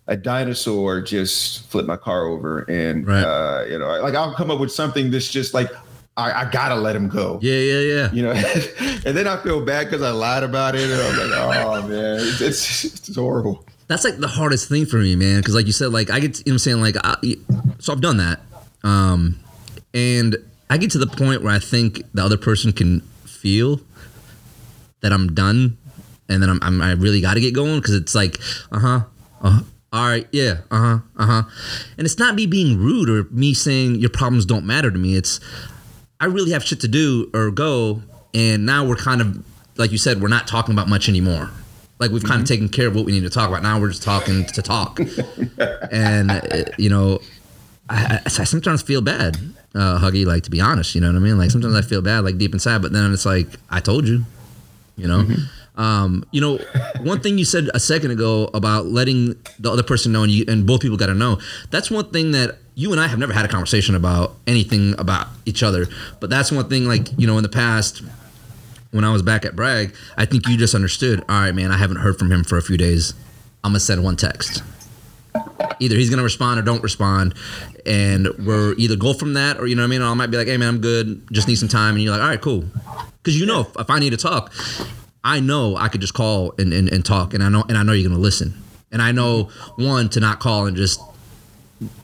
a 0.07 0.17
dinosaur 0.17 1.01
just 1.01 1.67
flipped 1.69 1.89
my 1.89 1.97
car 1.97 2.25
over, 2.27 2.63
and 2.69 3.07
Right. 3.07 3.23
uh, 3.23 3.65
you 3.71 3.79
know, 3.79 4.01
like 4.03 4.15
I'll 4.15 4.35
come 4.35 4.51
up 4.51 4.59
with 4.61 4.73
something 4.73 5.11
that's 5.11 5.31
just 5.31 5.55
like, 5.55 5.71
I, 6.21 6.43
I 6.43 6.51
gotta 6.51 6.77
let 6.77 6.95
him 6.95 7.09
go. 7.09 7.39
Yeah, 7.43 7.59
yeah, 7.59 7.81
yeah. 7.81 8.13
You 8.13 8.23
know, 8.23 8.31
and 9.07 9.17
then 9.17 9.27
I 9.27 9.37
feel 9.43 9.65
bad 9.65 9.87
because 9.87 10.03
I 10.03 10.11
lied 10.11 10.43
about 10.43 10.75
it, 10.75 10.91
and 10.91 11.01
I'm 11.01 11.49
like, 11.49 11.65
oh 11.65 11.89
man, 11.89 12.17
it's, 12.21 12.41
it's, 12.41 12.85
it's 12.85 13.17
horrible. 13.17 13.65
That's 13.89 14.05
like 14.05 14.19
the 14.19 14.29
hardest 14.29 14.69
thing 14.69 14.87
for 14.87 14.99
me, 14.99 15.17
man. 15.17 15.41
Because 15.41 15.55
like 15.55 15.67
you 15.67 15.73
said, 15.73 15.93
like 15.93 16.11
I 16.11 16.21
get, 16.21 16.35
to, 16.35 16.43
you 16.45 16.53
know, 16.53 16.55
what 16.55 16.55
I'm 16.55 16.59
saying, 16.59 16.81
like, 16.81 16.97
I, 17.03 17.17
so 17.81 17.93
I've 17.93 18.01
done 18.01 18.19
that, 18.19 18.41
um, 18.85 19.41
and 19.93 20.37
I 20.69 20.79
get 20.79 20.91
to 20.93 20.99
the 20.99 21.07
point 21.07 21.43
where 21.43 21.53
I 21.53 21.59
think 21.59 22.03
the 22.15 22.25
other 22.25 22.37
person 22.37 22.73
can 22.73 23.01
feel 23.25 23.81
that 25.01 25.13
I'm 25.13 25.35
done, 25.35 25.77
and 26.29 26.43
then 26.43 26.51
I'm, 26.51 26.61
I'm 26.63 26.81
I 26.81 26.93
really 26.93 27.21
got 27.21 27.35
to 27.35 27.41
get 27.41 27.55
going 27.55 27.81
because 27.81 27.95
it's 27.95 28.15
like, 28.15 28.39
uh 28.71 28.79
huh, 28.79 29.01
uh, 29.41 29.51
huh 29.51 29.61
all 29.93 30.07
right, 30.07 30.29
yeah, 30.31 30.59
uh 30.71 30.79
huh, 30.79 30.99
uh 31.17 31.27
huh, 31.27 31.43
and 31.99 32.05
it's 32.05 32.17
not 32.17 32.37
me 32.37 32.47
being 32.47 32.79
rude 32.79 33.11
or 33.11 33.25
me 33.33 33.55
saying 33.55 33.97
your 33.97 34.11
problems 34.11 34.47
don't 34.47 34.65
matter 34.65 34.89
to 34.89 34.99
me. 34.99 35.17
It's 35.17 35.41
I 36.21 36.27
really 36.27 36.53
have 36.53 36.63
shit 36.63 36.81
to 36.81 36.89
do 36.89 37.31
or 37.35 37.51
go, 37.51 38.03
and 38.35 38.67
now 38.67 38.85
we're 38.85 38.97
kind 38.97 39.21
of 39.21 39.45
like 39.77 39.93
you 39.93 39.99
said, 39.99 40.21
we're 40.21 40.29
not 40.29 40.47
talking 40.47 40.75
about 40.75 40.89
much 40.89 41.09
anymore. 41.09 41.51
Like 41.99 42.11
we've 42.11 42.25
kind 42.25 42.41
of 42.41 42.47
taken 42.47 42.69
care 42.69 42.87
of 42.87 42.95
what 42.95 43.05
we 43.05 43.13
need 43.13 43.23
to 43.23 43.31
talk 43.31 43.49
about. 43.49 43.63
Now 43.63 43.81
we're 43.81 43.89
just 43.91 44.03
talking 44.03 44.45
to 44.47 44.63
talk, 44.63 45.01
and 45.93 46.31
uh, 46.31 46.65
you 46.79 46.89
know, 46.89 47.21
I, 47.89 48.15
I, 48.15 48.21
I 48.25 48.45
sometimes 48.45 48.83
feel 48.83 49.03
bad, 49.03 49.37
uh, 49.75 49.99
Huggy. 49.99 50.25
Like 50.25 50.45
to 50.45 50.51
be 50.51 50.61
honest, 50.61 50.95
you 50.95 51.01
know 51.01 51.09
what 51.09 51.17
I 51.17 51.21
mean. 51.21 51.37
Like 51.37 51.51
sometimes 51.51 51.75
I 51.75 51.83
feel 51.83 52.01
bad, 52.01 52.21
like 52.21 52.39
deep 52.39 52.55
inside, 52.55 52.81
but 52.81 52.93
then 52.93 53.13
it's 53.13 53.27
like 53.27 53.49
I 53.71 53.81
told 53.81 54.07
you, 54.09 54.25
you 54.97 55.09
know. 55.09 55.27
Um, 55.81 56.25
you 56.31 56.43
know, 56.43 56.59
one 57.01 57.21
thing 57.21 57.39
you 57.39 57.47
said 57.47 57.71
a 57.73 57.81
second 57.81 58.11
ago 58.11 58.51
about 58.53 58.87
letting 58.87 59.43
the 59.59 59.73
other 59.73 59.83
person 59.83 60.13
know, 60.13 60.23
and, 60.23 60.31
you, 60.31 60.45
and 60.47 60.67
both 60.67 60.83
people 60.83 60.99
got 60.99 61.07
to 61.07 61.15
know. 61.15 61.41
That's 61.71 61.91
one 61.91 62.11
thing 62.11 62.33
that 62.33 62.59
you 62.75 62.93
and 62.93 63.01
I 63.01 63.07
have 63.09 63.19
never 63.19 63.33
had 63.33 63.47
a 63.47 63.49
conversation 63.49 63.95
about 63.95 64.37
anything 64.47 64.95
about 64.99 65.29
each 65.47 65.63
other. 65.63 65.87
But 66.21 66.29
that's 66.29 66.53
one 66.53 66.69
thing, 66.69 66.85
like 66.85 67.09
you 67.19 67.27
know, 67.27 67.39
in 67.39 67.43
the 67.43 67.49
past, 67.49 68.03
when 68.91 69.05
I 69.05 69.13
was 69.13 69.23
back 69.23 69.47
at 69.47 69.57
Bragg, 69.57 69.95
I 70.19 70.27
think 70.27 70.47
you 70.49 70.59
just 70.59 70.75
understood. 70.75 71.21
All 71.29 71.41
right, 71.41 71.55
man, 71.55 71.73
I 71.73 71.79
haven't 71.79 71.99
heard 71.99 72.19
from 72.19 72.31
him 72.31 72.45
for 72.45 72.59
a 72.59 72.63
few 72.63 72.77
days. 72.77 73.15
I'm 73.65 73.71
gonna 73.71 73.81
send 73.81 74.05
one 74.05 74.17
text. 74.17 74.63
Either 75.79 75.97
he's 75.97 76.11
gonna 76.11 76.23
respond 76.23 76.61
or 76.61 76.63
don't 76.63 76.83
respond, 76.83 77.35
and 77.87 78.29
we're 78.45 78.75
either 78.75 78.97
go 78.97 79.15
from 79.15 79.33
that 79.35 79.59
or 79.59 79.67
you 79.67 79.77
know 79.77 79.83
what 79.83 79.87
I 79.87 79.91
mean. 79.91 80.03
Or 80.03 80.11
I 80.11 80.15
might 80.15 80.31
be 80.31 80.37
like, 80.37 80.47
hey 80.47 80.59
man, 80.59 80.69
I'm 80.69 80.81
good. 80.81 81.27
Just 81.33 81.49
need 81.49 81.57
some 81.57 81.69
time, 81.69 81.95
and 81.95 82.03
you're 82.03 82.13
like, 82.13 82.23
all 82.23 82.29
right, 82.29 82.41
cool. 82.41 82.65
Because 83.23 83.41
you 83.41 83.47
know, 83.47 83.61
if, 83.61 83.77
if 83.79 83.91
I 83.91 83.99
need 83.99 84.11
to 84.11 84.17
talk, 84.19 84.53
I 85.23 85.41
know 85.41 85.77
I 85.77 85.89
could 85.89 86.01
just 86.01 86.15
call 86.15 86.55
and, 86.59 86.73
and, 86.73 86.91
and 86.91 87.05
talk, 87.05 87.35
and 87.35 87.43
I 87.43 87.49
know 87.49 87.65
and 87.69 87.77
I 87.77 87.83
know 87.83 87.93
you're 87.93 88.09
gonna 88.09 88.21
listen, 88.21 88.55
and 88.91 89.03
I 89.03 89.13
know 89.13 89.51
one 89.77 90.09
to 90.11 90.21
not 90.21 90.41
call 90.41 90.67
and 90.67 90.77
just 90.77 91.01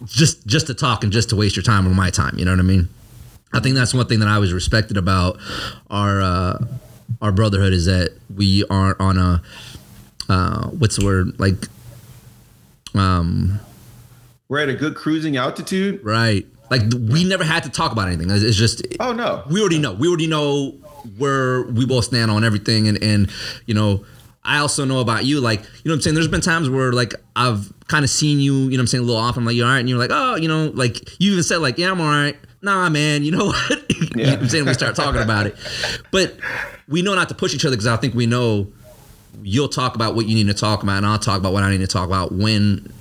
just 0.05 0.47
just 0.47 0.67
to 0.69 0.75
talk 0.75 1.03
and 1.03 1.13
just 1.13 1.31
to 1.31 1.37
waste 1.37 1.57
your 1.57 1.63
time 1.63 1.87
or 1.87 1.95
my 1.95 2.11
time. 2.11 2.39
You 2.39 2.45
know 2.45 2.51
what 2.53 2.61
I 2.61 2.65
mean? 2.65 2.89
I 3.53 3.61
think 3.61 3.75
that's 3.75 3.95
one 3.95 4.07
thing 4.07 4.21
that 4.21 4.29
I 4.29 4.35
always 4.35 4.53
respected 4.53 4.97
about 4.97 5.39
our 5.89 6.21
uh, 6.21 6.65
our 7.23 7.33
brotherhood 7.33 7.73
is 7.73 7.87
that 7.87 8.11
we 8.35 8.65
aren't 8.69 9.01
on 9.01 9.17
a 9.19 9.43
uh, 10.29 10.69
what's 10.69 10.97
the 10.97 11.05
word 11.05 11.39
like 11.39 11.69
um 12.95 13.61
We're 14.49 14.61
at 14.61 14.69
a 14.69 14.75
good 14.75 14.95
cruising 14.95 15.37
altitude. 15.37 16.05
right 16.05 16.47
like 16.71 16.83
we 16.93 17.25
never 17.25 17.45
had 17.45 17.63
to 17.63 17.71
talk 17.71 17.93
about 17.93 18.09
anything. 18.09 18.31
It's 18.31 18.43
it's 18.43 18.57
just 18.57 18.83
Oh 19.01 19.13
no, 19.13 19.45
we 19.49 19.61
already 19.61 19.79
know. 19.79 19.93
We 19.95 20.09
already 20.09 20.27
know 20.27 20.75
where 21.19 21.63
we 21.63 21.87
both 21.87 22.05
stand 22.05 22.31
on 22.31 22.45
everything, 22.45 22.89
and 22.89 23.03
and 23.03 23.31
you 23.67 23.75
know, 23.75 24.05
I 24.45 24.59
also 24.59 24.85
know 24.85 25.01
about 25.01 25.25
you. 25.25 25.41
Like, 25.41 25.61
you 25.61 25.67
know, 25.87 25.93
what 25.93 25.95
I'm 25.95 26.01
saying. 26.03 26.15
There's 26.15 26.29
been 26.29 26.41
times 26.41 26.71
where 26.71 26.93
like 26.93 27.15
I've 27.35 27.73
kind 27.89 28.05
of 28.05 28.11
seen 28.11 28.41
you. 28.41 28.55
You 28.55 28.71
know, 28.71 28.77
what 28.77 28.81
I'm 28.81 28.87
saying 28.87 29.05
a 29.05 29.07
little 29.07 29.21
off. 29.21 29.37
I'm 29.37 29.45
like, 29.45 29.57
you 29.57 29.65
all 29.65 29.71
right? 29.71 29.81
And 29.81 29.89
you're 29.89 29.99
like, 29.99 30.11
oh, 30.13 30.37
you 30.37 30.49
know, 30.49 30.71
like 30.75 31.21
you 31.21 31.33
even 31.33 31.43
said 31.43 31.59
like, 31.59 31.79
yeah, 31.79 31.91
I'm 31.91 32.01
all 32.01 32.07
right. 32.07 32.37
Nah, 32.63 32.89
man. 32.89 33.23
You 33.23 33.33
know 33.33 33.47
what? 33.47 33.91
you 34.17 34.25
know 34.25 34.31
what 34.31 34.41
I'm 34.41 34.49
saying 34.49 34.65
we 34.65 34.75
start 34.75 34.95
talking 34.95 35.21
about 35.21 35.47
it, 35.47 35.57
but 36.11 36.37
we 36.89 37.03
know 37.03 37.15
not 37.15 37.29
to 37.29 37.35
push 37.35 37.55
each 37.55 37.65
other 37.65 37.77
because 37.77 37.87
I 37.87 37.97
think 37.97 38.15
we 38.15 38.27
know 38.27 38.73
you'll 39.43 39.69
talk 39.69 39.95
about 39.95 40.15
what 40.15 40.27
you 40.27 40.35
need 40.35 40.47
to 40.47 40.55
talk 40.55 40.83
about, 40.83 40.97
and 40.99 41.07
I'll 41.07 41.19
talk 41.19 41.39
about 41.39 41.53
what 41.53 41.63
I 41.63 41.71
need 41.71 41.81
to 41.81 41.87
talk 41.87 42.07
about 42.07 42.33
when 42.33 42.93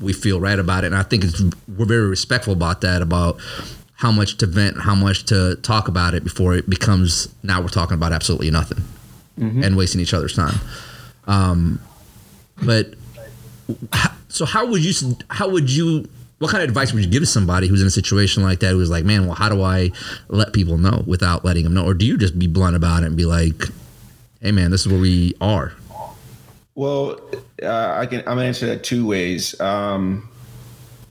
we 0.00 0.12
feel 0.12 0.40
right 0.40 0.58
about 0.58 0.84
it. 0.84 0.88
And 0.88 0.96
I 0.96 1.02
think 1.02 1.24
it's 1.24 1.42
we're 1.68 1.86
very 1.86 2.08
respectful 2.08 2.52
about 2.52 2.80
that 2.80 3.02
about 3.02 3.40
how 3.96 4.10
much 4.10 4.36
to 4.38 4.46
vent, 4.46 4.80
how 4.80 4.94
much 4.94 5.24
to 5.26 5.56
talk 5.62 5.88
about 5.88 6.14
it 6.14 6.24
before 6.24 6.54
it 6.54 6.68
becomes 6.68 7.28
now 7.42 7.60
we're 7.60 7.68
talking 7.68 7.94
about 7.94 8.12
absolutely 8.12 8.50
nothing 8.50 8.82
and 9.36 9.76
wasting 9.76 10.00
each 10.00 10.14
other's 10.14 10.34
time. 10.34 10.54
Um, 11.26 11.80
but 12.62 12.94
so 14.28 14.44
how 14.44 14.66
would 14.66 14.84
you 14.84 15.16
how 15.28 15.48
would 15.48 15.70
you 15.70 16.08
what 16.38 16.50
kind 16.50 16.62
of 16.62 16.68
advice 16.68 16.92
would 16.92 17.04
you 17.04 17.10
give 17.10 17.22
to 17.22 17.26
somebody 17.26 17.68
who's 17.68 17.80
in 17.80 17.86
a 17.86 17.90
situation 17.90 18.42
like 18.42 18.60
that 18.60 18.72
who's 18.72 18.90
like, 18.90 19.04
man, 19.04 19.26
well, 19.26 19.34
how 19.34 19.48
do 19.48 19.62
I 19.62 19.90
let 20.28 20.52
people 20.52 20.76
know 20.76 21.02
without 21.06 21.44
letting 21.44 21.64
them 21.64 21.74
know, 21.74 21.84
or 21.84 21.94
do 21.94 22.04
you 22.04 22.18
just 22.18 22.38
be 22.38 22.46
blunt 22.46 22.76
about 22.76 23.02
it 23.02 23.06
and 23.06 23.16
be 23.16 23.24
like, 23.24 23.64
hey, 24.40 24.52
man, 24.52 24.70
this 24.70 24.82
is 24.82 24.88
where 24.88 25.00
we 25.00 25.34
are? 25.40 25.72
Well, 26.74 27.20
uh, 27.62 27.94
I 27.96 28.06
can. 28.06 28.20
I'm 28.20 28.36
gonna 28.36 28.44
answer 28.44 28.66
that 28.66 28.82
two 28.82 29.06
ways. 29.06 29.58
Um, 29.60 30.28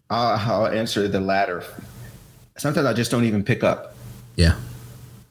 I'll, 0.09 0.37
I'll 0.37 0.67
answer 0.67 1.07
the 1.07 1.21
latter. 1.21 1.63
Sometimes 2.57 2.85
I 2.85 2.93
just 2.93 3.11
don't 3.11 3.23
even 3.25 3.43
pick 3.43 3.63
up, 3.63 3.95
Yeah, 4.35 4.55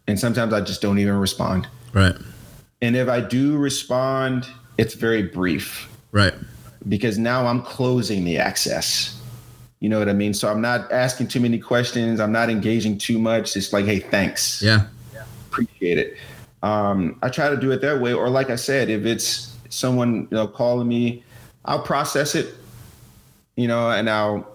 and 0.09 0.19
sometimes 0.19 0.53
I 0.53 0.61
just 0.61 0.83
don't 0.83 0.99
even 0.99 1.15
respond. 1.15 1.69
right, 1.93 2.15
And 2.81 2.97
if 2.97 3.09
I 3.09 3.21
do 3.21 3.57
respond, 3.57 4.47
it's 4.79 4.95
very 4.95 5.23
brief 5.23 5.89
right, 6.11 6.35
because 6.89 7.19
now 7.19 7.47
I'm 7.47 7.63
closing 7.63 8.25
the 8.25 8.39
access. 8.39 9.19
You 9.81 9.89
know 9.89 9.99
what 9.99 10.09
I 10.09 10.13
mean? 10.13 10.33
So 10.35 10.49
I'm 10.51 10.61
not 10.61 10.91
asking 10.93 11.29
too 11.29 11.41
many 11.41 11.59
questions. 11.59 12.21
I'm 12.21 12.31
not 12.33 12.49
engaging 12.49 12.99
too 12.99 13.19
much. 13.19 13.57
It's 13.57 13.73
like, 13.73 13.85
hey, 13.85 13.99
thanks. 13.99 14.63
yeah, 14.63 14.87
appreciate 15.51 15.99
it. 15.99 16.17
Um, 16.63 17.19
I 17.23 17.29
try 17.29 17.51
to 17.51 17.57
do 17.57 17.73
it 17.73 17.81
that 17.83 18.01
way, 18.01 18.13
or 18.13 18.29
like 18.31 18.51
I 18.51 18.57
said, 18.57 18.91
if 18.91 19.05
it's 19.05 19.57
someone 19.71 20.23
you 20.31 20.37
know 20.37 20.47
calling 20.49 20.87
me, 20.89 21.23
I'll 21.65 21.83
process 21.83 22.35
it, 22.35 22.55
you 23.57 23.67
know, 23.69 23.91
and 23.91 24.09
I'll 24.11 24.47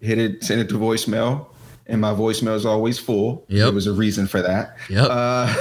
hit 0.00 0.18
it, 0.18 0.44
send 0.44 0.60
it 0.60 0.68
to 0.68 0.74
voicemail, 0.74 1.46
and 1.88 2.00
my 2.00 2.12
voicemail 2.12 2.54
is 2.56 2.66
always 2.66 2.98
full. 2.98 3.44
Yep. 3.48 3.64
There 3.66 3.72
was 3.72 3.86
a 3.86 3.92
reason 3.92 4.26
for 4.26 4.42
that. 4.42 4.76
Yep. 4.90 5.06
Uh, 5.08 5.54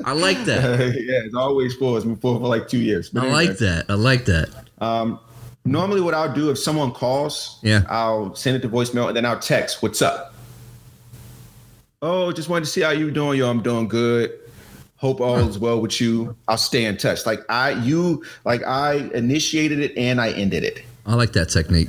I 0.04 0.12
like 0.12 0.44
that. 0.44 0.78
yeah, 0.80 1.20
it's 1.24 1.34
always 1.34 1.74
full. 1.76 1.96
It's 1.96 2.04
been 2.04 2.16
full 2.16 2.38
for 2.40 2.46
like 2.48 2.68
two 2.68 2.78
years. 2.80 3.10
But 3.10 3.22
I 3.22 3.26
anyway. 3.26 3.46
like 3.46 3.58
that. 3.58 3.86
I 3.88 3.94
like 3.94 4.24
that. 4.24 4.48
Um, 4.80 5.20
normally, 5.64 6.00
what 6.00 6.14
I'll 6.14 6.32
do 6.32 6.50
if 6.50 6.58
someone 6.58 6.92
calls, 6.92 7.58
Yeah. 7.62 7.82
I'll 7.88 8.34
send 8.34 8.56
it 8.56 8.60
to 8.62 8.68
voicemail 8.68 9.08
and 9.08 9.16
then 9.16 9.24
I'll 9.24 9.38
text, 9.38 9.82
"What's 9.82 10.02
up?" 10.02 10.34
Oh, 12.00 12.30
just 12.32 12.48
wanted 12.48 12.64
to 12.66 12.70
see 12.70 12.80
how 12.82 12.90
you 12.90 13.10
doing. 13.10 13.38
Yo, 13.38 13.50
I'm 13.50 13.62
doing 13.62 13.88
good. 13.88 14.32
Hope 14.96 15.20
all 15.20 15.38
is 15.48 15.58
well 15.60 15.80
with 15.80 16.00
you. 16.00 16.36
I'll 16.48 16.56
stay 16.56 16.84
in 16.84 16.96
touch. 16.96 17.24
Like 17.24 17.40
I, 17.48 17.70
you, 17.70 18.24
like 18.44 18.64
I 18.64 18.94
initiated 19.14 19.78
it 19.78 19.96
and 19.96 20.20
I 20.20 20.30
ended 20.32 20.64
it. 20.64 20.82
I 21.06 21.14
like 21.14 21.32
that 21.34 21.46
technique. 21.50 21.88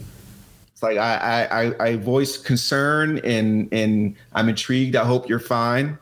It's 0.80 0.84
like 0.84 0.98
I, 0.98 1.18
I, 1.18 1.64
I, 1.64 1.88
I 1.88 1.96
voice 1.98 2.38
concern 2.38 3.20
and 3.26 3.68
and 3.74 4.16
I'm 4.32 4.48
intrigued. 4.48 4.96
I 4.96 5.04
hope 5.04 5.28
you're 5.28 5.38
fine. 5.38 5.98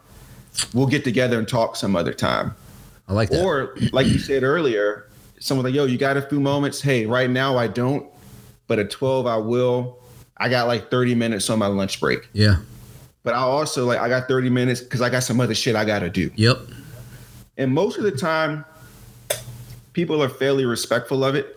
We'll 0.71 0.85
get 0.85 1.03
together 1.03 1.39
and 1.39 1.47
talk 1.47 1.75
some 1.75 1.95
other 1.95 2.13
time. 2.13 2.53
I 3.07 3.13
like 3.13 3.31
that. 3.31 3.43
Or 3.43 3.75
like 3.91 4.05
you 4.05 4.19
said 4.19 4.43
earlier, 4.43 5.07
someone's 5.39 5.65
like, 5.65 5.73
yo, 5.73 5.85
you 5.85 5.97
got 5.97 6.15
a 6.15 6.21
few 6.21 6.39
moments? 6.39 6.79
Hey, 6.79 7.07
right 7.07 7.27
now 7.27 7.57
I 7.57 7.65
don't, 7.65 8.05
but 8.67 8.77
at 8.77 8.91
12 8.91 9.25
I 9.25 9.37
will. 9.37 9.97
I 10.37 10.47
got 10.47 10.67
like 10.67 10.91
30 10.91 11.15
minutes 11.15 11.49
on 11.49 11.57
my 11.57 11.65
lunch 11.65 11.99
break. 11.99 12.29
yeah, 12.33 12.57
but 13.23 13.33
I 13.33 13.39
also 13.39 13.83
like 13.83 13.97
I 13.97 14.07
got 14.07 14.27
30 14.27 14.51
minutes 14.51 14.81
because 14.81 15.01
I 15.01 15.09
got 15.09 15.23
some 15.23 15.39
other 15.39 15.55
shit 15.55 15.75
I 15.75 15.85
gotta 15.85 16.11
do. 16.11 16.29
Yep. 16.35 16.59
And 17.57 17.73
most 17.73 17.97
of 17.97 18.03
the 18.03 18.11
time, 18.11 18.63
people 19.93 20.21
are 20.21 20.29
fairly 20.29 20.65
respectful 20.65 21.23
of 21.23 21.33
it 21.33 21.56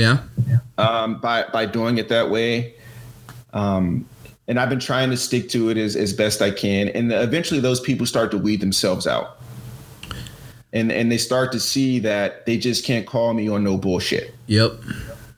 Yeah. 0.00 0.58
um, 0.78 1.20
by 1.20 1.44
by 1.52 1.66
doing 1.66 1.98
it 1.98 2.08
that 2.08 2.30
way. 2.30 2.74
Um, 3.52 4.06
and 4.48 4.58
I've 4.58 4.68
been 4.68 4.80
trying 4.80 5.10
to 5.10 5.16
stick 5.16 5.48
to 5.50 5.68
it 5.70 5.76
as, 5.76 5.94
as 5.94 6.12
best 6.12 6.42
I 6.42 6.50
can. 6.50 6.88
And 6.88 7.12
eventually, 7.12 7.60
those 7.60 7.78
people 7.78 8.04
start 8.04 8.32
to 8.32 8.38
weed 8.38 8.60
themselves 8.60 9.06
out, 9.06 9.40
and 10.72 10.90
and 10.90 11.10
they 11.10 11.18
start 11.18 11.52
to 11.52 11.60
see 11.60 12.00
that 12.00 12.46
they 12.46 12.58
just 12.58 12.84
can't 12.84 13.06
call 13.06 13.32
me 13.32 13.48
on 13.48 13.62
no 13.62 13.76
bullshit. 13.76 14.34
Yep. 14.48 14.72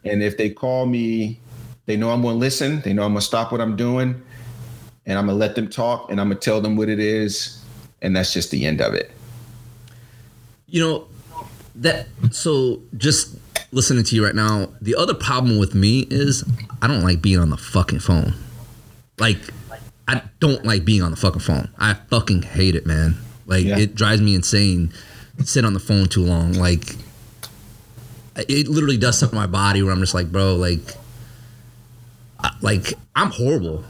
And 0.04 0.22
if 0.22 0.36
they 0.36 0.48
call 0.50 0.86
me, 0.86 1.38
they 1.86 1.96
know 1.96 2.10
I'm 2.10 2.22
gonna 2.22 2.38
listen. 2.38 2.80
They 2.80 2.92
know 2.92 3.04
I'm 3.04 3.12
gonna 3.12 3.20
stop 3.20 3.52
what 3.52 3.60
I'm 3.60 3.76
doing, 3.76 4.20
and 5.04 5.18
I'm 5.18 5.26
gonna 5.26 5.38
let 5.38 5.56
them 5.56 5.68
talk, 5.68 6.10
and 6.10 6.20
I'm 6.20 6.28
gonna 6.28 6.40
tell 6.40 6.60
them 6.60 6.76
what 6.76 6.88
it 6.88 6.98
is, 6.98 7.62
and 8.00 8.16
that's 8.16 8.32
just 8.32 8.50
the 8.50 8.64
end 8.64 8.80
of 8.80 8.94
it. 8.94 9.10
You 10.66 10.80
know 10.80 11.08
that. 11.74 12.06
So 12.30 12.80
just 12.96 13.36
listening 13.72 14.04
to 14.04 14.14
you 14.14 14.24
right 14.24 14.34
now, 14.34 14.68
the 14.80 14.94
other 14.94 15.14
problem 15.14 15.58
with 15.58 15.74
me 15.74 16.06
is 16.10 16.44
I 16.80 16.86
don't 16.86 17.02
like 17.02 17.20
being 17.22 17.38
on 17.38 17.50
the 17.50 17.56
fucking 17.56 18.00
phone. 18.00 18.34
Like 19.18 19.38
I 20.08 20.22
don't 20.40 20.64
like 20.64 20.84
being 20.84 21.02
on 21.02 21.10
the 21.10 21.16
fucking 21.16 21.40
phone. 21.40 21.68
I 21.78 21.94
fucking 21.94 22.42
hate 22.42 22.74
it, 22.76 22.86
man. 22.86 23.16
Like 23.46 23.64
Yeah. 23.64 23.78
it 23.78 23.94
drives 23.94 24.20
me 24.20 24.34
insane. 24.34 24.92
Sit 25.44 25.64
on 25.64 25.72
the 25.74 25.80
phone 25.80 26.06
too 26.06 26.22
long. 26.24 26.52
Like 26.52 26.96
it 28.36 28.68
literally 28.68 28.96
does 28.96 29.18
something 29.18 29.36
to 29.36 29.40
my 29.40 29.46
body 29.46 29.82
where 29.82 29.92
I'm 29.92 30.00
just 30.00 30.14
like, 30.14 30.30
bro, 30.32 30.56
like, 30.56 30.80
I- 32.40 32.54
like 32.60 32.94
I'm 33.14 33.30
horrible. 33.30 33.84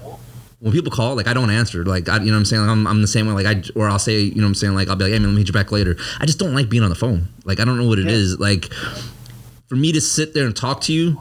When 0.60 0.72
people 0.72 0.92
call, 0.92 1.16
like 1.16 1.26
I 1.26 1.32
don't 1.34 1.50
answer. 1.50 1.84
Like 1.84 2.08
I, 2.08 2.18
you 2.18 2.26
know 2.26 2.32
what 2.32 2.38
I'm 2.38 2.44
saying. 2.44 2.62
Like, 2.62 2.70
I'm, 2.70 2.86
I'm 2.86 3.00
the 3.02 3.08
same 3.08 3.26
way. 3.26 3.42
Like 3.42 3.46
I, 3.46 3.62
or 3.74 3.88
I'll 3.88 3.98
say, 3.98 4.20
you 4.20 4.36
know 4.36 4.42
what 4.42 4.48
I'm 4.48 4.54
saying. 4.54 4.74
Like 4.74 4.88
I'll 4.88 4.96
be 4.96 5.04
like, 5.04 5.12
hey 5.12 5.18
man, 5.18 5.28
let 5.28 5.34
me 5.34 5.38
hit 5.40 5.48
you 5.48 5.52
back 5.54 5.72
later. 5.72 5.96
I 6.20 6.26
just 6.26 6.38
don't 6.38 6.54
like 6.54 6.68
being 6.68 6.82
on 6.84 6.88
the 6.88 6.94
phone. 6.94 7.28
Like 7.44 7.58
I 7.58 7.64
don't 7.64 7.78
know 7.78 7.88
what 7.88 7.98
it 7.98 8.06
Yeah. 8.06 8.12
is. 8.12 8.38
Like 8.38 8.68
for 9.72 9.76
me 9.76 9.90
to 9.90 10.02
sit 10.02 10.34
there 10.34 10.44
and 10.44 10.54
talk 10.54 10.82
to 10.82 10.92
you, 10.92 11.18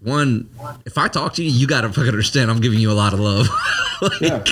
one, 0.00 0.50
if 0.84 0.98
I 0.98 1.08
talk 1.08 1.32
to 1.36 1.42
you, 1.42 1.48
you 1.50 1.66
gotta 1.66 1.88
fucking 1.88 2.06
understand 2.10 2.50
I'm 2.50 2.60
giving 2.60 2.78
you 2.80 2.90
a 2.90 2.92
lot 2.92 3.14
of 3.14 3.18
love. 3.20 3.48
like, 4.02 4.20
Yeah. 4.20 4.44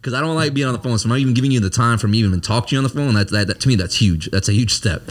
Cause 0.00 0.14
I 0.14 0.20
don't 0.20 0.36
like 0.36 0.54
being 0.54 0.68
on 0.68 0.74
the 0.74 0.78
phone. 0.78 0.96
So 0.96 1.06
I'm 1.06 1.08
not 1.08 1.18
even 1.18 1.34
giving 1.34 1.50
you 1.50 1.58
the 1.58 1.70
time 1.70 1.98
for 1.98 2.06
me 2.06 2.22
to 2.22 2.28
even 2.28 2.40
talk 2.40 2.68
to 2.68 2.76
you 2.76 2.78
on 2.78 2.84
the 2.84 2.88
phone. 2.88 3.14
That, 3.14 3.30
that, 3.32 3.48
that 3.48 3.60
to 3.62 3.68
me, 3.68 3.74
that's 3.74 3.96
huge. 4.00 4.26
That's 4.30 4.48
a 4.48 4.52
huge 4.52 4.72
step. 4.72 5.02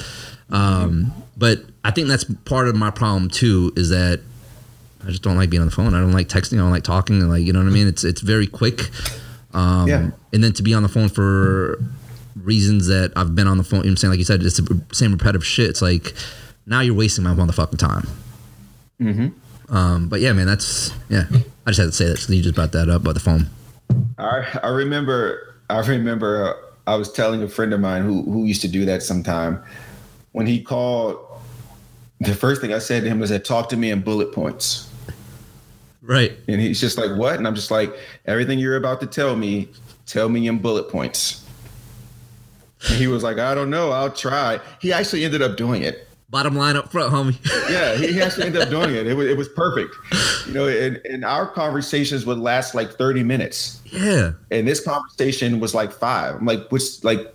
Um, 0.50 1.12
but 1.36 1.60
I 1.84 1.92
think 1.92 2.08
that's 2.08 2.24
part 2.46 2.70
of 2.70 2.76
my 2.78 2.90
problem 2.90 3.30
too, 3.30 3.74
is 3.76 3.90
that 3.90 4.22
I 5.06 5.10
just 5.10 5.24
don't 5.24 5.36
like 5.36 5.50
being 5.50 5.60
on 5.62 5.68
the 5.68 5.76
phone. 5.76 5.94
I 5.94 6.00
don't 6.00 6.14
like 6.14 6.30
texting. 6.30 6.54
I 6.54 6.58
don't 6.60 6.72
like 6.72 6.86
talking. 6.86 7.20
And 7.20 7.30
like, 7.30 7.44
you 7.44 7.52
know 7.52 7.60
what 7.60 7.68
I 7.68 7.72
mean? 7.72 7.90
It's, 7.90 8.06
it's 8.06 8.22
very 8.22 8.48
quick. 8.48 8.90
Um, 9.54 9.88
Yeah. 9.90 10.12
and 10.32 10.42
then 10.42 10.54
to 10.54 10.64
be 10.64 10.74
on 10.74 10.84
the 10.84 10.90
phone 10.90 11.10
for 11.10 11.84
reasons 12.42 12.88
that 12.88 13.12
I've 13.18 13.36
been 13.36 13.48
on 13.48 13.58
the 13.58 13.64
phone, 13.66 13.80
you 13.80 13.84
know 13.84 13.88
what 13.90 13.92
I'm 13.92 13.98
saying? 13.98 14.12
Like 14.12 14.20
you 14.20 14.26
said, 14.26 14.42
it's 14.42 14.56
the 14.56 14.82
same 14.94 15.12
repetitive 15.12 15.46
shit. 15.46 15.70
It's 15.70 15.82
like, 15.82 16.14
now 16.68 16.82
you're 16.82 16.94
wasting 16.94 17.24
my 17.24 17.34
motherfucking 17.34 17.80
time. 17.80 18.08
Mm-hmm. 19.02 19.76
Um, 19.76 20.10
but 20.10 20.20
yeah, 20.20 20.34
man, 20.34 20.46
that's 20.46 20.92
yeah. 21.10 21.26
I 21.66 21.72
just 21.72 21.80
had 21.80 21.86
to 21.86 21.92
say 21.92 22.06
that. 22.06 22.18
So 22.18 22.34
you 22.34 22.44
just 22.44 22.56
brought 22.56 22.74
that 22.74 22.90
up 22.90 23.04
by 23.04 23.14
the 23.14 23.20
phone. 23.20 23.48
I 24.18 24.60
I 24.62 24.68
remember 24.68 25.56
I 25.70 25.80
remember 25.80 26.46
uh, 26.46 26.92
I 26.92 26.96
was 26.96 27.12
telling 27.12 27.42
a 27.42 27.48
friend 27.48 27.74
of 27.74 27.80
mine 27.80 28.04
who 28.04 28.24
who 28.24 28.46
used 28.46 28.62
to 28.62 28.68
do 28.68 28.86
that 28.86 29.02
sometime 29.02 29.64
when 30.34 30.46
he 30.46 30.62
called. 30.62 31.24
The 32.20 32.34
first 32.34 32.62
thing 32.62 32.74
I 32.74 32.80
said 32.80 33.04
to 33.04 33.10
him 33.10 33.20
was 33.20 33.30
that 33.30 33.46
talk 33.46 33.70
to 33.70 33.78
me 33.78 33.92
in 33.92 34.02
bullet 34.02 34.32
points. 34.32 34.90
Right. 36.02 36.36
And 36.48 36.60
he's 36.60 36.80
just 36.80 36.98
like, 36.98 37.16
what? 37.16 37.36
And 37.36 37.46
I'm 37.46 37.54
just 37.54 37.70
like, 37.70 37.94
everything 38.26 38.58
you're 38.58 38.78
about 38.78 39.02
to 39.02 39.06
tell 39.06 39.36
me, 39.36 39.68
tell 40.08 40.28
me 40.28 40.48
in 40.48 40.58
bullet 40.58 40.90
points. 40.90 41.46
And 42.90 42.98
he 42.98 43.06
was 43.06 43.22
like, 43.24 43.38
I 43.38 43.54
don't 43.54 43.70
know, 43.70 43.92
I'll 43.92 44.12
try. 44.12 44.60
He 44.82 44.92
actually 44.92 45.26
ended 45.26 45.44
up 45.44 45.58
doing 45.58 45.84
it. 45.84 46.07
Bottom 46.30 46.56
line 46.56 46.76
up 46.76 46.92
front, 46.92 47.14
homie. 47.14 47.38
Yeah, 47.72 47.96
he, 47.96 48.14
he 48.14 48.22
actually 48.22 48.48
ended 48.48 48.62
up 48.62 48.70
doing 48.70 48.94
it. 48.96 49.08
It 49.08 49.14
was, 49.16 49.28
it 49.28 49.38
was 49.38 49.48
perfect. 49.50 49.96
You 50.48 50.54
know, 50.54 50.68
and, 50.68 51.00
and 51.06 51.24
our 51.24 51.48
conversations 51.48 52.26
would 52.26 52.38
last 52.38 52.76
like 52.76 52.92
30 52.94 53.24
minutes. 53.24 53.82
yeah. 53.86 54.32
And 54.52 54.68
this 54.68 54.84
conversation 54.84 55.60
was 55.62 55.74
like 55.74 55.92
five. 55.92 56.36
I'm 56.36 56.46
like, 56.46 56.70
what's 56.70 57.04
like, 57.04 57.34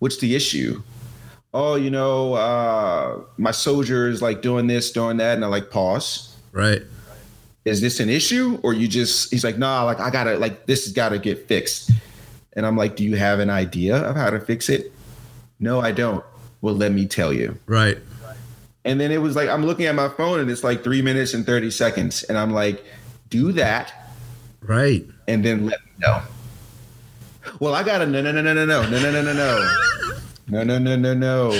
what's 0.00 0.18
the 0.18 0.34
issue? 0.34 0.82
Oh, 1.54 1.76
you 1.76 1.90
know, 1.90 2.34
uh, 2.34 3.20
my 3.38 3.50
soldier 3.50 4.08
is 4.08 4.20
like 4.20 4.42
doing 4.42 4.66
this, 4.66 4.92
doing 4.92 5.16
that. 5.18 5.34
And 5.36 5.44
I 5.44 5.48
like 5.48 5.70
pause. 5.70 6.36
Right. 6.52 6.82
is 7.64 7.80
this 7.80 8.00
an 8.00 8.08
issue 8.10 8.58
or 8.62 8.72
you 8.74 8.88
just 8.88 9.30
he's 9.30 9.44
like 9.44 9.58
nah 9.58 9.84
like 9.84 10.00
i 10.00 10.08
gotta 10.10 10.38
like 10.38 10.64
this 10.66 10.84
has 10.84 10.92
gotta 10.94 11.18
get 11.18 11.46
fixed 11.46 11.90
and 12.54 12.64
i'm 12.64 12.74
like 12.76 12.96
do 12.96 13.04
you 13.04 13.16
have 13.16 13.38
an 13.38 13.50
idea 13.50 13.96
of 13.96 14.16
how 14.16 14.30
to 14.30 14.40
fix 14.40 14.68
it 14.70 14.90
no 15.60 15.78
i 15.78 15.92
don't 15.92 16.24
well 16.62 16.74
let 16.74 16.90
me 16.90 17.06
tell 17.06 17.32
you 17.32 17.56
Right. 17.66 17.98
And 18.84 19.00
then 19.00 19.10
it 19.12 19.18
was 19.18 19.34
like 19.36 19.48
i'm 19.48 19.64
looking 19.64 19.86
at 19.86 19.94
my 19.94 20.08
phone 20.08 20.40
and 20.40 20.50
it's 20.50 20.64
like 20.64 20.82
three 20.84 21.02
minutes 21.02 21.34
and 21.34 21.44
30 21.46 21.70
seconds 21.70 22.22
and 22.24 22.36
i'm 22.38 22.52
like 22.52 22.84
do 23.30 23.52
that 23.52 23.92
Right. 24.62 25.06
and 25.26 25.44
then 25.44 25.66
let 25.66 25.80
me 25.84 25.90
know 26.00 26.20
well 27.60 27.74
i 27.74 27.82
gotta 27.82 28.06
no 28.06 28.20
no 28.22 28.32
no 28.32 28.40
no 28.42 28.52
no 28.54 28.64
no 28.64 28.82
no 28.88 28.98
no 29.00 29.10
no 29.10 29.22
no 29.22 29.32
no 30.48 30.62
no 30.64 30.78
no 30.78 30.96
no 30.96 31.14
no 31.14 31.14
no 31.14 31.52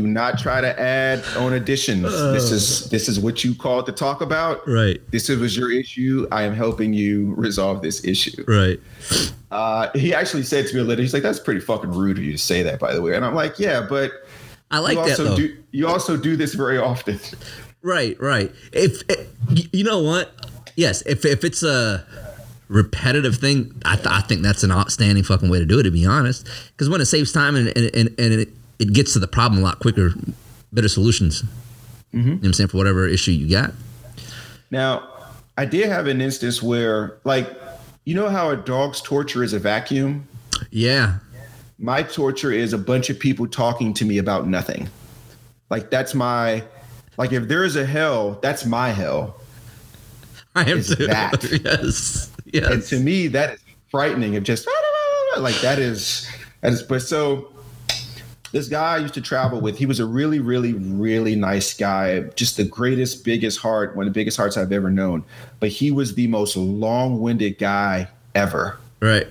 do 0.00 0.06
not 0.06 0.38
try 0.38 0.60
to 0.60 0.80
add 0.80 1.22
on 1.36 1.52
additions 1.54 2.02
this 2.32 2.50
is 2.50 2.88
this 2.90 3.08
is 3.08 3.18
what 3.20 3.44
you 3.44 3.54
called 3.54 3.86
to 3.86 3.92
talk 3.92 4.20
about 4.20 4.66
Right. 4.68 5.00
this 5.10 5.28
was 5.28 5.56
your 5.56 5.70
issue. 5.72 6.26
I 6.32 6.42
am 6.42 6.54
helping 6.54 6.92
you 6.92 7.34
resolve 7.36 7.82
this 7.82 8.04
issue. 8.04 8.44
Right. 8.46 8.78
Uh, 9.50 9.90
he 9.94 10.14
actually 10.14 10.44
said 10.44 10.66
to 10.68 10.74
me 10.76 10.82
later, 10.82 11.02
he's 11.02 11.12
like, 11.12 11.22
"That's 11.24 11.40
pretty 11.40 11.60
fucking 11.60 11.90
rude 11.90 12.18
of 12.18 12.24
you 12.24 12.32
to 12.32 12.38
say 12.38 12.62
that." 12.62 12.78
By 12.78 12.94
the 12.94 13.02
way, 13.02 13.14
and 13.16 13.24
I'm 13.24 13.34
like, 13.34 13.58
"Yeah, 13.58 13.84
but 13.88 14.12
I 14.70 14.78
like 14.78 14.96
you 14.96 15.02
that 15.04 15.10
also 15.10 15.24
though. 15.24 15.36
do 15.36 15.56
you 15.72 15.88
also 15.88 16.16
do 16.16 16.36
this 16.36 16.54
very 16.54 16.78
often." 16.78 17.18
Right, 17.82 18.20
right. 18.20 18.52
If, 18.72 19.02
if 19.08 19.26
you 19.72 19.84
know 19.84 20.00
what, 20.00 20.32
yes, 20.76 21.02
if 21.06 21.24
if 21.24 21.44
it's 21.44 21.62
a 21.62 22.06
repetitive 22.68 23.36
thing, 23.36 23.74
I, 23.84 23.96
th- 23.96 24.06
I 24.06 24.20
think 24.20 24.42
that's 24.42 24.62
an 24.62 24.70
outstanding 24.70 25.24
fucking 25.24 25.48
way 25.50 25.58
to 25.58 25.66
do 25.66 25.78
it. 25.80 25.84
To 25.84 25.90
be 25.90 26.06
honest, 26.06 26.46
because 26.72 26.88
when 26.88 27.00
it 27.00 27.06
saves 27.06 27.32
time 27.32 27.56
and 27.56 27.68
and, 27.76 27.90
and, 27.94 28.08
and 28.20 28.32
it, 28.42 28.48
it 28.80 28.92
gets 28.92 29.12
to 29.12 29.18
the 29.18 29.28
problem 29.28 29.60
a 29.60 29.64
lot 29.64 29.78
quicker, 29.78 30.12
better 30.72 30.88
solutions. 30.88 31.42
Mm-hmm. 32.12 32.18
You 32.18 32.24
know 32.24 32.36
what 32.36 32.46
I'm 32.46 32.52
saying 32.54 32.68
for 32.70 32.78
whatever 32.78 33.06
issue 33.06 33.30
you 33.30 33.48
got. 33.48 33.72
Now, 34.70 35.08
I 35.56 35.66
did 35.66 35.88
have 35.88 36.06
an 36.06 36.20
instance 36.20 36.62
where, 36.62 37.18
like, 37.24 37.48
you 38.04 38.14
know 38.14 38.28
how 38.28 38.50
a 38.50 38.56
dog's 38.56 39.00
torture 39.00 39.44
is 39.44 39.52
a 39.52 39.58
vacuum. 39.58 40.26
Yeah, 40.70 41.18
My 41.78 42.02
torture 42.02 42.50
is 42.50 42.72
a 42.72 42.78
bunch 42.78 43.10
of 43.10 43.18
people 43.18 43.46
talking 43.46 43.94
to 43.94 44.04
me 44.04 44.18
about 44.18 44.46
nothing. 44.48 44.88
Like 45.70 45.90
that's 45.90 46.14
my, 46.14 46.64
like 47.16 47.32
if 47.32 47.48
there 47.48 47.64
is 47.64 47.76
a 47.76 47.86
hell, 47.86 48.38
that's 48.42 48.66
my 48.66 48.90
hell. 48.90 49.40
I 50.54 50.70
am 50.70 50.82
too. 50.82 51.06
that. 51.06 51.44
yes, 51.64 52.30
yes. 52.44 52.70
and 52.70 52.82
to 52.84 52.98
me 52.98 53.28
that 53.28 53.54
is 53.54 53.60
frightening 53.90 54.36
of 54.36 54.42
just 54.42 54.68
like 55.38 55.58
that 55.60 55.78
is 55.78 56.28
that 56.60 56.72
is 56.72 56.82
but 56.82 57.02
so 57.02 57.52
this 58.52 58.68
guy 58.68 58.94
I 58.94 58.98
used 58.98 59.14
to 59.14 59.20
travel 59.20 59.60
with, 59.60 59.78
he 59.78 59.86
was 59.86 60.00
a 60.00 60.06
really, 60.06 60.40
really, 60.40 60.72
really 60.74 61.36
nice 61.36 61.74
guy. 61.74 62.20
Just 62.34 62.56
the 62.56 62.64
greatest, 62.64 63.24
biggest 63.24 63.60
heart, 63.60 63.96
one 63.96 64.06
of 64.06 64.12
the 64.12 64.18
biggest 64.18 64.36
hearts 64.36 64.56
I've 64.56 64.72
ever 64.72 64.90
known. 64.90 65.24
But 65.60 65.68
he 65.68 65.90
was 65.90 66.14
the 66.14 66.26
most 66.26 66.56
long-winded 66.56 67.58
guy 67.58 68.08
ever. 68.34 68.78
right. 69.00 69.28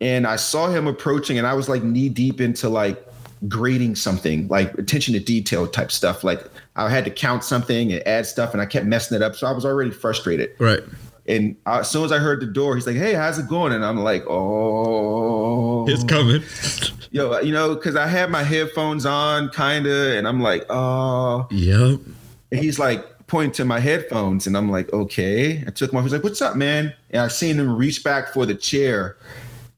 And 0.00 0.26
I 0.26 0.36
saw 0.36 0.68
him 0.68 0.86
approaching, 0.86 1.38
and 1.38 1.46
I 1.46 1.54
was 1.54 1.70
like 1.70 1.82
knee 1.82 2.10
deep 2.10 2.40
into 2.40 2.68
like 2.68 3.02
grading 3.48 3.94
something, 3.94 4.46
like 4.48 4.74
attention 4.74 5.14
to 5.14 5.20
detail 5.20 5.66
type 5.66 5.90
stuff. 5.90 6.22
Like 6.22 6.44
I 6.76 6.90
had 6.90 7.04
to 7.06 7.10
count 7.10 7.44
something 7.44 7.92
and 7.92 8.06
add 8.06 8.26
stuff, 8.26 8.52
and 8.52 8.60
I 8.60 8.66
kept 8.66 8.84
messing 8.84 9.16
it 9.16 9.22
up. 9.22 9.36
So 9.36 9.46
I 9.46 9.52
was 9.52 9.64
already 9.64 9.90
frustrated. 9.90 10.50
Right. 10.58 10.82
And 11.28 11.56
uh, 11.66 11.78
as 11.80 11.90
soon 11.90 12.04
as 12.04 12.12
I 12.12 12.18
heard 12.18 12.40
the 12.40 12.46
door, 12.46 12.76
he's 12.76 12.86
like, 12.86 12.96
"Hey, 12.96 13.14
how's 13.14 13.38
it 13.38 13.48
going?" 13.48 13.72
And 13.72 13.84
I'm 13.84 13.98
like, 13.98 14.24
"Oh, 14.28 15.86
It's 15.88 16.04
coming. 16.04 16.42
yo, 17.10 17.38
you 17.40 17.52
know, 17.52 17.74
because 17.74 17.96
I 17.96 18.06
had 18.06 18.30
my 18.30 18.42
headphones 18.42 19.04
on, 19.06 19.50
kinda, 19.50 20.16
and 20.16 20.26
I'm 20.28 20.40
like, 20.40 20.64
oh." 20.70 21.46
Yep. 21.50 22.00
And 22.52 22.60
he's 22.60 22.78
like 22.78 23.04
pointing 23.26 23.52
to 23.52 23.64
my 23.64 23.80
headphones, 23.80 24.46
and 24.46 24.56
I'm 24.56 24.70
like, 24.70 24.92
"Okay." 24.92 25.64
I 25.66 25.70
took 25.70 25.90
them 25.90 25.98
off. 25.98 26.04
He's 26.04 26.12
like, 26.12 26.22
"What's 26.24 26.40
up, 26.42 26.54
man?" 26.56 26.92
And 27.10 27.22
I 27.22 27.28
seen 27.28 27.56
him 27.58 27.76
reach 27.76 28.04
back 28.04 28.32
for 28.32 28.46
the 28.46 28.54
chair, 28.54 29.16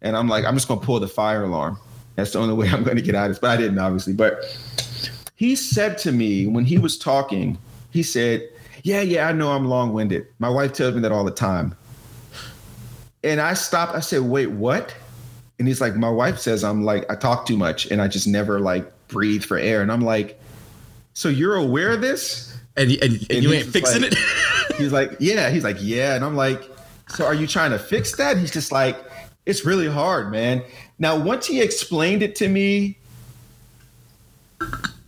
and 0.03 0.17
I'm 0.17 0.29
like, 0.29 0.45
"I'm 0.45 0.55
just 0.55 0.69
gonna 0.69 0.81
pull 0.81 1.01
the 1.01 1.09
fire 1.09 1.45
alarm. 1.45 1.79
That's 2.17 2.33
the 2.33 2.41
only 2.41 2.55
way 2.55 2.69
I'm 2.69 2.85
gonna 2.85 3.01
get 3.01 3.15
out 3.15 3.25
of 3.27 3.31
this." 3.31 3.39
But 3.39 3.51
I 3.51 3.57
didn't, 3.57 3.79
obviously. 3.79 4.13
But 4.13 4.45
he 5.35 5.57
said 5.57 5.97
to 5.99 6.13
me 6.13 6.47
when 6.47 6.65
he 6.67 6.77
was 6.79 6.99
talking, 6.99 7.57
he 7.91 8.03
said, 8.03 8.47
"Yeah, 8.89 9.03
yeah, 9.03 9.29
I 9.29 9.33
know 9.33 9.53
I'm 9.53 9.67
long-winded. 9.67 10.27
My 10.39 10.49
wife 10.49 10.73
tells 10.73 10.95
me 10.95 11.01
that 11.03 11.13
all 11.13 11.25
the 11.25 11.31
time." 11.31 11.75
And 13.23 13.41
I 13.41 13.55
stopped. 13.55 13.95
I 13.95 14.01
said, 14.01 14.23
"Wait, 14.23 14.51
what?" 14.51 14.95
And 15.59 15.69
he's 15.69 15.81
like, 15.81 15.95
"My 15.97 16.11
wife 16.11 16.39
says 16.39 16.65
I'm 16.65 16.85
like 16.85 17.05
I 17.11 17.15
talk 17.17 17.47
too 17.47 17.57
much 17.57 17.87
and 17.91 18.01
I 18.01 18.09
just 18.09 18.27
never 18.27 18.61
like 18.61 18.91
breathe 19.09 19.45
for 19.45 19.59
air." 19.59 19.83
And 19.83 19.93
I'm 19.93 20.01
like, 20.01 20.41
"So 21.15 21.29
you're 21.29 21.57
aware 21.57 21.91
of 21.93 22.01
this?" 22.01 22.57
And, 22.77 22.91
and, 22.93 23.03
and, 23.03 23.27
And 23.31 23.43
you 23.43 23.53
ain't 23.53 23.69
fixing 23.69 24.03
like- 24.03 24.13
it. 24.13 24.19
He's 24.77 24.93
like, 24.93 25.17
"Yeah." 25.21 25.51
He's 25.51 25.65
like, 25.65 25.77
"Yeah." 25.81 26.15
And 26.15 26.25
I'm 26.25 26.37
like, 26.37 26.63
So 27.11 27.25
are 27.27 27.35
you 27.35 27.47
trying 27.47 27.71
to 27.73 27.79
fix 27.79 28.17
that? 28.17 28.37
He's 28.39 28.51
just 28.51 28.71
like, 28.71 28.97
it's 29.47 29.65
really 29.65 29.89
hard, 29.89 30.31
man. 30.31 30.63
Now, 30.99 31.19
once 31.19 31.47
he 31.47 31.61
explained 31.63 32.23
it 32.23 32.37
to 32.37 32.49
me, 32.49 32.99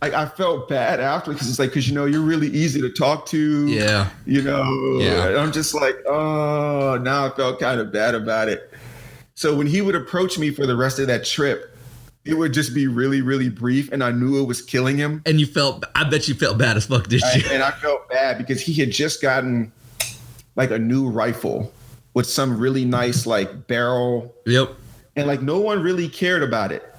I, 0.01 0.23
I 0.23 0.25
felt 0.25 0.67
bad 0.67 0.99
after 0.99 1.31
because 1.31 1.49
it's 1.49 1.59
like, 1.59 1.69
because 1.69 1.87
you 1.87 1.93
know, 1.93 2.05
you're 2.05 2.21
really 2.21 2.47
easy 2.47 2.81
to 2.81 2.89
talk 2.89 3.25
to. 3.27 3.67
Yeah. 3.67 4.09
You 4.25 4.41
know, 4.41 4.99
Yeah. 4.99 5.27
And 5.27 5.37
I'm 5.37 5.51
just 5.51 5.73
like, 5.73 5.95
oh, 6.07 6.99
now 7.01 7.27
I 7.27 7.29
felt 7.29 7.59
kind 7.59 7.79
of 7.79 7.91
bad 7.91 8.15
about 8.15 8.49
it. 8.49 8.73
So 9.35 9.55
when 9.55 9.67
he 9.67 9.81
would 9.81 9.95
approach 9.95 10.37
me 10.37 10.51
for 10.51 10.65
the 10.65 10.75
rest 10.75 10.99
of 10.99 11.07
that 11.07 11.25
trip, 11.25 11.75
it 12.25 12.35
would 12.35 12.53
just 12.53 12.75
be 12.75 12.87
really, 12.87 13.21
really 13.21 13.49
brief, 13.49 13.91
and 13.91 14.03
I 14.03 14.11
knew 14.11 14.39
it 14.39 14.45
was 14.45 14.61
killing 14.61 14.97
him. 14.97 15.23
And 15.25 15.39
you 15.39 15.47
felt, 15.47 15.83
I 15.95 16.03
bet 16.07 16.27
you 16.27 16.35
felt 16.35 16.57
bad 16.57 16.77
as 16.77 16.85
fuck, 16.85 17.07
did 17.07 17.21
you? 17.33 17.43
And 17.49 17.63
I 17.63 17.71
felt 17.71 18.07
bad 18.09 18.37
because 18.37 18.61
he 18.61 18.73
had 18.73 18.91
just 18.91 19.21
gotten 19.21 19.71
like 20.55 20.69
a 20.69 20.77
new 20.77 21.09
rifle 21.09 21.73
with 22.13 22.27
some 22.27 22.59
really 22.59 22.85
nice 22.85 23.25
like 23.25 23.67
barrel, 23.67 24.35
yep. 24.45 24.75
and 25.15 25.25
like 25.25 25.41
no 25.41 25.59
one 25.59 25.81
really 25.81 26.07
cared 26.07 26.43
about 26.43 26.71
it. 26.71 26.90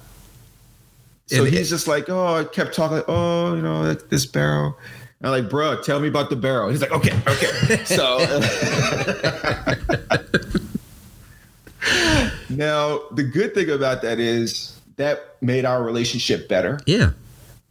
So 1.33 1.45
And 1.45 1.53
he's 1.53 1.69
just 1.69 1.87
like, 1.87 2.09
oh, 2.09 2.35
I 2.35 2.43
kept 2.43 2.75
talking, 2.75 2.97
like, 2.97 3.05
oh, 3.07 3.55
you 3.55 3.61
know, 3.61 3.81
like 3.81 4.09
this 4.09 4.25
barrel. 4.25 4.77
And 5.19 5.27
I'm 5.27 5.31
like, 5.41 5.49
bro, 5.49 5.81
tell 5.81 5.99
me 5.99 6.07
about 6.07 6.29
the 6.29 6.35
barrel. 6.35 6.69
He's 6.69 6.81
like, 6.81 6.91
okay, 6.91 7.19
okay. 7.27 7.83
So 7.85 8.19
now 12.49 13.01
the 13.11 13.23
good 13.23 13.55
thing 13.55 13.71
about 13.71 14.03
that 14.03 14.19
is 14.19 14.79
that 14.97 15.37
made 15.41 15.65
our 15.65 15.81
relationship 15.81 16.47
better. 16.47 16.79
Yeah. 16.85 17.11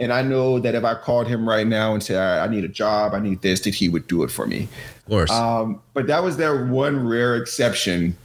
And 0.01 0.13
I 0.13 0.23
know 0.23 0.59
that 0.59 0.75
if 0.75 0.83
I 0.83 0.95
called 0.95 1.29
him 1.29 1.49
right 1.49 1.67
now 1.67 1.93
and 1.93 2.03
said, 2.03 2.19
I 2.19 2.45
I 2.45 2.49
need 2.49 2.65
a 2.65 2.69
job, 2.69 3.15
I 3.15 3.21
need 3.21 3.43
this, 3.43 3.61
that 3.61 3.75
he 3.75 3.89
would 3.89 4.09
do 4.09 4.25
it 4.25 4.31
for 4.33 4.47
me. 4.47 4.69
Of 4.97 5.05
course. 5.09 5.31
Um, 5.31 5.81
but 5.95 6.09
that 6.09 6.25
was 6.25 6.39
that 6.39 6.67
one 6.67 7.07
rare 7.07 7.37
exception 7.37 8.17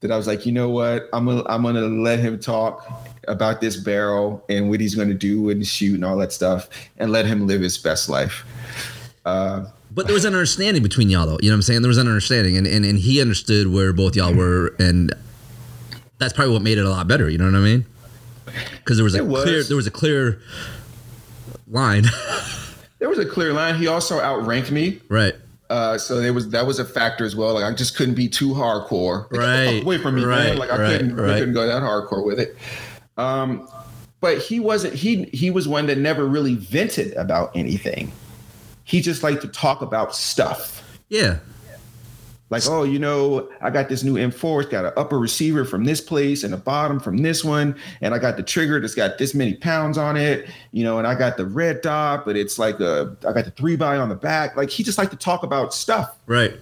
that 0.00 0.10
I 0.10 0.16
was 0.16 0.26
like, 0.26 0.44
you 0.44 0.50
know 0.52 0.70
what? 0.70 1.08
I'm 1.12 1.26
gonna 1.26 1.44
I'm 1.46 1.62
gonna 1.62 1.82
let 1.82 2.18
him 2.18 2.40
talk 2.40 3.06
about 3.28 3.60
this 3.60 3.76
barrel 3.76 4.44
and 4.48 4.68
what 4.70 4.80
he's 4.80 4.94
gonna 4.94 5.14
do 5.14 5.50
and 5.50 5.66
shoot 5.66 5.94
and 5.94 6.04
all 6.04 6.16
that 6.18 6.32
stuff, 6.32 6.68
and 6.98 7.10
let 7.12 7.26
him 7.26 7.46
live 7.46 7.60
his 7.60 7.78
best 7.78 8.08
life. 8.08 8.44
Uh, 9.24 9.66
But 9.92 10.06
there 10.06 10.14
was 10.14 10.24
an 10.24 10.34
understanding 10.34 10.82
between 10.82 11.08
y'all, 11.10 11.26
though. 11.26 11.38
You 11.40 11.48
know 11.48 11.54
what 11.54 11.58
I'm 11.58 11.62
saying? 11.62 11.82
There 11.82 11.88
was 11.88 11.98
an 11.98 12.06
understanding, 12.08 12.56
and, 12.56 12.66
and, 12.66 12.84
and 12.84 12.98
he 12.98 13.20
understood 13.20 13.68
where 13.68 13.92
both 13.92 14.14
y'all 14.14 14.34
were, 14.34 14.74
and 14.78 15.12
that's 16.18 16.32
probably 16.32 16.52
what 16.52 16.62
made 16.62 16.78
it 16.78 16.84
a 16.84 16.90
lot 16.90 17.08
better. 17.08 17.28
You 17.30 17.38
know 17.38 17.46
what 17.46 17.54
I 17.54 17.60
mean? 17.60 17.84
Because 18.78 18.96
there 18.98 19.04
was 19.04 19.14
a 19.14 19.24
was. 19.24 19.42
clear, 19.44 19.62
there 19.64 19.76
was 19.76 19.86
a 19.86 19.90
clear 19.90 20.40
line, 21.68 22.04
there 22.98 23.08
was 23.08 23.18
a 23.18 23.26
clear 23.26 23.52
line. 23.52 23.74
He 23.76 23.86
also 23.86 24.20
outranked 24.20 24.70
me. 24.70 25.00
right? 25.08 25.34
Uh, 25.68 25.98
so 25.98 26.20
there 26.20 26.32
was 26.32 26.48
that 26.50 26.64
was 26.64 26.78
a 26.78 26.84
factor 26.84 27.24
as 27.24 27.34
well. 27.34 27.54
Like 27.54 27.64
I 27.64 27.74
just 27.74 27.96
couldn't 27.96 28.14
be 28.14 28.28
too 28.28 28.50
hardcore. 28.50 29.26
Like, 29.32 29.32
get 29.32 29.32
the 29.32 29.36
fuck 29.40 29.40
Right, 29.40 29.82
away 29.82 29.98
from 29.98 30.14
me, 30.14 30.22
right, 30.24 30.44
man. 30.50 30.58
Like 30.58 30.70
I 30.70 30.78
right, 30.80 30.92
couldn't, 31.00 31.18
I 31.18 31.38
couldn't 31.40 31.54
go 31.54 31.66
that 31.66 31.82
hardcore 31.82 32.24
with 32.24 32.38
it. 32.38 32.56
Um, 33.16 33.68
but 34.20 34.38
he 34.38 34.60
wasn't. 34.60 34.94
He 34.94 35.24
he 35.26 35.50
was 35.50 35.68
one 35.68 35.86
that 35.86 35.98
never 35.98 36.26
really 36.26 36.54
vented 36.54 37.12
about 37.14 37.50
anything. 37.54 38.12
He 38.84 39.00
just 39.00 39.22
liked 39.22 39.42
to 39.42 39.48
talk 39.48 39.82
about 39.82 40.14
stuff. 40.14 40.82
Yeah, 41.08 41.38
Like, 42.48 42.62
oh, 42.68 42.84
you 42.84 43.00
know, 43.00 43.48
I 43.60 43.70
got 43.70 43.88
this 43.88 44.04
new 44.04 44.14
M4. 44.14 44.62
It's 44.62 44.70
got 44.70 44.84
an 44.84 44.92
upper 44.96 45.18
receiver 45.18 45.64
from 45.64 45.84
this 45.84 46.00
place 46.00 46.44
and 46.44 46.54
a 46.54 46.56
bottom 46.56 47.00
from 47.00 47.18
this 47.18 47.42
one. 47.44 47.76
And 48.00 48.14
I 48.14 48.18
got 48.18 48.36
the 48.36 48.42
trigger 48.44 48.80
that's 48.80 48.94
got 48.94 49.18
this 49.18 49.34
many 49.34 49.54
pounds 49.54 49.98
on 49.98 50.16
it, 50.16 50.48
you 50.70 50.84
know, 50.84 50.98
and 50.98 51.06
I 51.06 51.16
got 51.16 51.36
the 51.36 51.46
red 51.46 51.80
dot, 51.80 52.24
but 52.24 52.36
it's 52.36 52.56
like 52.58 52.78
a, 52.78 53.16
I 53.26 53.32
got 53.32 53.46
the 53.46 53.50
three 53.50 53.74
by 53.74 53.96
on 53.96 54.08
the 54.08 54.14
back. 54.14 54.56
Like, 54.56 54.70
he 54.70 54.84
just 54.84 54.96
liked 54.96 55.10
to 55.10 55.16
talk 55.16 55.42
about 55.42 55.74
stuff. 55.74 56.16
right. 56.26 56.54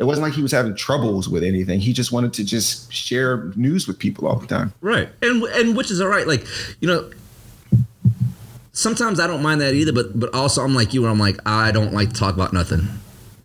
It 0.00 0.04
wasn't 0.04 0.24
like 0.26 0.32
he 0.32 0.40
was 0.42 0.50
having 0.50 0.74
troubles 0.74 1.28
with 1.28 1.44
anything. 1.44 1.78
He 1.78 1.92
just 1.92 2.10
wanted 2.10 2.32
to 2.32 2.44
just 2.44 2.90
share 2.92 3.52
news 3.54 3.86
with 3.86 3.98
people 3.98 4.26
all 4.26 4.36
the 4.36 4.46
time. 4.48 4.72
Right. 4.80 5.08
And 5.22 5.42
and 5.44 5.76
which 5.76 5.90
is 5.92 6.00
all 6.00 6.08
right. 6.08 6.26
Like, 6.26 6.44
you 6.80 6.88
know, 6.88 7.10
sometimes 8.72 9.20
I 9.20 9.26
don't 9.26 9.42
mind 9.42 9.60
that 9.60 9.74
either, 9.74 9.92
but 9.92 10.18
but 10.18 10.34
also 10.34 10.62
I'm 10.64 10.74
like 10.74 10.94
you 10.94 11.02
where 11.02 11.10
I'm 11.10 11.18
like, 11.18 11.38
I 11.46 11.70
don't 11.70 11.92
like 11.92 12.08
to 12.10 12.14
talk 12.14 12.34
about 12.34 12.52
nothing. 12.52 12.88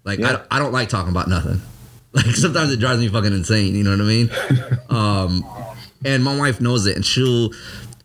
Like 0.03 0.19
Yeah. 0.19 0.27
I, 0.27 0.31
don't- 0.31 0.47
I 0.51 0.59
don't 0.59 0.71
like 0.71 0.89
talking 0.89 1.11
about 1.11 1.27
nothing. 1.27 1.61
Like 2.15 2.27
sometimes 2.27 2.71
it 2.71 2.79
drives 2.79 3.01
me 3.01 3.09
fucking 3.09 3.33
insane, 3.33 3.75
you 3.75 3.83
know 3.83 3.91
what 3.91 3.99
I 3.99 4.03
mean? 4.05 4.29
um 4.89 5.45
and 6.05 6.23
my 6.23 6.37
wife 6.37 6.61
knows 6.61 6.85
it 6.85 6.95
and 6.95 7.05
she'll 7.05 7.49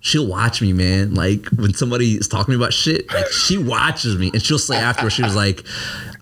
she'll 0.00 0.26
watch 0.26 0.60
me, 0.60 0.72
man. 0.72 1.14
Like 1.14 1.46
when 1.50 1.74
somebody 1.74 2.14
is 2.16 2.26
talking 2.26 2.56
about 2.56 2.72
shit, 2.72 3.08
like 3.14 3.28
she 3.28 3.56
watches 3.56 4.16
me 4.18 4.32
and 4.32 4.42
she'll 4.42 4.58
say 4.58 4.74
afterwards, 4.76 5.14
she 5.14 5.22
was 5.22 5.36
like, 5.36 5.64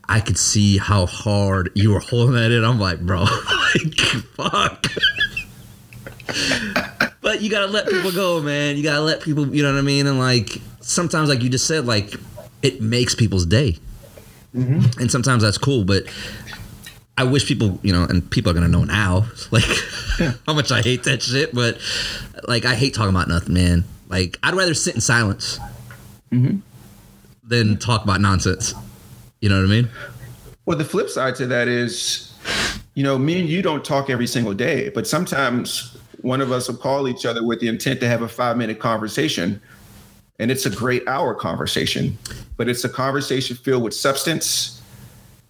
I 0.09 0.20
could 0.20 0.38
see 0.38 0.78
how 0.78 1.06
hard 1.06 1.70
you 1.74 1.92
were 1.92 2.00
holding 2.00 2.34
that 2.34 2.50
in. 2.50 2.64
I'm 2.64 2.80
like, 2.80 3.00
bro, 3.00 3.20
like, 3.74 4.00
fuck. 4.34 4.86
But 7.20 7.42
you 7.42 7.50
gotta 7.50 7.66
let 7.66 7.88
people 7.88 8.11
go, 8.12 8.40
man. 8.40 8.76
You 8.76 8.82
gotta 8.82 9.02
let 9.02 9.20
people, 9.20 9.54
you 9.54 9.62
know 9.62 9.72
what 9.72 9.78
I 9.78 9.82
mean? 9.82 10.06
And 10.06 10.18
like 10.18 10.61
sometimes, 10.80 11.28
like 11.28 11.42
you 11.42 11.50
just 11.50 11.66
said, 11.66 11.84
like 11.84 12.14
it 12.62 12.80
makes 12.80 13.14
people's 13.14 13.44
day, 13.44 13.76
mm-hmm. 14.54 14.98
and 14.98 15.11
sometimes 15.11 15.42
that's 15.42 15.59
cool. 15.59 15.84
But 15.84 16.04
I 17.18 17.24
wish 17.24 17.46
people, 17.46 17.78
you 17.82 17.92
know, 17.92 18.04
and 18.04 18.28
people 18.30 18.50
are 18.50 18.54
gonna 18.54 18.68
know 18.68 18.84
now, 18.84 19.26
like 19.50 19.64
how 20.46 20.54
much 20.54 20.72
I 20.72 20.80
hate 20.80 21.04
that 21.04 21.22
shit. 21.22 21.54
But 21.54 21.78
like 22.46 22.64
I 22.64 22.74
hate 22.74 22.94
talking 22.94 23.11
about 23.11 23.28
nothing, 23.28 23.52
man. 23.52 23.84
Like 24.09 24.38
I'd 24.42 24.54
rather 24.54 24.72
sit 24.72 24.94
in 24.94 25.02
silence 25.02 25.59
mm-hmm. 26.32 26.61
than 27.46 27.76
talk 27.76 28.04
about 28.04 28.22
nonsense. 28.22 28.74
You 29.41 29.49
know 29.49 29.57
what 29.57 29.66
I 29.66 29.68
mean? 29.68 29.89
Well, 30.66 30.76
the 30.76 30.84
flip 30.84 31.09
side 31.09 31.34
to 31.36 31.47
that 31.47 31.68
is, 31.68 32.34
you 32.95 33.03
know, 33.05 33.18
me 33.18 33.41
and 33.41 33.49
you 33.49 33.62
don't 33.62 33.84
talk 33.84 34.11
every 34.11 34.26
single 34.26 34.55
day, 34.55 34.91
but 34.91 35.07
sometimes 35.07 35.97
one 36.22 36.41
of 36.41 36.51
us 36.51 36.68
will 36.68 36.76
call 36.76 37.09
each 37.09 37.24
other 37.24 37.45
with 37.45 37.61
the 37.61 37.68
intent 37.68 38.01
to 38.01 38.09
have 38.09 38.22
a 38.22 38.28
five 38.28 38.57
minute 38.57 38.78
conversation. 38.80 39.61
And 40.41 40.51
it's 40.51 40.66
a 40.66 40.70
great 40.70 41.07
hour 41.09 41.34
conversation, 41.34 42.16
but 42.57 42.68
it's 42.68 42.84
a 42.84 42.89
conversation 42.89 43.57
filled 43.57 43.82
with 43.82 43.95
substance. 43.95 44.80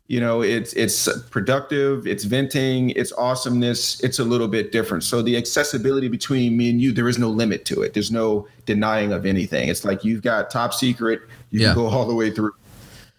You 0.06 0.20
know, 0.20 0.40
it's 0.40 0.72
it's 0.72 1.06
productive, 1.28 2.06
it's 2.06 2.24
venting, 2.24 2.90
it's 2.90 3.12
awesomeness, 3.12 4.00
it's 4.02 4.18
a 4.18 4.24
little 4.24 4.48
bit 4.48 4.72
different. 4.72 5.04
So 5.04 5.20
the 5.20 5.36
accessibility 5.36 6.08
between 6.08 6.56
me 6.56 6.70
and 6.70 6.80
you, 6.80 6.92
there 6.92 7.08
is 7.08 7.18
no 7.18 7.28
limit 7.28 7.66
to 7.66 7.82
it. 7.82 7.92
There's 7.92 8.10
no 8.10 8.48
denying 8.64 9.12
of 9.12 9.26
anything. 9.26 9.68
It's 9.68 9.84
like 9.84 10.04
you've 10.04 10.22
got 10.22 10.48
top 10.50 10.72
secret, 10.72 11.20
you 11.50 11.60
Yeah. 11.60 11.74
can 11.74 11.82
go 11.82 11.86
all 11.88 12.06
the 12.06 12.14
way 12.14 12.30
through. 12.30 12.52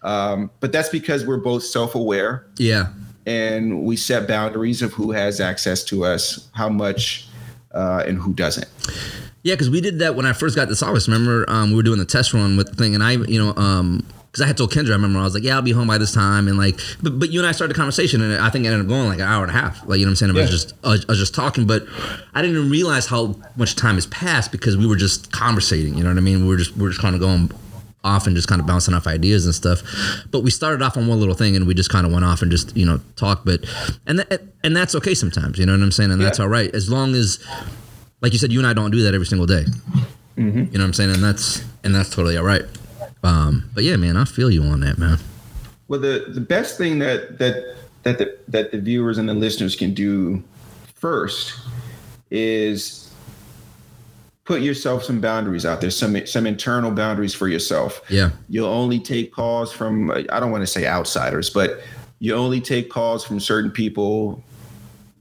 Um, 0.02 0.50
but 0.60 0.72
that's 0.72 0.88
because 0.88 1.26
we're 1.26 1.36
both 1.38 1.62
self-aware 1.62 2.46
Yeah. 2.58 2.86
and 3.26 3.82
we 3.84 3.96
set 3.96 4.26
boundaries 4.26 4.80
of 4.82 4.92
who 4.94 5.12
has 5.12 5.40
access 5.40 5.84
to 5.84 6.04
us, 6.04 6.48
how 6.52 6.68
much, 6.70 7.26
uh, 7.74 8.02
and 8.06 8.18
who 8.18 8.32
doesn't. 8.32 8.66
Yeah, 9.42 9.54
because 9.54 9.70
we 9.70 9.80
did 9.80 9.98
that 10.00 10.16
when 10.16 10.26
I 10.26 10.32
first 10.32 10.56
got 10.56 10.68
this 10.68 10.82
office. 10.82 11.06
Remember, 11.08 11.44
um, 11.48 11.70
we 11.70 11.76
were 11.76 11.82
doing 11.82 11.98
the 11.98 12.04
test 12.04 12.32
run 12.34 12.56
with 12.56 12.68
the 12.70 12.76
thing, 12.76 12.94
and 12.94 13.02
I, 13.02 13.12
you 13.12 13.42
know, 13.42 13.54
um, 13.56 14.04
because 14.30 14.42
I 14.42 14.46
had 14.46 14.56
told 14.58 14.70
Kendra, 14.72 14.90
I 14.90 14.92
remember 14.92 15.18
I 15.18 15.22
was 15.24 15.34
like, 15.34 15.42
"Yeah, 15.42 15.56
I'll 15.56 15.62
be 15.62 15.72
home 15.72 15.88
by 15.88 15.96
this 15.98 16.12
time," 16.12 16.46
and 16.46 16.56
like, 16.58 16.78
but, 17.02 17.18
but 17.18 17.30
you 17.30 17.40
and 17.40 17.48
I 17.48 17.52
started 17.52 17.74
the 17.74 17.78
conversation, 17.78 18.20
and 18.20 18.34
I 18.34 18.48
think 18.50 18.64
it 18.64 18.68
ended 18.68 18.82
up 18.82 18.88
going 18.88 19.08
like 19.08 19.18
an 19.18 19.24
hour 19.24 19.42
and 19.42 19.50
a 19.50 19.58
half. 19.58 19.80
Like, 19.88 19.98
you 19.98 20.04
know 20.04 20.10
what 20.10 20.22
I'm 20.22 20.34
saying? 20.34 20.36
I 20.36 20.40
was 20.42 20.50
just, 20.50 20.74
I 20.84 20.88
was, 20.90 21.04
I 21.08 21.12
was 21.12 21.18
just 21.18 21.34
talking, 21.34 21.66
but 21.66 21.84
I 22.34 22.42
didn't 22.42 22.56
even 22.56 22.70
realize 22.70 23.06
how 23.06 23.34
much 23.56 23.74
time 23.76 23.94
has 23.96 24.06
passed 24.06 24.52
because 24.52 24.76
we 24.76 24.86
were 24.86 24.94
just 24.94 25.32
conversating. 25.32 25.94
You 25.96 26.04
know 26.04 26.10
what 26.10 26.18
I 26.18 26.20
mean? 26.20 26.42
We 26.42 26.48
were 26.48 26.58
just, 26.58 26.76
we 26.76 26.82
were 26.84 26.90
just 26.90 27.00
kind 27.00 27.14
of 27.16 27.20
going 27.20 27.50
off 28.02 28.26
and 28.26 28.34
just 28.34 28.48
kind 28.48 28.60
of 28.60 28.66
bouncing 28.66 28.94
off 28.94 29.06
ideas 29.06 29.44
and 29.44 29.54
stuff. 29.54 29.82
But 30.30 30.40
we 30.40 30.50
started 30.50 30.82
off 30.82 30.96
on 30.96 31.06
one 31.06 31.18
little 31.18 31.34
thing, 31.34 31.56
and 31.56 31.66
we 31.66 31.74
just 31.74 31.90
kind 31.90 32.06
of 32.06 32.12
went 32.12 32.24
off 32.24 32.42
and 32.42 32.50
just, 32.50 32.76
you 32.76 32.86
know, 32.86 33.00
talk. 33.16 33.42
But 33.44 33.64
and 34.06 34.18
that, 34.20 34.42
and 34.64 34.74
that's 34.76 34.94
okay 34.94 35.14
sometimes. 35.14 35.58
You 35.58 35.66
know 35.66 35.72
what 35.72 35.82
I'm 35.82 35.92
saying? 35.92 36.10
And 36.10 36.20
that's 36.20 36.38
Yeah. 36.38 36.44
all 36.44 36.50
right 36.50 36.74
as 36.74 36.88
long 36.90 37.14
as 37.14 37.38
like 38.22 38.32
you 38.32 38.38
said, 38.38 38.52
you 38.52 38.58
and 38.58 38.66
I 38.66 38.72
don't 38.74 38.90
do 38.90 39.02
that 39.02 39.14
every 39.14 39.26
single 39.26 39.46
day. 39.46 39.64
You 40.36 40.44
know 40.46 40.62
what 40.72 40.80
I'm 40.80 40.92
saying? 40.94 41.10
And 41.10 41.22
that's 41.22 41.62
and 41.84 41.94
that's 41.94 42.08
totally 42.08 42.36
all 42.38 42.44
right. 42.44 42.62
Um, 43.22 43.68
but 43.74 43.84
yeah, 43.84 43.96
man, 43.96 44.16
I 44.16 44.24
feel 44.24 44.50
you 44.50 44.62
on 44.62 44.80
that, 44.80 44.96
man. 44.96 45.18
Well, 45.88 46.00
the 46.00 46.26
the 46.28 46.40
best 46.40 46.78
thing 46.78 46.98
that 47.00 47.38
that 47.38 47.76
that 48.04 48.16
the, 48.18 48.38
that 48.48 48.70
the 48.72 48.80
viewers 48.80 49.18
and 49.18 49.28
the 49.28 49.34
listeners 49.34 49.76
can 49.76 49.92
do 49.92 50.42
first 50.94 51.58
is 52.30 53.09
put 54.50 54.62
yourself 54.62 55.04
some 55.04 55.20
boundaries 55.20 55.64
out 55.64 55.80
there, 55.80 55.90
some 55.92 56.26
some 56.26 56.44
internal 56.44 56.90
boundaries 56.90 57.32
for 57.32 57.46
yourself. 57.46 58.02
Yeah. 58.08 58.30
You'll 58.48 58.66
only 58.66 58.98
take 58.98 59.32
calls 59.32 59.72
from 59.72 60.10
I 60.10 60.40
don't 60.40 60.50
want 60.50 60.62
to 60.62 60.66
say 60.66 60.86
outsiders, 60.88 61.50
but 61.50 61.80
you 62.18 62.34
only 62.34 62.60
take 62.60 62.90
calls 62.90 63.24
from 63.24 63.38
certain 63.38 63.70
people 63.70 64.42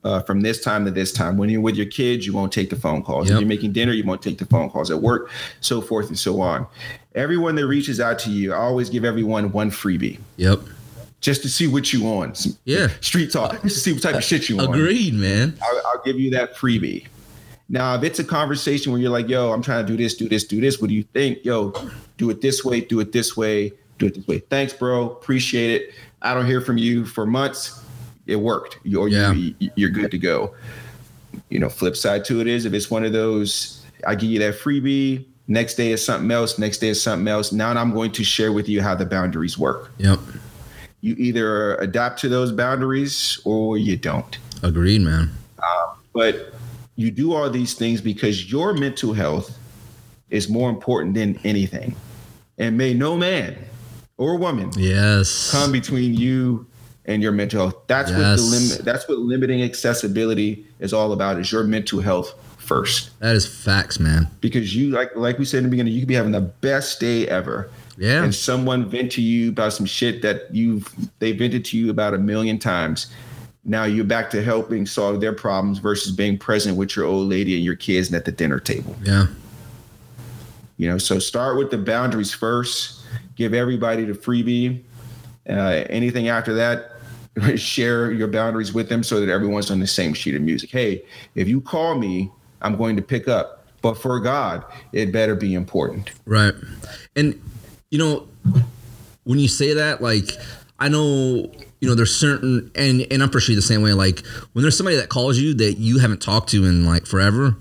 uh, 0.03 0.21
from 0.21 0.41
this 0.41 0.63
time 0.63 0.83
to 0.85 0.89
this 0.91 1.11
time. 1.11 1.37
When 1.37 1.47
you're 1.51 1.61
with 1.61 1.75
your 1.75 1.85
kids, 1.85 2.25
you 2.25 2.33
won't 2.33 2.51
take 2.51 2.71
the 2.71 2.75
phone 2.75 3.03
calls. 3.03 3.27
Yep. 3.27 3.35
When 3.35 3.41
you're 3.41 3.47
making 3.49 3.73
dinner, 3.73 3.91
you 3.93 4.03
won't 4.03 4.23
take 4.23 4.39
the 4.39 4.45
phone 4.47 4.67
calls 4.71 4.89
at 4.89 4.99
work, 4.99 5.29
so 5.61 5.79
forth 5.79 6.07
and 6.07 6.17
so 6.17 6.41
on. 6.41 6.65
Everyone 7.13 7.53
that 7.57 7.67
reaches 7.67 7.99
out 7.99 8.17
to 8.19 8.31
you, 8.31 8.51
I 8.53 8.57
always 8.57 8.89
give 8.89 9.05
everyone 9.05 9.51
one 9.51 9.69
freebie 9.69 10.17
Yep. 10.37 10.61
just 11.21 11.43
to 11.43 11.49
see 11.49 11.67
what 11.67 11.93
you 11.93 12.07
on. 12.07 12.33
Some 12.33 12.57
Yeah. 12.65 12.87
street 13.01 13.31
talk, 13.31 13.61
just 13.61 13.75
to 13.75 13.79
see 13.81 13.93
what 13.93 14.01
type 14.01 14.15
of 14.15 14.23
shit 14.23 14.49
you 14.49 14.57
on. 14.59 14.69
Agreed, 14.73 15.13
man. 15.13 15.55
I'll, 15.61 15.81
I'll 15.85 16.01
give 16.03 16.19
you 16.19 16.31
that 16.31 16.55
freebie. 16.55 17.05
Now, 17.69 17.95
if 17.95 18.03
it's 18.03 18.17
a 18.19 18.23
conversation 18.23 18.91
where 18.91 18.99
you're 18.99 19.11
like, 19.11 19.29
yo, 19.29 19.51
I'm 19.53 19.61
trying 19.61 19.85
to 19.85 19.91
do 19.91 19.95
this, 19.95 20.15
do 20.15 20.27
this, 20.27 20.43
do 20.45 20.59
this, 20.59 20.81
what 20.81 20.87
do 20.89 20.95
you 20.95 21.03
think? 21.03 21.45
Yo, 21.45 21.71
do 22.17 22.29
it 22.31 22.41
this 22.41 22.65
way, 22.65 22.81
do 22.81 22.99
it 22.99 23.11
this 23.11 23.37
way, 23.37 23.71
do 23.99 24.07
it 24.07 24.15
this 24.15 24.27
way. 24.27 24.39
Thanks, 24.39 24.73
bro. 24.73 25.11
Appreciate 25.11 25.69
it. 25.81 25.93
I 26.21 26.33
don't 26.33 26.45
hear 26.47 26.61
from 26.61 26.77
you 26.77 27.05
for 27.05 27.25
months. 27.25 27.81
it 28.27 28.35
worked. 28.37 28.77
You, 28.83 28.99
or 29.01 29.07
Yeah. 29.07 29.31
you, 29.33 29.55
you're 29.75 29.89
good 29.89 30.11
to 30.11 30.17
go. 30.19 30.53
You 31.49 31.57
know, 31.59 31.69
flip 31.69 31.95
side 31.95 32.25
to 32.25 32.41
it 32.41 32.47
is 32.47 32.65
if 32.65 32.73
it's 32.73 32.91
one 32.91 33.03
of 33.03 33.11
those, 33.13 33.83
I 34.05 34.13
give 34.15 34.29
you 34.29 34.37
that 34.39 34.55
freebie. 34.55 35.25
Next 35.47 35.75
day 35.75 35.91
is 35.91 36.05
something 36.05 36.29
else. 36.29 36.59
Next 36.59 36.77
day 36.77 36.89
is 36.89 37.01
something 37.01 37.27
else. 37.27 37.51
Now 37.51 37.71
I'm 37.71 37.91
going 37.91 38.11
to 38.11 38.23
share 38.23 38.51
with 38.51 38.69
you 38.69 38.83
how 38.83 38.93
the 38.93 39.05
boundaries 39.05 39.57
work. 39.57 39.91
Yep. 39.97 40.19
You 41.01 41.15
either 41.17 41.75
adapt 41.77 42.19
to 42.21 42.29
those 42.29 42.51
boundaries 42.51 43.39
or 43.45 43.77
you 43.79 43.97
don't. 43.97 44.37
Agreed, 44.61 45.01
man. 45.01 45.31
Um, 45.57 45.95
but 46.13 46.53
you 46.99 47.09
do 47.09 47.33
all 47.33 47.49
these 47.49 47.73
things 47.75 48.01
because 48.01 48.51
your 48.51 48.73
mental 48.73 49.13
health 49.13 49.57
is 50.29 50.49
more 50.49 50.69
important 50.69 51.13
than 51.13 51.39
anything. 51.45 51.95
And 52.57 52.77
may 52.77 52.93
no 52.93 53.15
man 53.15 53.57
or 54.17 54.35
woman 54.37 54.69
Yes. 54.75 55.49
come 55.49 55.71
between 55.71 56.13
you 56.13 56.67
and 57.05 57.23
your 57.23 57.31
mental 57.31 57.61
health. 57.61 57.75
That's 57.87 58.11
what 58.11 58.35
the 58.35 58.41
limit 58.41 58.83
that's 58.83 59.07
what 59.07 59.17
limiting 59.19 59.63
accessibility 59.63 60.65
is 60.81 60.91
all 60.91 61.13
about 61.13 61.39
is 61.39 61.49
your 61.53 61.63
mental 61.63 62.01
health 62.01 62.33
first. 62.57 63.17
That 63.21 63.33
is 63.33 63.47
facts, 63.47 63.97
man. 63.97 64.27
Because 64.41 64.75
you 64.75 64.89
like 64.91 65.15
like 65.15 65.39
we 65.39 65.45
said 65.45 65.59
in 65.59 65.63
the 65.63 65.69
beginning, 65.69 65.93
you 65.93 66.01
could 66.01 66.09
be 66.09 66.15
having 66.15 66.33
the 66.33 66.41
best 66.41 66.99
day 66.99 67.29
ever. 67.29 67.69
Yeah. 67.97 68.23
And 68.25 68.35
someone 68.35 68.89
vent 68.89 69.13
to 69.13 69.21
you 69.21 69.49
about 69.49 69.71
some 69.71 69.85
shit 69.85 70.21
that 70.21 70.53
you've 70.53 70.93
they 71.19 71.31
vented 71.31 71.63
to 71.65 71.77
you 71.77 71.89
about 71.89 72.13
a 72.13 72.17
million 72.17 72.59
times. 72.59 73.07
Now 73.65 73.83
you're 73.83 74.05
back 74.05 74.29
to 74.31 74.43
helping 74.43 74.85
solve 74.85 75.21
their 75.21 75.33
problems 75.33 75.79
versus 75.79 76.15
being 76.15 76.37
present 76.37 76.77
with 76.77 76.95
your 76.95 77.05
old 77.05 77.27
lady 77.27 77.55
and 77.55 77.63
your 77.63 77.75
kids 77.75 78.07
and 78.07 78.15
at 78.15 78.25
the 78.25 78.31
dinner 78.31 78.59
table. 78.59 78.95
Yeah. 79.03 79.27
You 80.77 80.89
know, 80.89 80.97
so 80.97 81.19
start 81.19 81.57
with 81.57 81.71
the 81.71 81.77
boundaries 81.77 82.33
first. 82.33 83.01
Give 83.35 83.53
everybody 83.53 84.05
the 84.05 84.13
freebie. 84.13 84.81
Uh, 85.47 85.83
anything 85.89 86.29
after 86.29 86.53
that, 86.53 86.91
share 87.57 88.11
your 88.11 88.27
boundaries 88.27 88.73
with 88.73 88.87
them 88.87 89.03
so 89.03 89.19
that 89.19 89.29
everyone's 89.29 89.69
on 89.71 89.79
the 89.79 89.87
same 89.87 90.13
sheet 90.13 90.35
of 90.35 90.41
music. 90.41 90.69
Hey, 90.69 91.03
if 91.35 91.47
you 91.47 91.59
call 91.59 91.95
me, 91.95 92.31
I'm 92.61 92.77
going 92.77 92.95
to 92.95 93.01
pick 93.01 93.27
up. 93.27 93.65
But 93.81 93.95
for 93.95 94.19
God, 94.19 94.63
it 94.91 95.11
better 95.11 95.35
be 95.35 95.53
important. 95.53 96.11
Right. 96.25 96.53
And 97.15 97.41
you 97.89 97.97
know, 97.97 98.27
when 99.23 99.39
you 99.39 99.47
say 99.47 99.73
that, 99.73 100.01
like 100.01 100.31
I 100.79 100.89
know, 100.89 101.51
you 101.79 101.87
know, 101.87 101.95
there's 101.95 102.15
certain 102.15 102.71
and 102.75 103.05
and 103.11 103.23
I'm 103.23 103.29
pretty 103.29 103.45
sure 103.45 103.55
the 103.55 103.61
same 103.61 103.81
way. 103.81 103.93
Like 103.93 104.25
when 104.53 104.61
there's 104.63 104.77
somebody 104.77 104.97
that 104.97 105.09
calls 105.09 105.37
you 105.37 105.53
that 105.55 105.73
you 105.77 105.99
haven't 105.99 106.21
talked 106.21 106.49
to 106.49 106.65
in 106.65 106.85
like 106.85 107.05
forever, 107.05 107.55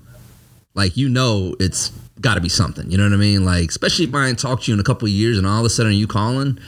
like 0.75 0.97
you 0.97 1.09
know 1.09 1.55
it's 1.61 1.91
got 2.21 2.35
to 2.35 2.41
be 2.41 2.49
something. 2.49 2.91
You 2.91 2.99
know 2.99 3.05
what 3.05 3.13
I 3.13 3.17
mean? 3.17 3.45
Like 3.45 3.69
especially 3.69 4.07
if 4.07 4.15
I 4.15 4.27
ain't 4.27 4.39
talked 4.39 4.65
to 4.65 4.71
you 4.71 4.75
in 4.75 4.81
a 4.81 4.85
couple 4.85 5.07
of 5.07 5.13
years 5.13 5.39
and 5.39 5.47
all 5.47 5.61
of 5.61 5.65
a 5.65 5.71
sudden 5.71 5.93
you 5.93 6.07
calling, 6.07 6.59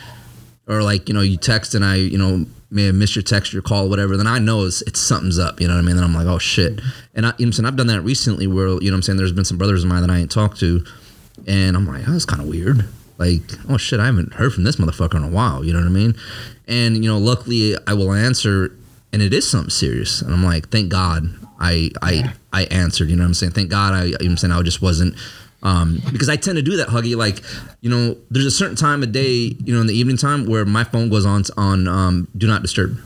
or 0.68 0.82
like 0.82 1.08
you 1.08 1.14
know 1.14 1.22
you 1.22 1.36
text 1.36 1.74
and 1.74 1.84
I 1.84 1.96
you 1.96 2.18
know 2.18 2.46
may 2.70 2.84
have 2.84 2.94
missed 2.94 3.16
your 3.16 3.24
text, 3.24 3.52
your 3.52 3.62
call, 3.62 3.88
whatever. 3.88 4.16
Then 4.16 4.28
I 4.28 4.38
know 4.38 4.64
it's, 4.64 4.80
it's 4.82 5.00
something's 5.00 5.40
up. 5.40 5.60
You 5.60 5.66
know 5.66 5.74
what 5.74 5.80
I 5.80 5.82
mean? 5.82 5.96
Then 5.96 6.04
I'm 6.04 6.14
like, 6.14 6.28
oh 6.28 6.38
shit. 6.38 6.80
And 7.16 7.26
I, 7.26 7.32
you 7.36 7.44
know 7.44 7.48
I'm 7.48 7.52
saying 7.52 7.66
I've 7.66 7.74
done 7.74 7.88
that 7.88 8.02
recently 8.02 8.46
where 8.46 8.68
you 8.80 8.90
know 8.90 8.96
I'm 8.96 9.02
saying 9.02 9.18
there's 9.18 9.32
been 9.32 9.44
some 9.44 9.58
brothers 9.58 9.82
of 9.82 9.90
mine 9.90 10.02
that 10.02 10.10
I 10.10 10.18
ain't 10.18 10.30
talked 10.30 10.60
to, 10.60 10.84
and 11.48 11.76
I'm 11.76 11.86
like, 11.86 12.08
oh, 12.08 12.12
that's 12.12 12.24
kind 12.24 12.40
of 12.40 12.48
weird. 12.48 12.88
Like, 13.20 13.42
oh 13.68 13.76
shit, 13.76 14.00
I 14.00 14.06
haven't 14.06 14.32
heard 14.34 14.52
from 14.52 14.64
this 14.64 14.76
motherfucker 14.76 15.14
in 15.16 15.22
a 15.24 15.28
while. 15.28 15.62
You 15.64 15.72
know 15.74 15.78
what 15.80 15.86
I 15.86 15.90
mean? 15.90 16.14
And 16.66 17.04
you 17.04 17.10
know, 17.10 17.18
luckily 17.18 17.76
I 17.86 17.92
will 17.94 18.12
answer, 18.12 18.74
and 19.12 19.20
it 19.22 19.32
is 19.34 19.48
something 19.48 19.70
serious. 19.70 20.22
And 20.22 20.32
I'm 20.32 20.42
like, 20.42 20.70
thank 20.70 20.88
God 20.90 21.28
I 21.60 21.90
I 22.02 22.32
I 22.52 22.64
answered. 22.64 23.10
You 23.10 23.16
know 23.16 23.22
what 23.22 23.28
I'm 23.28 23.34
saying? 23.34 23.52
Thank 23.52 23.70
God 23.70 23.92
I 23.92 24.04
you 24.04 24.10
know 24.12 24.16
what 24.20 24.26
I'm 24.30 24.36
saying 24.38 24.52
I 24.52 24.62
just 24.62 24.82
wasn't. 24.82 25.14
Um, 25.62 26.00
because 26.10 26.30
I 26.30 26.36
tend 26.36 26.56
to 26.56 26.62
do 26.62 26.78
that, 26.78 26.88
Huggy. 26.88 27.14
Like, 27.14 27.42
you 27.82 27.90
know, 27.90 28.16
there's 28.30 28.46
a 28.46 28.50
certain 28.50 28.76
time 28.76 29.02
of 29.02 29.12
day, 29.12 29.54
you 29.62 29.74
know, 29.74 29.82
in 29.82 29.86
the 29.86 29.92
evening 29.94 30.16
time 30.16 30.46
where 30.46 30.64
my 30.64 30.84
phone 30.84 31.10
goes 31.10 31.26
on 31.26 31.42
on 31.58 31.86
um, 31.86 32.28
do 32.34 32.46
not 32.46 32.62
disturb 32.62 32.98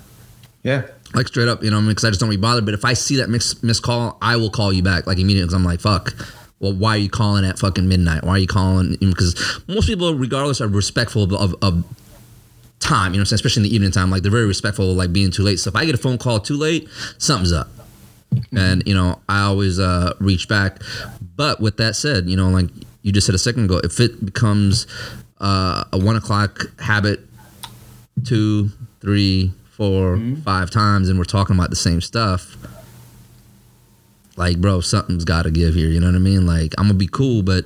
Yeah. 0.63 0.83
like 1.15 1.27
straight 1.27 1.49
up, 1.49 1.65
you 1.65 1.71
know, 1.73 1.83
because 1.85 2.05
I 2.05 2.11
just 2.11 2.21
don't 2.21 2.31
be 2.31 2.37
bothered. 2.37 2.65
But 2.65 2.75
if 2.75 2.85
I 2.85 2.93
see 2.93 3.17
that 3.17 3.29
missed 3.29 3.65
missed 3.65 3.83
call, 3.83 4.17
I 4.23 4.37
will 4.37 4.51
call 4.51 4.73
you 4.73 4.85
back 4.85 5.09
like 5.09 5.19
immediately 5.19 5.47
because 5.49 5.55
I'm 5.55 5.65
like, 5.65 5.81
fuck. 5.81 6.15
Well, 6.65 6.73
why 6.73 6.95
are 6.95 6.99
you 6.99 7.11
calling 7.11 7.45
at 7.45 7.59
fucking 7.59 7.87
midnight? 7.87 8.25
Why 8.25 8.33
are 8.33 8.39
you 8.39 8.47
calling? 8.47 8.97
Because 8.99 9.63
most 9.69 9.87
people, 9.87 10.15
regardless, 10.15 10.63
are 10.63 10.67
respectful 10.67 11.23
of, 11.25 11.33
of, 11.35 11.55
of 11.63 11.85
time. 12.81 13.13
You 13.13 13.19
know, 13.19 13.21
what 13.21 13.21
I'm 13.21 13.27
saying? 13.27 13.35
especially 13.37 13.61
in 13.61 13.69
the 13.69 13.75
evening 13.75 13.91
time, 13.91 14.11
like 14.11 14.23
they're 14.23 14.33
very 14.33 14.47
respectful 14.47 14.91
of 14.91 14.97
like 14.97 15.13
being 15.13 15.31
too 15.31 15.43
late. 15.43 15.61
So 15.61 15.69
if 15.69 15.77
I 15.77 15.85
get 15.85 15.95
a 15.95 15.99
phone 15.99 16.17
call 16.17 16.41
too 16.41 16.57
late, 16.57 16.89
something's 17.19 17.53
up. 17.53 17.69
And 18.57 18.83
you 18.87 18.95
know, 18.95 19.21
I 19.29 19.43
always 19.43 19.79
uh, 19.79 20.15
reach 20.21 20.49
back. 20.49 20.81
But 21.37 21.61
with 21.61 21.77
that 21.77 21.97
said, 21.97 22.29
you 22.29 22.37
know, 22.37 22.49
like 22.49 22.71
you 23.03 23.13
just 23.13 23.27
said 23.27 23.35
a 23.35 23.39
second 23.39 23.67
ago, 23.67 23.81
if 23.85 24.01
it 24.01 24.25
becomes 24.25 24.87
uh, 25.41 25.85
a 25.93 25.99
one 25.99 26.17
o'clock 26.17 26.81
habit 26.81 27.21
two, 28.25 28.71
three, 29.01 29.53
four, 29.71 30.19
five 30.45 30.71
times, 30.71 31.09
and 31.09 31.19
we're 31.19 31.25
talking 31.25 31.57
about 31.57 31.71
the 31.71 31.77
same 31.77 32.01
stuff. 32.01 32.57
Like, 34.37 34.59
bro, 34.61 34.81
something's 34.81 35.25
got 35.25 35.43
to 35.43 35.51
give 35.51 35.75
here. 35.75 35.89
You 35.89 36.01
know 36.01 36.07
what 36.07 36.17
I 36.17 36.19
mean? 36.19 36.47
Like, 36.47 36.75
I'm 36.79 36.85
gonna 36.87 36.95
be 36.95 37.07
cool, 37.07 37.43
but 37.43 37.65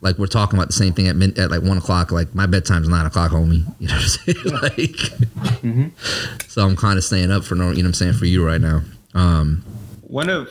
like 0.00 0.18
we're 0.18 0.26
talking 0.26 0.58
about 0.58 0.66
the 0.68 0.74
same 0.74 0.92
thing 0.92 1.08
at 1.08 1.16
mid- 1.16 1.38
at 1.38 1.50
like 1.50 1.62
one 1.62 1.78
o'clock. 1.78 2.12
Like 2.12 2.34
my 2.34 2.46
bedtime's 2.46 2.88
nine 2.88 3.06
o'clock, 3.06 3.30
homie. 3.30 3.64
You 3.80 3.88
know 3.88 3.94
what 3.94 4.02
I'm 4.02 4.68
saying? 4.68 5.96
like, 6.42 6.48
so 6.48 6.64
I'm 6.66 6.76
kind 6.76 6.98
of 6.98 7.04
staying 7.04 7.30
up 7.30 7.44
for 7.44 7.54
no. 7.54 7.70
You 7.70 7.76
know 7.76 7.82
what 7.82 7.86
I'm 7.88 7.94
saying 7.94 8.12
for 8.14 8.26
you 8.26 8.46
right 8.46 8.60
now. 8.60 8.82
Um, 9.14 9.64
One 10.02 10.28
of 10.28 10.48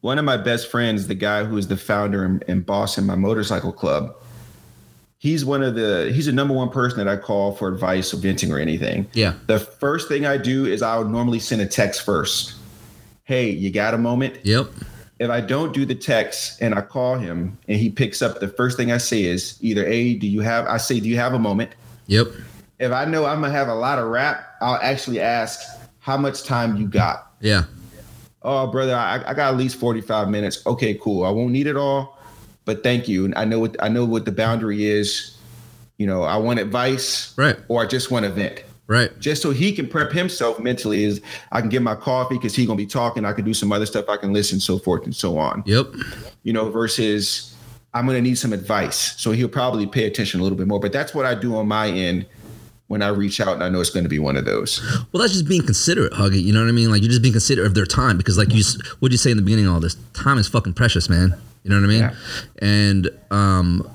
one 0.00 0.18
of 0.18 0.24
my 0.24 0.36
best 0.36 0.70
friends, 0.70 1.08
the 1.08 1.14
guy 1.16 1.42
who 1.44 1.56
is 1.56 1.66
the 1.66 1.76
founder 1.76 2.24
and, 2.24 2.44
and 2.46 2.64
boss 2.64 2.98
in 2.98 3.04
my 3.06 3.16
motorcycle 3.16 3.72
club, 3.72 4.14
he's 5.18 5.44
one 5.44 5.62
of 5.64 5.74
the 5.74 6.12
he's 6.14 6.26
the 6.26 6.32
number 6.32 6.54
one 6.54 6.70
person 6.70 6.98
that 7.04 7.08
I 7.08 7.16
call 7.16 7.52
for 7.56 7.66
advice 7.68 8.14
or 8.14 8.18
venting 8.18 8.52
or 8.52 8.58
anything. 8.60 9.08
yeah, 9.12 9.34
The 9.48 9.58
first 9.58 10.06
thing 10.06 10.24
I 10.24 10.36
do 10.36 10.66
is 10.66 10.82
I 10.82 10.96
would 10.98 11.08
normally 11.10 11.40
send 11.40 11.60
a 11.62 11.66
text 11.66 12.02
first. 12.02 12.54
Hey, 13.28 13.50
you 13.50 13.70
got 13.70 13.92
a 13.92 13.98
moment? 13.98 14.38
yep, 14.42 14.68
If 15.18 15.28
I 15.28 15.42
don't 15.42 15.74
do 15.74 15.84
the 15.84 15.94
text 15.94 16.62
and 16.62 16.74
I 16.74 16.80
call 16.80 17.18
him 17.18 17.58
and 17.68 17.78
he 17.78 17.90
picks 17.90 18.22
up, 18.22 18.40
the 18.40 18.48
first 18.48 18.78
thing 18.78 18.90
I 18.90 18.96
say 18.96 19.24
is 19.24 19.58
either 19.60 19.84
A, 19.86 20.14
do 20.14 20.26
you 20.26 20.40
have 20.40 20.66
I 20.66 20.78
say, 20.78 20.98
do 20.98 21.10
you 21.10 21.18
have 21.18 21.34
a 21.34 21.38
moment? 21.38 21.72
yep, 22.06 22.28
If 22.78 22.90
I 22.90 23.04
know 23.04 23.26
I'm 23.26 23.42
gonna 23.42 23.52
have 23.52 23.68
a 23.68 23.74
lot 23.74 23.98
of 23.98 24.06
rap, 24.06 24.46
I'll 24.62 24.80
actually 24.80 25.20
ask 25.20 25.60
how 25.98 26.16
much 26.16 26.44
time 26.44 26.78
you 26.78 26.86
got. 26.88 27.30
yeah, 27.40 27.64
Oh, 28.40 28.66
brother, 28.68 28.94
I, 28.96 29.16
I 29.26 29.34
got 29.34 29.52
at 29.52 29.58
least 29.58 29.76
45 29.76 30.30
minutes. 30.30 30.64
Okay, 30.66 30.94
cool. 30.94 31.26
I 31.26 31.30
won't 31.30 31.50
need 31.50 31.66
it 31.66 31.76
all, 31.76 32.18
but 32.64 32.82
thank 32.82 33.08
you. 33.08 33.26
And 33.26 33.34
I 33.34 33.44
know 33.44 33.60
what 33.60 33.76
I 33.78 33.88
know 33.88 34.06
what 34.06 34.24
the 34.24 34.32
boundary 34.32 34.86
is. 34.86 35.36
You 35.98 36.06
know, 36.06 36.22
I 36.22 36.38
want 36.38 36.60
advice 36.60 37.34
right, 37.36 37.58
or 37.68 37.82
I 37.82 37.86
just 37.86 38.10
want 38.10 38.24
to 38.24 38.30
vent. 38.30 38.62
Right, 38.88 39.16
Just 39.20 39.42
so 39.42 39.50
he 39.52 39.72
can 39.72 39.86
prep 39.86 40.10
himself 40.10 40.58
mentally 40.58 41.04
is 41.04 41.20
I 41.52 41.60
can 41.60 41.70
get 41.70 41.82
my 41.82 41.94
coffee 41.94 42.34
because 42.34 42.54
he's 42.56 42.66
gonna 42.66 42.76
be 42.76 42.86
talking. 42.86 43.24
I 43.24 43.32
can 43.32 43.44
do 43.44 43.54
some 43.54 43.70
other 43.70 43.86
stuff. 43.86 44.08
I 44.08 44.16
can 44.16 44.32
listen, 44.32 44.58
so 44.58 44.78
forth 44.78 45.04
and 45.04 45.14
so 45.14 45.38
on. 45.38 45.62
yep, 45.66 45.86
You 46.42 46.52
know, 46.52 46.70
versus 46.70 47.54
I'm 47.94 48.06
gonna 48.06 48.20
need 48.20 48.36
some 48.38 48.52
advice. 48.52 49.20
So 49.20 49.30
he'll 49.32 49.48
probably 49.48 49.86
pay 49.86 50.04
attention 50.06 50.40
a 50.40 50.42
little 50.42 50.58
bit 50.58 50.66
more. 50.66 50.80
But 50.80 50.92
that's 50.92 51.14
what 51.14 51.24
I 51.26 51.34
do 51.34 51.56
on 51.56 51.68
my 51.68 51.88
end 51.88 52.26
when 52.88 53.02
I 53.02 53.08
reach 53.08 53.38
out 53.40 53.52
and 53.54 53.62
I 53.62 53.68
know 53.68 53.80
it's 53.80 53.90
gonna 53.90 54.08
be 54.08 54.18
one 54.18 54.36
of 54.36 54.44
those. 54.46 54.80
Well, 55.12 55.20
that's 55.20 55.32
just 55.34 55.46
being 55.48 55.64
considerate, 55.64 56.12
Huggy. 56.14 56.42
You 56.42 56.52
know 56.52 56.60
what 56.60 56.68
I 56.68 56.72
mean? 56.72 56.90
Like 56.90 57.02
you're 57.02 57.10
just 57.10 57.22
being 57.22 57.34
considerate 57.34 57.66
of 57.66 57.74
their 57.74 57.86
time 57.86 58.16
because, 58.16 58.38
like 58.38 58.52
you, 58.54 58.62
what 59.00 59.12
you 59.12 59.18
say 59.18 59.30
in 59.30 59.36
the 59.36 59.42
beginning 59.42 59.66
of 59.66 59.74
all 59.74 59.80
this, 59.80 59.96
time 60.14 60.38
is 60.38 60.48
fucking 60.48 60.74
precious, 60.74 61.08
man. 61.08 61.34
You 61.64 61.70
know 61.70 61.76
what 61.76 61.84
I 61.84 61.88
mean? 61.88 62.00
Yeah. 62.00 62.14
And 62.60 63.10
um, 63.30 63.90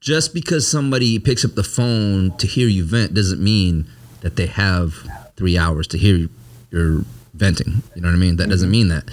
just 0.00 0.32
because 0.32 0.66
somebody 0.70 1.18
picks 1.18 1.44
up 1.44 1.54
the 1.54 1.62
phone 1.64 2.34
to 2.38 2.46
hear 2.46 2.68
you 2.68 2.84
vent 2.84 3.12
doesn't 3.12 3.42
mean 3.42 3.86
that 4.22 4.36
they 4.36 4.46
have 4.46 4.94
three 5.36 5.58
hours 5.58 5.86
to 5.88 5.98
hear 5.98 6.28
your 6.70 7.04
venting. 7.34 7.82
You 7.94 8.02
know 8.02 8.08
what 8.08 8.14
I 8.14 8.18
mean? 8.18 8.36
That 8.36 8.48
doesn't 8.48 8.70
mean 8.70 8.88
that. 8.88 9.04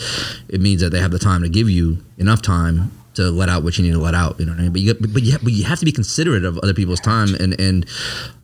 It 0.47 0.61
means 0.61 0.81
that 0.81 0.91
they 0.91 0.99
have 0.99 1.11
the 1.11 1.19
time 1.19 1.41
to 1.41 1.49
give 1.49 1.69
you 1.69 2.03
enough 2.17 2.41
time 2.41 2.91
to 3.15 3.31
let 3.31 3.49
out 3.49 3.63
what 3.63 3.77
you 3.77 3.83
need 3.83 3.91
to 3.91 3.99
let 3.99 4.13
out. 4.13 4.39
You 4.39 4.45
know 4.45 4.53
what 4.53 4.59
I 4.59 4.63
mean? 4.63 4.71
But 4.71 4.81
you, 4.81 4.93
but 4.93 5.23
you, 5.23 5.37
but 5.39 5.51
you 5.51 5.63
have 5.65 5.79
to 5.79 5.85
be 5.85 5.91
considerate 5.91 6.45
of 6.45 6.57
other 6.59 6.73
people's 6.73 6.99
time 6.99 7.35
and 7.35 7.59
and 7.59 7.85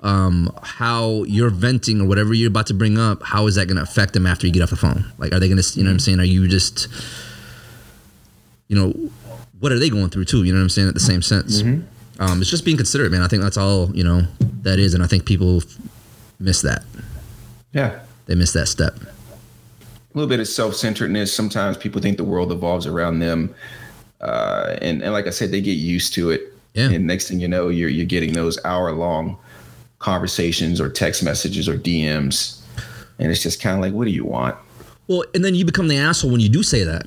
um, 0.01 0.51
how 0.63 1.23
you're 1.23 1.49
venting 1.49 2.01
or 2.01 2.07
whatever 2.07 2.33
you're 2.33 2.49
about 2.49 2.67
to 2.67 2.73
bring 2.73 2.97
up. 2.97 3.23
How 3.23 3.47
is 3.47 3.55
that 3.55 3.67
going 3.67 3.77
to 3.77 3.83
affect 3.83 4.13
them 4.13 4.25
after 4.25 4.47
you 4.47 4.53
get 4.53 4.63
off 4.63 4.71
the 4.71 4.75
phone? 4.75 5.05
Like, 5.17 5.33
are 5.33 5.39
they 5.39 5.47
going 5.47 5.61
to? 5.61 5.77
You 5.77 5.83
know 5.83 5.89
what 5.89 5.93
I'm 5.93 5.99
saying? 5.99 6.19
Are 6.19 6.25
you 6.25 6.47
just, 6.47 6.87
you 8.67 8.75
know, 8.75 8.91
what 9.59 9.71
are 9.71 9.79
they 9.79 9.89
going 9.89 10.09
through 10.09 10.25
too? 10.25 10.43
You 10.43 10.51
know 10.51 10.59
what 10.59 10.63
I'm 10.63 10.69
saying? 10.69 10.87
At 10.87 10.93
the 10.93 10.99
same 10.99 11.21
sense, 11.21 11.61
um, 12.19 12.41
it's 12.41 12.49
just 12.49 12.65
being 12.65 12.77
considerate, 12.77 13.11
man. 13.11 13.21
I 13.21 13.27
think 13.27 13.43
that's 13.43 13.57
all 13.57 13.95
you 13.95 14.03
know 14.03 14.23
that 14.63 14.79
is, 14.79 14.93
and 14.93 15.03
I 15.03 15.07
think 15.07 15.25
people 15.25 15.61
miss 16.39 16.61
that. 16.61 16.83
Yeah. 17.73 17.99
They 18.25 18.35
miss 18.35 18.53
that 18.53 18.67
step. 18.67 18.95
a 18.95 19.07
little 20.13 20.29
bit 20.29 20.39
of 20.39 20.47
self-centeredness. 20.47 21.33
Sometimes 21.33 21.77
people 21.77 22.01
think 22.01 22.17
the 22.17 22.23
world 22.23 22.51
evolves 22.51 22.87
around 22.87 23.19
them, 23.19 23.53
uh, 24.21 24.77
and 24.81 25.01
and 25.03 25.13
like 25.13 25.27
I 25.27 25.31
said, 25.31 25.51
they 25.51 25.61
get 25.61 25.73
used 25.73 26.13
to 26.15 26.31
it. 26.31 26.53
Yeah. 26.73 26.89
And 26.89 27.05
next 27.07 27.27
thing 27.29 27.39
you 27.39 27.47
know, 27.47 27.69
you're 27.69 27.89
you're 27.89 28.05
getting 28.05 28.33
those 28.33 28.57
hour-long 28.65 29.37
conversations 29.99 30.81
or 30.81 30.89
text 30.89 31.23
messages 31.23 31.69
or 31.69 31.77
DMs, 31.77 32.59
and 33.19 33.31
it's 33.31 33.43
just 33.43 33.61
kind 33.61 33.75
of 33.75 33.81
like, 33.81 33.93
what 33.93 34.05
do 34.05 34.11
you 34.11 34.25
want? 34.25 34.55
Well, 35.07 35.23
and 35.35 35.45
then 35.45 35.53
you 35.55 35.65
become 35.65 35.87
the 35.87 35.97
asshole 35.97 36.31
when 36.31 36.39
you 36.41 36.49
do 36.49 36.63
say 36.63 36.83
that. 36.83 37.05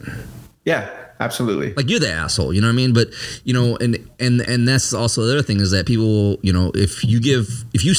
Yeah, 0.65 0.89
absolutely. 1.21 1.75
like 1.75 1.89
you're 1.91 1.99
the 1.99 2.11
asshole 2.11 2.53
you 2.53 2.61
know 2.61 2.69
what 2.69 2.73
i 2.73 2.77
mean 2.77 2.93
but 2.93 3.09
you 3.43 3.53
know 3.53 3.77
and 3.79 3.99
and 4.21 4.41
and 4.43 4.69
that's 4.69 4.93
also 4.95 5.25
the 5.25 5.33
other 5.33 5.43
thing 5.43 5.59
is 5.61 5.71
that 5.73 5.85
people 5.87 6.39
you 6.43 6.53
know 6.53 6.71
if 6.77 7.03
you 7.03 7.19
give 7.21 7.65
if 7.75 7.85
you 7.85 7.93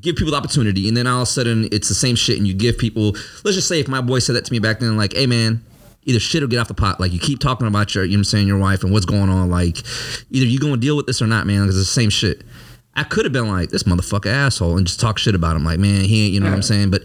give 0.00 0.16
people 0.16 0.32
the 0.32 0.36
opportunity, 0.36 0.88
and 0.88 0.96
then 0.96 1.06
all 1.06 1.22
of 1.22 1.22
a 1.22 1.26
sudden 1.26 1.68
it's 1.72 1.88
the 1.88 1.94
same 1.94 2.16
shit, 2.16 2.38
and 2.38 2.46
you 2.46 2.54
give 2.54 2.78
people. 2.78 3.12
Let's 3.44 3.54
just 3.54 3.68
say 3.68 3.80
if 3.80 3.88
my 3.88 4.00
boy 4.00 4.18
said 4.18 4.36
that 4.36 4.44
to 4.44 4.52
me 4.52 4.58
back 4.58 4.80
then, 4.80 4.96
like, 4.96 5.14
"Hey, 5.14 5.26
man." 5.26 5.64
Either 6.04 6.18
shit 6.18 6.42
or 6.42 6.48
get 6.48 6.58
off 6.58 6.66
the 6.66 6.74
pot. 6.74 6.98
Like 6.98 7.12
you 7.12 7.20
keep 7.20 7.38
talking 7.38 7.64
about 7.68 7.94
your, 7.94 8.02
you 8.02 8.10
know 8.10 8.14
what 8.14 8.18
I'm 8.18 8.24
saying, 8.24 8.48
your 8.48 8.58
wife 8.58 8.82
and 8.82 8.92
what's 8.92 9.06
going 9.06 9.28
on. 9.28 9.48
Like, 9.48 9.76
either 10.32 10.46
you 10.46 10.58
gonna 10.58 10.76
deal 10.76 10.96
with 10.96 11.06
this 11.06 11.22
or 11.22 11.28
not, 11.28 11.46
man. 11.46 11.60
Because 11.60 11.78
it's 11.78 11.88
the 11.88 11.94
same 11.94 12.10
shit. 12.10 12.42
I 12.96 13.04
could 13.04 13.24
have 13.24 13.32
been 13.32 13.48
like 13.48 13.70
this 13.70 13.84
motherfucker 13.84 14.26
asshole 14.26 14.76
and 14.76 14.84
just 14.84 14.98
talk 14.98 15.18
shit 15.18 15.36
about 15.36 15.54
him. 15.54 15.64
Like, 15.64 15.78
man, 15.78 16.04
he 16.04 16.24
ain't, 16.24 16.34
you 16.34 16.40
know 16.40 16.48
what 16.48 16.56
I'm 16.56 16.62
saying. 16.62 16.90
But 16.90 17.02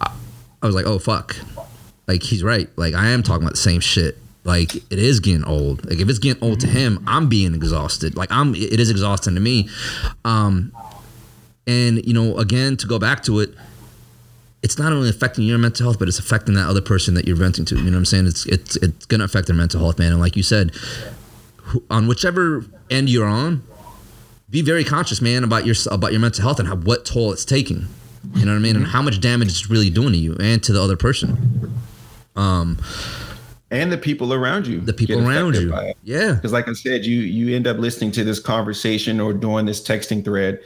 I, 0.00 0.10
I 0.62 0.66
was 0.66 0.74
like, 0.74 0.86
oh 0.86 0.98
fuck, 0.98 1.36
like 2.06 2.22
he's 2.22 2.42
right. 2.42 2.68
Like 2.76 2.94
I 2.94 3.10
am 3.10 3.22
talking 3.22 3.42
about 3.42 3.52
the 3.52 3.60
same 3.60 3.80
shit. 3.80 4.16
Like 4.44 4.74
it 4.76 4.98
is 4.98 5.20
getting 5.20 5.44
old. 5.44 5.84
Like 5.88 6.00
if 6.00 6.08
it's 6.08 6.18
getting 6.18 6.42
old 6.42 6.60
to 6.60 6.66
him, 6.66 7.04
I'm 7.06 7.28
being 7.28 7.54
exhausted. 7.54 8.16
Like 8.16 8.32
I'm, 8.32 8.54
it 8.54 8.80
is 8.80 8.90
exhausting 8.90 9.34
to 9.34 9.40
me. 9.40 9.68
Um, 10.24 10.72
and 11.68 12.04
you 12.04 12.12
know, 12.14 12.36
again, 12.38 12.76
to 12.78 12.86
go 12.88 12.98
back 12.98 13.22
to 13.24 13.38
it, 13.38 13.54
it's 14.62 14.76
not 14.78 14.92
only 14.92 15.08
affecting 15.08 15.44
your 15.44 15.58
mental 15.58 15.84
health, 15.86 15.98
but 16.00 16.08
it's 16.08 16.18
affecting 16.18 16.54
that 16.54 16.66
other 16.68 16.80
person 16.80 17.14
that 17.14 17.26
you're 17.28 17.36
venting 17.36 17.64
to. 17.66 17.76
You 17.76 17.84
know 17.84 17.90
what 17.92 17.98
I'm 17.98 18.04
saying? 18.06 18.26
It's 18.26 18.44
it's 18.46 18.74
it's 18.76 19.06
gonna 19.06 19.24
affect 19.24 19.46
their 19.46 19.54
mental 19.56 19.78
health, 19.80 19.98
man. 20.00 20.10
And 20.12 20.20
like 20.20 20.34
you 20.34 20.42
said, 20.42 20.72
on 21.90 22.08
whichever 22.08 22.64
end 22.90 23.08
you're 23.08 23.26
on, 23.28 23.62
be 24.50 24.62
very 24.62 24.82
conscious, 24.82 25.20
man, 25.20 25.44
about 25.44 25.64
your 25.66 25.76
about 25.90 26.10
your 26.12 26.20
mental 26.20 26.42
health 26.42 26.58
and 26.58 26.66
how, 26.66 26.74
what 26.76 27.04
toll 27.04 27.32
it's 27.32 27.44
taking. 27.44 27.86
You 28.34 28.44
know 28.44 28.52
what 28.52 28.58
I 28.58 28.60
mean? 28.60 28.74
And 28.76 28.86
how 28.86 29.00
much 29.00 29.20
damage 29.20 29.48
it's 29.48 29.70
really 29.70 29.90
doing 29.90 30.12
to 30.12 30.18
you 30.18 30.36
and 30.40 30.60
to 30.64 30.72
the 30.72 30.82
other 30.82 30.96
person, 30.96 31.72
Um, 32.34 32.78
and 33.70 33.92
the 33.92 33.96
people 33.96 34.34
around 34.34 34.66
you. 34.66 34.80
the 34.80 34.92
people 34.92 35.26
around 35.26 35.54
you. 35.54 35.72
Yeah, 36.02 36.32
Because, 36.32 36.52
like 36.52 36.68
I 36.68 36.72
said, 36.72 37.06
you 37.06 37.20
you 37.20 37.54
end 37.54 37.66
up 37.66 37.78
listening 37.78 38.10
to 38.12 38.24
this 38.24 38.40
conversation 38.40 39.20
or 39.20 39.32
doing 39.32 39.66
this 39.66 39.80
texting 39.80 40.24
thread, 40.24 40.58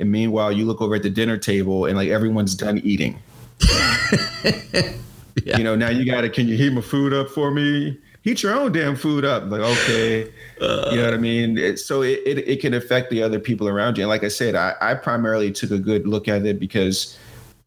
and 0.00 0.10
meanwhile, 0.10 0.50
you 0.50 0.64
look 0.64 0.80
over 0.80 0.96
at 0.96 1.02
the 1.04 1.10
dinner 1.10 1.36
table 1.36 1.84
and 1.86 1.96
like 1.96 2.08
everyone's 2.08 2.54
done 2.54 2.78
eating. 2.78 3.18
Yeah. 5.44 5.58
You 5.58 5.64
know, 5.64 5.76
now 5.76 5.88
you 5.88 6.04
got 6.04 6.22
to. 6.22 6.28
Can 6.28 6.48
you 6.48 6.56
heat 6.56 6.72
my 6.72 6.80
food 6.80 7.14
up 7.14 7.30
for 7.30 7.50
me? 7.50 7.96
Heat 8.22 8.42
your 8.42 8.54
own 8.54 8.72
damn 8.72 8.96
food 8.96 9.24
up. 9.24 9.50
Like, 9.50 9.60
okay, 9.60 10.24
uh. 10.60 10.88
you 10.90 10.98
know 10.98 11.04
what 11.04 11.14
I 11.14 11.18
mean. 11.18 11.56
It, 11.56 11.78
so 11.78 12.02
it, 12.02 12.20
it 12.26 12.38
it 12.46 12.60
can 12.60 12.74
affect 12.74 13.10
the 13.10 13.22
other 13.22 13.38
people 13.38 13.68
around 13.68 13.96
you. 13.96 14.02
And 14.04 14.08
like 14.08 14.24
I 14.24 14.28
said, 14.28 14.54
I 14.54 14.74
I 14.80 14.94
primarily 14.94 15.50
took 15.52 15.70
a 15.70 15.78
good 15.78 16.06
look 16.06 16.28
at 16.28 16.44
it 16.44 16.58
because 16.58 17.16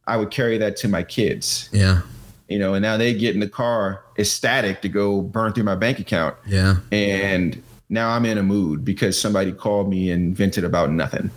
I 0.05 0.17
would 0.17 0.29
carry 0.29 0.57
that 0.59 0.75
to 0.77 0.87
my 0.87 1.01
kids. 1.03 1.69
yeah, 1.71 2.01
You 2.49 2.59
know, 2.59 2.73
and 2.73 2.83
now 2.83 2.97
they 2.97 3.13
get 3.13 3.33
in 3.33 3.39
the 3.39 3.49
car 3.49 4.03
ecstatic 4.19 4.81
to 4.81 4.89
go 4.89 5.21
burn 5.21 5.53
through 5.53 5.63
my 5.63 5.75
bank 5.75 5.99
account. 5.99 6.35
yeah. 6.45 6.75
and 6.91 7.63
now 7.89 8.09
I'm 8.09 8.25
in 8.25 8.37
a 8.37 8.43
mood 8.43 8.83
because 8.83 9.19
somebody 9.19 9.51
called 9.51 9.89
me 9.89 10.11
and 10.11 10.35
vented 10.35 10.63
about 10.63 10.91
nothing. 10.91 11.31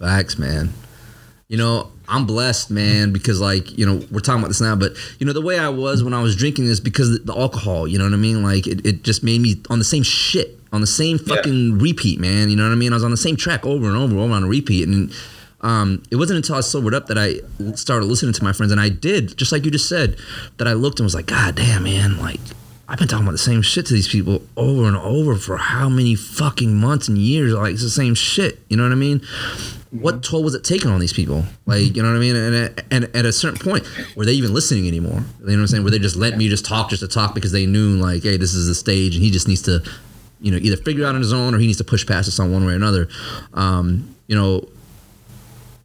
Facts, 0.00 0.38
man. 0.38 0.70
You 1.48 1.58
know, 1.58 1.92
I'm 2.08 2.26
blessed, 2.26 2.70
man, 2.70 3.12
because 3.12 3.40
like, 3.40 3.76
you 3.76 3.84
know, 3.84 4.04
we're 4.10 4.20
talking 4.20 4.40
about 4.40 4.48
this 4.48 4.60
now, 4.60 4.74
but 4.74 4.92
you 5.18 5.26
know, 5.26 5.32
the 5.32 5.40
way 5.40 5.58
I 5.58 5.68
was 5.68 6.02
when 6.02 6.14
I 6.14 6.22
was 6.22 6.34
drinking 6.34 6.66
this 6.66 6.80
because 6.80 7.22
the 7.22 7.36
alcohol, 7.36 7.86
you 7.86 7.98
know 7.98 8.04
what 8.04 8.14
I 8.14 8.16
mean? 8.16 8.42
Like 8.42 8.66
it, 8.66 8.84
it 8.86 9.02
just 9.02 9.22
made 9.22 9.40
me 9.40 9.60
on 9.68 9.78
the 9.78 9.84
same 9.84 10.02
shit, 10.02 10.58
on 10.72 10.80
the 10.80 10.86
same 10.86 11.18
fucking 11.18 11.78
repeat, 11.78 12.18
man. 12.18 12.48
You 12.50 12.56
know 12.56 12.64
what 12.64 12.72
I 12.72 12.76
mean? 12.76 12.92
I 12.92 12.96
was 12.96 13.04
on 13.04 13.10
the 13.10 13.16
same 13.16 13.36
track 13.36 13.66
over 13.66 13.86
and 13.86 13.96
over, 13.96 14.16
over 14.16 14.32
on 14.32 14.42
a 14.42 14.48
repeat. 14.48 14.88
And 14.88 15.12
um, 15.60 16.02
it 16.10 16.16
wasn't 16.16 16.38
until 16.38 16.54
I 16.54 16.60
sobered 16.60 16.94
up 16.94 17.06
that 17.06 17.18
I 17.18 17.40
started 17.74 18.06
listening 18.06 18.32
to 18.32 18.44
my 18.44 18.52
friends. 18.52 18.72
And 18.72 18.80
I 18.80 18.88
did, 18.88 19.36
just 19.36 19.52
like 19.52 19.64
you 19.64 19.70
just 19.70 19.88
said, 19.88 20.16
that 20.56 20.66
I 20.66 20.72
looked 20.72 20.98
and 20.98 21.04
was 21.04 21.14
like, 21.14 21.26
God 21.26 21.56
damn, 21.56 21.82
man, 21.82 22.18
like 22.18 22.40
I've 22.90 22.98
been 22.98 23.06
talking 23.06 23.24
about 23.24 23.32
the 23.32 23.38
same 23.38 23.62
shit 23.62 23.86
to 23.86 23.94
these 23.94 24.08
people 24.08 24.42
over 24.56 24.88
and 24.88 24.96
over 24.96 25.36
for 25.36 25.56
how 25.56 25.88
many 25.88 26.16
fucking 26.16 26.74
months 26.74 27.06
and 27.06 27.16
years? 27.16 27.52
Like 27.52 27.74
it's 27.74 27.84
the 27.84 27.88
same 27.88 28.16
shit. 28.16 28.58
You 28.68 28.76
know 28.76 28.82
what 28.82 28.90
I 28.90 28.96
mean? 28.96 29.20
What 29.92 30.24
toll 30.24 30.42
was 30.42 30.56
it 30.56 30.64
taking 30.64 30.90
on 30.90 30.98
these 30.98 31.12
people? 31.12 31.44
Like, 31.66 31.94
you 31.94 32.02
know 32.02 32.10
what 32.10 32.16
I 32.16 32.18
mean? 32.18 32.34
And, 32.34 32.54
and, 32.54 32.84
and 32.90 33.16
at 33.16 33.24
a 33.24 33.32
certain 33.32 33.60
point, 33.60 33.86
were 34.16 34.24
they 34.24 34.32
even 34.32 34.52
listening 34.52 34.88
anymore? 34.88 35.22
You 35.38 35.46
know 35.46 35.52
what 35.52 35.60
I'm 35.60 35.66
saying? 35.68 35.84
Were 35.84 35.90
they 35.90 36.00
just 36.00 36.16
letting 36.16 36.40
me 36.40 36.48
just 36.48 36.64
talk 36.64 36.90
just 36.90 37.00
to 37.02 37.08
talk 37.08 37.32
because 37.32 37.52
they 37.52 37.64
knew 37.64 37.90
like, 37.90 38.24
hey, 38.24 38.36
this 38.36 38.54
is 38.54 38.66
the 38.66 38.74
stage 38.74 39.14
and 39.14 39.22
he 39.22 39.30
just 39.30 39.46
needs 39.46 39.62
to, 39.62 39.84
you 40.40 40.50
know, 40.50 40.58
either 40.58 40.76
figure 40.76 41.04
it 41.04 41.06
out 41.06 41.14
on 41.14 41.20
his 41.20 41.32
own 41.32 41.54
or 41.54 41.58
he 41.58 41.66
needs 41.66 41.78
to 41.78 41.84
push 41.84 42.04
past 42.04 42.26
this 42.26 42.40
on 42.40 42.52
one 42.52 42.66
way 42.66 42.72
or 42.72 42.76
another. 42.76 43.08
Um, 43.54 44.16
you 44.26 44.34
know, 44.34 44.68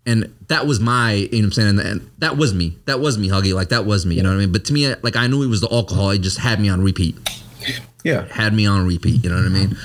and 0.05 0.33
that 0.47 0.67
was 0.67 0.79
my, 0.79 1.13
you 1.13 1.29
know 1.31 1.37
what 1.37 1.43
I'm 1.45 1.51
saying? 1.53 1.67
And, 1.69 1.79
and 1.79 2.11
that 2.19 2.37
was 2.37 2.53
me. 2.53 2.77
That 2.85 2.99
was 2.99 3.17
me, 3.17 3.29
Huggy. 3.29 3.53
Like 3.53 3.69
that 3.69 3.85
was 3.85 4.05
me. 4.05 4.15
You 4.15 4.23
know 4.23 4.29
what 4.29 4.35
I 4.35 4.39
mean? 4.39 4.51
But 4.51 4.65
to 4.65 4.73
me, 4.73 4.93
like 5.01 5.15
I 5.15 5.27
knew 5.27 5.41
it 5.43 5.47
was 5.47 5.61
the 5.61 5.69
alcohol. 5.71 6.11
It 6.11 6.19
just 6.19 6.37
had 6.37 6.59
me 6.59 6.69
on 6.69 6.81
repeat. 6.83 7.15
Yeah. 8.03 8.25
Had 8.31 8.53
me 8.53 8.67
on 8.67 8.85
repeat. 8.85 9.23
You 9.23 9.29
know 9.31 9.37
what 9.37 9.45
I 9.45 9.49
mean? 9.49 9.75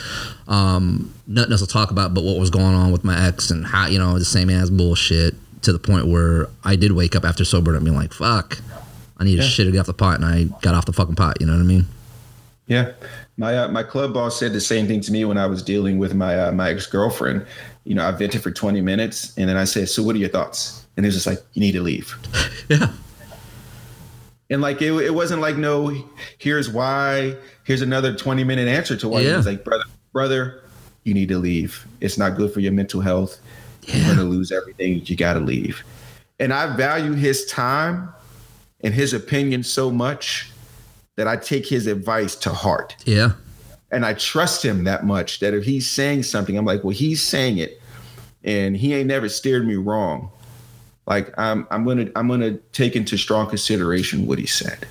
Um, 0.46 1.14
nothing 1.26 1.52
else 1.52 1.60
to 1.62 1.66
talk 1.66 1.90
about 1.90 2.12
but 2.12 2.22
what 2.24 2.38
was 2.38 2.50
going 2.50 2.74
on 2.74 2.92
with 2.92 3.04
my 3.04 3.26
ex 3.28 3.50
and 3.50 3.64
how 3.66 3.86
you 3.86 3.98
know 3.98 4.18
the 4.18 4.24
same 4.24 4.50
ass 4.50 4.68
bullshit 4.68 5.34
to 5.62 5.72
the 5.72 5.78
point 5.78 6.06
where 6.06 6.48
I 6.64 6.76
did 6.76 6.92
wake 6.92 7.14
up 7.16 7.24
after 7.24 7.44
sober 7.44 7.74
and 7.74 7.84
be 7.84 7.90
like, 7.90 8.12
fuck, 8.12 8.58
I 9.18 9.24
need 9.24 9.38
a 9.38 9.42
Yeah. 9.42 9.48
shit 9.48 9.66
to 9.66 9.72
get 9.72 9.78
off 9.80 9.86
the 9.86 9.94
pot, 9.94 10.16
and 10.16 10.24
I 10.24 10.44
got 10.60 10.74
off 10.74 10.86
the 10.86 10.92
fucking 10.92 11.14
pot. 11.14 11.38
You 11.40 11.46
know 11.46 11.52
what 11.54 11.60
I 11.60 11.64
mean? 11.64 11.86
Yeah. 12.66 12.92
My 13.40 13.56
uh, 13.56 13.68
my 13.68 13.82
club 13.82 14.12
boss 14.12 14.38
said 14.38 14.52
the 14.52 14.60
same 14.60 14.86
thing 14.86 15.00
to 15.00 15.10
me 15.10 15.24
when 15.24 15.38
I 15.38 15.46
was 15.46 15.62
dealing 15.62 15.96
with 15.96 16.14
my 16.14 16.38
uh, 16.38 16.52
my 16.52 16.68
ex 16.68 16.86
girlfriend. 16.86 17.46
You 17.84 17.94
know, 17.94 18.06
I 18.06 18.10
vented 18.10 18.42
for 18.42 18.50
20 18.50 18.82
minutes, 18.82 19.34
and 19.38 19.48
then 19.48 19.56
I 19.56 19.64
said, 19.64 19.88
"So, 19.88 20.02
what 20.02 20.14
are 20.14 20.18
your 20.18 20.28
thoughts?" 20.28 20.84
And 20.94 21.06
it 21.06 21.08
was 21.08 21.14
just 21.14 21.26
like, 21.26 21.38
"You 21.54 21.60
need 21.60 21.72
to 21.72 21.82
leave." 21.82 22.14
Yeah. 22.68 22.92
And 24.50 24.60
like 24.60 24.82
it, 24.82 24.92
it 24.92 25.14
wasn't 25.14 25.40
like 25.40 25.56
no, 25.56 25.92
here's 26.38 26.68
why. 26.68 27.36
Here's 27.64 27.82
another 27.82 28.14
20 28.14 28.44
minute 28.44 28.68
answer 28.68 28.96
to 28.96 29.08
why. 29.08 29.20
Yeah. 29.20 29.34
It 29.34 29.36
was 29.38 29.46
like, 29.46 29.64
brother, 29.64 29.84
brother, 30.12 30.62
you 31.04 31.14
need 31.14 31.28
to 31.28 31.38
leave. 31.38 31.86
It's 32.00 32.18
not 32.18 32.36
good 32.36 32.52
for 32.52 32.60
your 32.60 32.72
mental 32.72 33.00
health. 33.00 33.40
You're 33.86 34.06
gonna 34.06 34.24
lose 34.24 34.52
everything. 34.52 35.02
You 35.04 35.16
gotta 35.16 35.40
leave. 35.40 35.82
And 36.38 36.52
I 36.52 36.76
value 36.76 37.12
his 37.12 37.46
time 37.46 38.12
and 38.82 38.92
his 38.92 39.12
opinion 39.14 39.62
so 39.62 39.90
much 39.90 40.49
that 41.16 41.26
I 41.26 41.36
take 41.36 41.66
his 41.66 41.86
advice 41.86 42.34
to 42.36 42.50
heart. 42.50 42.96
Yeah. 43.04 43.32
And 43.92 44.06
I 44.06 44.14
trust 44.14 44.64
him 44.64 44.84
that 44.84 45.04
much 45.04 45.40
that 45.40 45.52
if 45.52 45.64
he's 45.64 45.88
saying 45.88 46.22
something, 46.22 46.56
I'm 46.56 46.64
like, 46.64 46.84
well, 46.84 46.94
he's 46.94 47.20
saying 47.20 47.58
it, 47.58 47.80
and 48.44 48.76
he 48.76 48.94
ain't 48.94 49.08
never 49.08 49.28
steered 49.28 49.66
me 49.66 49.74
wrong. 49.74 50.30
Like 51.06 51.36
I'm, 51.36 51.66
I'm 51.70 51.84
gonna, 51.84 52.08
I'm 52.14 52.28
gonna 52.28 52.58
take 52.72 52.94
into 52.94 53.16
strong 53.16 53.48
consideration 53.48 54.26
what 54.26 54.38
he 54.38 54.46
said. 54.46 54.86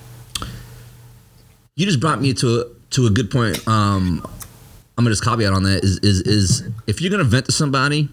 You 1.76 1.86
just 1.86 2.00
brought 2.00 2.20
me 2.20 2.34
to 2.34 2.60
a, 2.60 2.64
to 2.90 3.06
a 3.06 3.10
good 3.10 3.30
point. 3.30 3.66
Um, 3.66 4.22
I'm 4.98 5.04
gonna 5.04 5.10
just 5.10 5.24
caveat 5.24 5.52
on 5.52 5.62
that 5.62 5.82
is 5.82 5.98
is 6.00 6.20
is 6.22 6.68
if 6.86 7.00
you're 7.00 7.10
gonna 7.10 7.24
vent 7.24 7.46
to 7.46 7.52
somebody, 7.52 8.10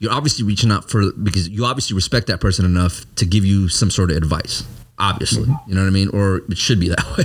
you're 0.00 0.12
obviously 0.12 0.44
reaching 0.44 0.72
out 0.72 0.90
for 0.90 1.12
because 1.12 1.48
you 1.48 1.64
obviously 1.64 1.94
respect 1.94 2.26
that 2.26 2.40
person 2.40 2.64
enough 2.64 3.04
to 3.14 3.24
give 3.24 3.44
you 3.44 3.68
some 3.68 3.88
sort 3.88 4.10
of 4.10 4.16
advice. 4.16 4.64
Obviously, 4.98 5.44
you 5.66 5.74
know 5.74 5.82
what 5.82 5.86
I 5.86 5.90
mean, 5.90 6.08
or 6.10 6.38
it 6.48 6.58
should 6.58 6.80
be 6.80 6.88
that 6.88 7.04
way. 7.18 7.24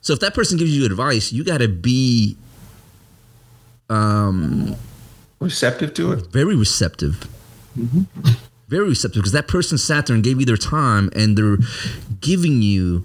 So 0.00 0.12
if 0.14 0.20
that 0.20 0.34
person 0.34 0.56
gives 0.58 0.74
you 0.76 0.84
advice, 0.86 1.32
you 1.32 1.44
got 1.44 1.58
to 1.58 1.68
be 1.68 2.36
um, 3.90 4.74
Receptive 5.40 5.92
to 5.94 6.12
it. 6.12 6.26
very 6.32 6.56
receptive. 6.56 7.26
Very 8.68 8.88
receptive 8.88 9.20
because 9.22 9.32
that 9.32 9.48
person 9.48 9.76
sat 9.76 10.06
there 10.06 10.14
and 10.14 10.24
gave 10.24 10.38
you 10.40 10.46
their 10.46 10.56
time 10.56 11.10
and 11.14 11.36
they're 11.36 11.58
giving 12.20 12.62
you 12.62 13.04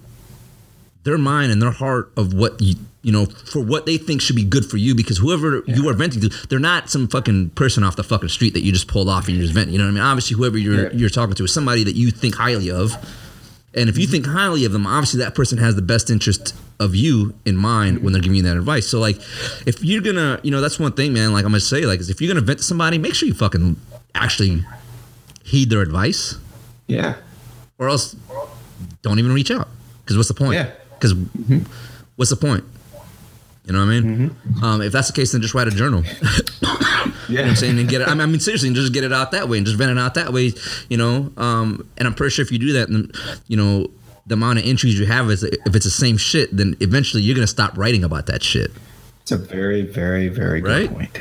their 1.04 1.18
mind 1.18 1.52
and 1.52 1.60
their 1.60 1.70
heart 1.72 2.10
of 2.16 2.32
what 2.32 2.60
you 2.60 2.74
you 3.02 3.12
know 3.12 3.26
for 3.26 3.60
what 3.60 3.86
they 3.86 3.96
think 3.96 4.20
should 4.20 4.36
be 4.36 4.44
good 4.44 4.64
for 4.68 4.76
you 4.76 4.94
because 4.94 5.18
whoever 5.18 5.62
you 5.66 5.88
are 5.88 5.92
venting 5.94 6.20
to 6.20 6.28
they're 6.48 6.58
not 6.58 6.90
some 6.90 7.06
fucking 7.08 7.48
person 7.50 7.82
off 7.84 7.96
the 7.96 8.02
fucking 8.02 8.28
street 8.28 8.52
that 8.54 8.62
you 8.62 8.72
just 8.72 8.88
pulled 8.88 9.08
off 9.08 9.26
and 9.28 9.36
you 9.36 9.42
just 9.42 9.54
vent 9.54 9.70
you 9.70 9.78
know 9.78 9.84
what 9.84 9.90
I 9.90 9.94
mean 9.94 10.02
obviously 10.02 10.36
whoever 10.36 10.58
you're 10.58 10.84
Yeah. 10.84 10.92
you're 10.92 11.08
talking 11.08 11.34
to 11.36 11.44
is 11.44 11.52
somebody 11.54 11.84
that 11.84 11.94
you 11.96 12.10
think 12.10 12.34
highly 12.34 12.70
of 12.70 12.92
and 13.74 13.88
if 13.88 13.98
you 13.98 14.04
mm-hmm. 14.04 14.12
think 14.12 14.26
highly 14.26 14.64
of 14.64 14.72
them 14.72 14.86
obviously 14.86 15.18
that 15.20 15.34
person 15.34 15.58
has 15.58 15.74
the 15.76 15.82
best 15.82 16.10
interest 16.10 16.54
of 16.80 16.94
you 16.94 17.34
in 17.44 17.56
mind 17.56 18.02
when 18.02 18.12
they're 18.12 18.22
giving 18.22 18.36
you 18.36 18.42
that 18.42 18.56
advice 18.56 18.86
so 18.86 18.98
like 18.98 19.16
if 19.66 19.82
you're 19.82 20.02
gonna 20.02 20.40
you 20.42 20.50
know 20.50 20.60
that's 20.60 20.78
one 20.78 20.92
thing 20.92 21.12
man 21.12 21.32
like 21.32 21.44
I'm 21.44 21.50
gonna 21.50 21.60
say 21.60 21.86
like 21.86 22.00
is 22.00 22.10
if 22.10 22.20
you're 22.20 22.32
gonna 22.32 22.44
vent 22.44 22.58
to 22.58 22.64
somebody 22.64 22.98
make 22.98 23.14
sure 23.14 23.26
you 23.26 23.34
fucking 23.34 23.76
actually 24.14 24.64
heed 25.44 25.70
their 25.70 25.82
advice 25.82 26.36
Yeah. 26.86 27.16
or 27.78 27.88
else 27.88 28.16
don't 29.02 29.18
even 29.18 29.32
reach 29.32 29.50
out 29.50 29.68
because 30.02 30.16
what's 30.16 30.28
the 30.28 30.34
point 30.34 30.54
Yeah. 30.54 30.70
because 30.94 31.14
mm-hmm. 31.14 31.60
what's 32.16 32.30
the 32.30 32.36
point 32.36 32.64
you 33.68 33.74
know 33.74 33.80
what 33.80 33.92
I 33.92 34.00
mean? 34.00 34.30
Mm-hmm. 34.30 34.64
Um, 34.64 34.80
if 34.80 34.92
that's 34.92 35.08
the 35.08 35.12
case, 35.12 35.32
then 35.32 35.42
just 35.42 35.52
write 35.52 35.68
a 35.68 35.70
journal. 35.70 36.02
you 37.28 37.34
know 37.34 37.40
Yeah. 37.40 37.46
what 37.46 37.50
I'm 37.50 37.56
saying? 37.56 37.78
And 37.78 37.88
get 37.88 38.00
it. 38.00 38.08
I 38.08 38.12
mean, 38.14 38.20
I 38.22 38.26
mean, 38.26 38.40
seriously, 38.40 38.68
and 38.68 38.76
just 38.76 38.92
get 38.92 39.04
it 39.04 39.12
out 39.12 39.32
that 39.32 39.48
way 39.48 39.58
and 39.58 39.66
just 39.66 39.78
vent 39.78 39.90
it 39.90 39.98
out 39.98 40.14
that 40.14 40.32
way. 40.32 40.52
You 40.88 40.96
know, 40.96 41.32
um, 41.36 41.86
and 41.96 42.06
I'm 42.08 42.14
pretty 42.14 42.30
sure 42.34 42.42
if 42.44 42.50
you 42.52 42.58
do 42.58 42.72
that, 42.74 42.88
then 42.90 43.10
you 43.48 43.56
know 43.56 43.88
the 44.26 44.34
amount 44.34 44.58
of 44.58 44.64
entries 44.66 44.98
you 44.98 45.06
have 45.06 45.30
is 45.30 45.42
if 45.42 45.74
it's 45.74 45.84
the 45.84 45.90
same 45.90 46.16
shit, 46.18 46.54
then 46.56 46.76
eventually 46.80 47.22
you're 47.22 47.34
gonna 47.34 47.46
stop 47.46 47.76
writing 47.78 48.04
about 48.04 48.26
that 48.26 48.42
shit. 48.42 48.70
It's 49.22 49.32
a 49.32 49.38
very, 49.38 49.82
very, 49.82 50.28
very 50.28 50.60
good 50.60 50.70
Right? 50.70 50.90
point. 50.92 51.18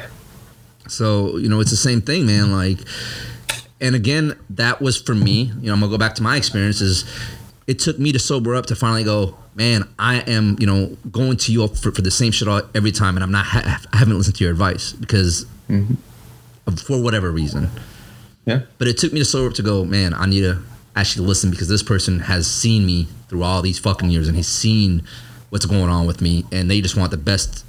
So, 0.89 1.37
you 1.37 1.49
know, 1.49 1.59
it's 1.59 1.71
the 1.71 1.77
same 1.77 2.01
thing, 2.01 2.25
man. 2.25 2.51
Like, 2.51 2.79
and 3.81 3.95
again, 3.95 4.35
that 4.51 4.81
was 4.81 4.97
for 5.01 5.13
me, 5.15 5.51
you 5.61 5.67
know, 5.67 5.73
I'm 5.73 5.79
gonna 5.79 5.89
go 5.91 5.97
back 5.97 6.15
to 6.15 6.23
my 6.23 6.35
experiences. 6.37 7.03
It 7.67 7.79
took 7.79 7.99
me 7.99 8.11
to 8.13 8.19
sober 8.19 8.55
up 8.55 8.65
to 8.67 8.75
finally 8.75 9.03
go, 9.03 9.37
man, 9.55 9.87
I 9.99 10.19
am, 10.21 10.55
you 10.59 10.65
know, 10.67 10.95
going 11.11 11.35
to 11.37 11.51
you 11.51 11.67
for, 11.67 11.91
for 11.91 12.01
the 12.01 12.11
same 12.11 12.31
shit 12.31 12.47
all, 12.47 12.61
every 12.73 12.91
time. 12.91 13.17
And 13.17 13.23
I'm 13.23 13.31
not, 13.31 13.45
ha- 13.45 13.81
I 13.91 13.97
haven't 13.97 14.17
listened 14.17 14.35
to 14.37 14.43
your 14.45 14.51
advice 14.53 14.93
because 14.93 15.45
of, 15.69 16.79
for 16.79 17.01
whatever 17.01 17.31
reason. 17.31 17.69
Yeah. 18.45 18.61
But 18.77 18.87
it 18.87 18.97
took 18.97 19.13
me 19.13 19.19
to 19.19 19.25
sober 19.25 19.49
up 19.49 19.53
to 19.55 19.63
go, 19.63 19.83
man, 19.83 20.13
I 20.13 20.25
need 20.25 20.41
to 20.41 20.59
actually 20.95 21.27
listen 21.27 21.51
because 21.51 21.67
this 21.67 21.83
person 21.83 22.19
has 22.21 22.49
seen 22.49 22.85
me 22.85 23.07
through 23.29 23.43
all 23.43 23.61
these 23.61 23.77
fucking 23.77 24.09
years 24.09 24.27
and 24.27 24.35
he's 24.35 24.47
seen 24.47 25.03
what's 25.49 25.65
going 25.65 25.89
on 25.89 26.07
with 26.07 26.21
me 26.21 26.45
and 26.51 26.69
they 26.69 26.81
just 26.81 26.97
want 26.97 27.11
the 27.11 27.17
best 27.17 27.65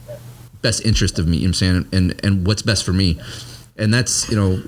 best 0.62 0.84
interest 0.84 1.18
of 1.18 1.28
me, 1.28 1.36
you 1.36 1.42
know 1.42 1.48
what 1.48 1.48
I'm 1.48 1.54
saying? 1.54 1.88
And 1.92 2.24
and 2.24 2.46
what's 2.46 2.62
best 2.62 2.84
for 2.84 2.92
me. 2.92 3.20
And 3.76 3.94
that's, 3.94 4.28
you 4.28 4.36
know, 4.36 4.62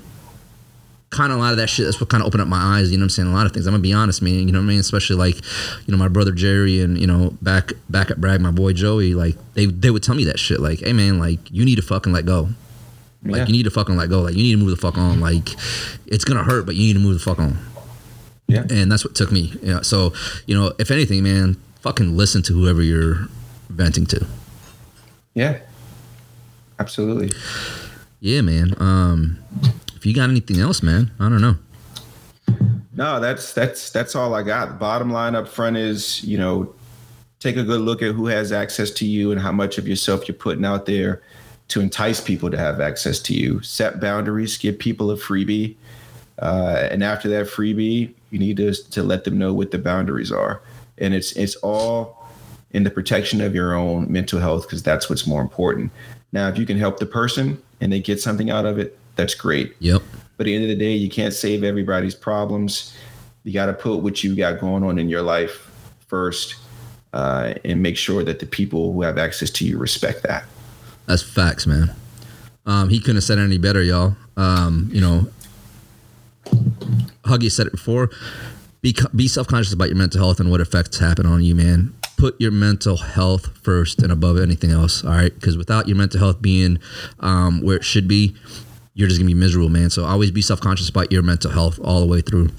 kind 1.11 1.31
of 1.31 1.37
a 1.37 1.41
lot 1.41 1.51
of 1.51 1.57
that 1.57 1.67
shit. 1.67 1.85
That's 1.85 1.99
what 1.99 2.09
kind 2.09 2.23
of 2.23 2.27
opened 2.27 2.41
up 2.41 2.47
my 2.47 2.77
eyes. 2.77 2.91
You 2.91 2.97
know 2.97 3.03
what 3.03 3.05
I'm 3.05 3.09
saying? 3.09 3.27
A 3.27 3.33
lot 3.33 3.45
of 3.45 3.51
things. 3.51 3.67
I'm 3.67 3.73
gonna 3.73 3.81
be 3.81 3.93
honest, 3.93 4.21
man. 4.21 4.47
You 4.47 4.51
know 4.51 4.59
what 4.59 4.65
I 4.65 4.69
mean? 4.69 4.79
Especially 4.79 5.17
like, 5.17 5.35
you 5.85 5.91
know, 5.91 5.97
my 5.97 6.07
brother 6.07 6.31
Jerry 6.31 6.81
and 6.81 6.97
you 6.97 7.07
know 7.07 7.33
back 7.41 7.73
back 7.89 8.09
at 8.09 8.19
Bragg, 8.19 8.41
my 8.41 8.51
boy 8.51 8.73
Joey. 8.73 9.13
Like 9.13 9.35
they 9.53 9.65
they 9.65 9.91
would 9.91 10.03
tell 10.03 10.15
me 10.15 10.23
that 10.25 10.39
shit. 10.39 10.59
Like, 10.59 10.79
hey 10.79 10.93
man, 10.93 11.19
like 11.19 11.39
you 11.51 11.65
need 11.65 11.75
to 11.75 11.81
fucking 11.81 12.13
let 12.13 12.25
go. 12.25 12.49
Like 13.23 13.35
Yeah. 13.35 13.45
you 13.47 13.51
need 13.51 13.63
to 13.63 13.71
fucking 13.71 13.95
let 13.95 14.09
go. 14.09 14.21
Like 14.21 14.35
you 14.35 14.43
need 14.43 14.51
to 14.53 14.57
move 14.57 14.69
the 14.71 14.77
fuck 14.77 14.97
on. 14.97 15.19
Like 15.19 15.49
it's 16.07 16.25
gonna 16.25 16.43
hurt, 16.43 16.65
but 16.65 16.75
you 16.75 16.81
need 16.87 16.93
to 16.93 16.99
move 16.99 17.13
the 17.13 17.19
fuck 17.19 17.39
on. 17.39 17.57
Yeah. 18.47 18.65
And 18.69 18.91
that's 18.91 19.05
what 19.05 19.15
took 19.15 19.31
me. 19.31 19.53
Yeah. 19.61 19.81
So 19.81 20.13
you 20.47 20.57
know, 20.57 20.73
if 20.79 20.91
anything, 20.91 21.23
man, 21.23 21.57
fucking 21.81 22.15
listen 22.17 22.41
to 22.43 22.53
whoever 22.53 22.81
you're 22.81 23.27
venting 23.69 24.05
to. 24.07 24.25
Yeah. 25.33 25.59
Absolutely. 26.79 27.31
Yeah, 28.19 28.41
man. 28.41 28.73
Um, 28.79 29.39
if 29.95 30.05
you 30.05 30.13
got 30.13 30.29
anything 30.29 30.59
else, 30.59 30.81
man, 30.81 31.11
I 31.19 31.29
don't 31.29 31.41
know. 31.41 31.55
No, 32.93 33.19
that's 33.19 33.53
that's 33.53 33.89
that's 33.91 34.15
all 34.15 34.33
I 34.33 34.43
got. 34.43 34.67
The 34.69 34.73
bottom 34.75 35.11
line 35.11 35.35
up 35.35 35.47
front 35.47 35.77
is, 35.77 36.23
you 36.23 36.37
know, 36.37 36.73
take 37.39 37.55
a 37.57 37.63
good 37.63 37.81
look 37.81 38.01
at 38.01 38.13
who 38.13 38.25
has 38.27 38.51
access 38.51 38.91
to 38.91 39.05
you 39.05 39.31
and 39.31 39.39
how 39.39 39.51
much 39.51 39.77
of 39.77 39.87
yourself 39.87 40.27
you're 40.27 40.35
putting 40.35 40.65
out 40.65 40.85
there 40.85 41.21
to 41.71 41.79
entice 41.79 42.19
people 42.19 42.51
to 42.51 42.57
have 42.57 42.81
access 42.81 43.17
to 43.21 43.33
you. 43.33 43.61
Set 43.61 44.01
boundaries, 44.01 44.57
give 44.57 44.77
people 44.77 45.09
a 45.09 45.15
freebie. 45.15 45.75
Uh, 46.39 46.87
and 46.91 47.01
after 47.01 47.29
that 47.29 47.47
freebie, 47.47 48.13
you 48.29 48.39
need 48.39 48.57
to 48.57 48.73
to 48.73 49.01
let 49.01 49.23
them 49.23 49.37
know 49.37 49.53
what 49.53 49.71
the 49.71 49.77
boundaries 49.77 50.31
are. 50.31 50.61
And 50.97 51.13
it's 51.13 51.31
it's 51.33 51.55
all 51.57 52.27
in 52.71 52.83
the 52.83 52.89
protection 52.89 53.39
of 53.39 53.55
your 53.55 53.73
own 53.73 54.11
mental 54.11 54.39
health 54.39 54.63
because 54.63 54.83
that's 54.83 55.09
what's 55.09 55.25
more 55.25 55.41
important. 55.41 55.91
Now, 56.33 56.49
if 56.49 56.57
you 56.57 56.65
can 56.65 56.77
help 56.77 56.99
the 56.99 57.05
person 57.05 57.61
and 57.79 57.91
they 57.91 58.01
get 58.01 58.19
something 58.19 58.49
out 58.49 58.65
of 58.65 58.77
it, 58.77 58.97
that's 59.15 59.33
great. 59.33 59.73
Yep. 59.79 60.01
But 60.35 60.43
at 60.43 60.45
the 60.45 60.55
end 60.55 60.63
of 60.63 60.69
the 60.69 60.75
day, 60.75 60.93
you 60.93 61.09
can't 61.09 61.33
save 61.33 61.63
everybody's 61.63 62.15
problems. 62.15 62.95
You 63.43 63.53
got 63.53 63.67
to 63.67 63.73
put 63.73 63.97
what 63.97 64.23
you 64.23 64.35
got 64.35 64.59
going 64.59 64.83
on 64.83 64.99
in 64.99 65.07
your 65.07 65.21
life 65.21 65.69
first 66.07 66.55
uh, 67.13 67.53
and 67.63 67.81
make 67.81 67.95
sure 67.95 68.23
that 68.23 68.39
the 68.39 68.45
people 68.45 68.91
who 68.91 69.03
have 69.03 69.17
access 69.17 69.49
to 69.51 69.65
you 69.65 69.77
respect 69.77 70.23
that. 70.23 70.45
That's 71.05 71.23
facts, 71.23 71.67
man. 71.67 71.93
Um, 72.65 72.89
he 72.89 72.99
couldn't 72.99 73.17
have 73.17 73.23
said 73.23 73.37
it 73.37 73.41
any 73.41 73.57
better, 73.57 73.81
y'all. 73.81 74.15
Um, 74.37 74.89
you 74.91 75.01
know, 75.01 75.27
Huggy 77.23 77.51
said 77.51 77.67
it 77.67 77.71
before. 77.71 78.09
Be 78.81 78.95
be 79.15 79.27
self 79.27 79.47
conscious 79.47 79.73
about 79.73 79.89
your 79.89 79.97
mental 79.97 80.19
health 80.21 80.39
and 80.39 80.49
what 80.49 80.61
effects 80.61 80.97
happen 80.97 81.25
on 81.25 81.43
you, 81.43 81.55
man. 81.55 81.93
Put 82.17 82.39
your 82.39 82.51
mental 82.51 82.97
health 82.97 83.57
first 83.63 84.01
and 84.01 84.11
above 84.11 84.37
anything 84.37 84.71
else. 84.71 85.03
All 85.03 85.11
right, 85.11 85.33
because 85.33 85.57
without 85.57 85.87
your 85.87 85.97
mental 85.97 86.19
health 86.19 86.41
being 86.41 86.79
um, 87.19 87.61
where 87.61 87.77
it 87.77 87.83
should 87.83 88.07
be, 88.07 88.35
you're 88.93 89.07
just 89.07 89.19
gonna 89.19 89.27
be 89.27 89.35
miserable, 89.35 89.69
man. 89.69 89.89
So 89.89 90.05
always 90.05 90.31
be 90.31 90.41
self 90.41 90.59
conscious 90.59 90.89
about 90.89 91.11
your 91.11 91.23
mental 91.23 91.51
health 91.51 91.79
all 91.83 91.99
the 91.99 92.07
way 92.07 92.21
through. 92.21 92.49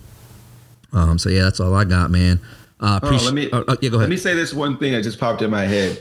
Um, 0.93 1.19
so 1.19 1.29
yeah, 1.29 1.43
that's 1.43 1.61
all 1.61 1.75
I 1.75 1.85
got, 1.85 2.11
man. 2.11 2.41
Uh, 2.79 3.01
appreci- 3.01 3.25
let 3.25 3.35
me 3.35 3.49
oh, 3.53 3.65
oh, 3.67 3.77
yeah, 3.81 3.91
go 3.91 3.97
ahead. 3.97 4.09
let 4.09 4.11
me 4.11 4.17
say 4.17 4.35
this 4.35 4.53
one 4.53 4.77
thing 4.77 4.93
that 4.93 5.03
just 5.03 5.19
popped 5.19 5.43
in 5.43 5.51
my 5.51 5.65
head. 5.67 6.01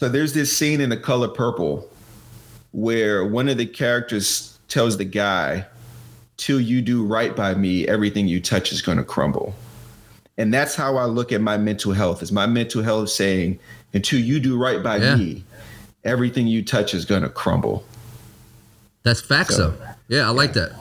So 0.00 0.08
there's 0.08 0.32
this 0.32 0.50
scene 0.56 0.80
in 0.80 0.88
The 0.88 0.96
Color 0.96 1.28
Purple 1.28 1.86
where 2.72 3.22
one 3.22 3.50
of 3.50 3.58
the 3.58 3.66
characters 3.66 4.58
tells 4.68 4.96
the 4.96 5.04
guy, 5.04 5.66
"Till 6.38 6.58
you 6.58 6.80
do 6.80 7.04
right 7.04 7.36
by 7.36 7.52
me, 7.52 7.86
everything 7.86 8.26
you 8.26 8.40
touch 8.40 8.72
is 8.72 8.80
going 8.80 8.96
to 8.96 9.04
crumble." 9.04 9.54
And 10.38 10.54
that's 10.54 10.74
how 10.74 10.96
I 10.96 11.04
look 11.04 11.32
at 11.32 11.42
my 11.42 11.58
mental 11.58 11.92
health. 11.92 12.22
Is 12.22 12.32
my 12.32 12.46
mental 12.46 12.82
health 12.82 13.10
saying, 13.10 13.58
"Until 13.92 14.20
you 14.20 14.40
do 14.40 14.56
right 14.56 14.82
by 14.82 14.96
Yeah. 14.96 15.16
me, 15.16 15.44
everything 16.02 16.46
you 16.46 16.64
touch 16.64 16.94
is 16.94 17.04
going 17.04 17.22
to 17.22 17.28
crumble." 17.28 17.84
That's 19.02 19.20
facts, 19.20 19.56
So- 19.56 19.74
though. 19.78 19.86
Yeah, 20.08 20.26
I 20.26 20.30
like 20.30 20.54
that. 20.54 20.72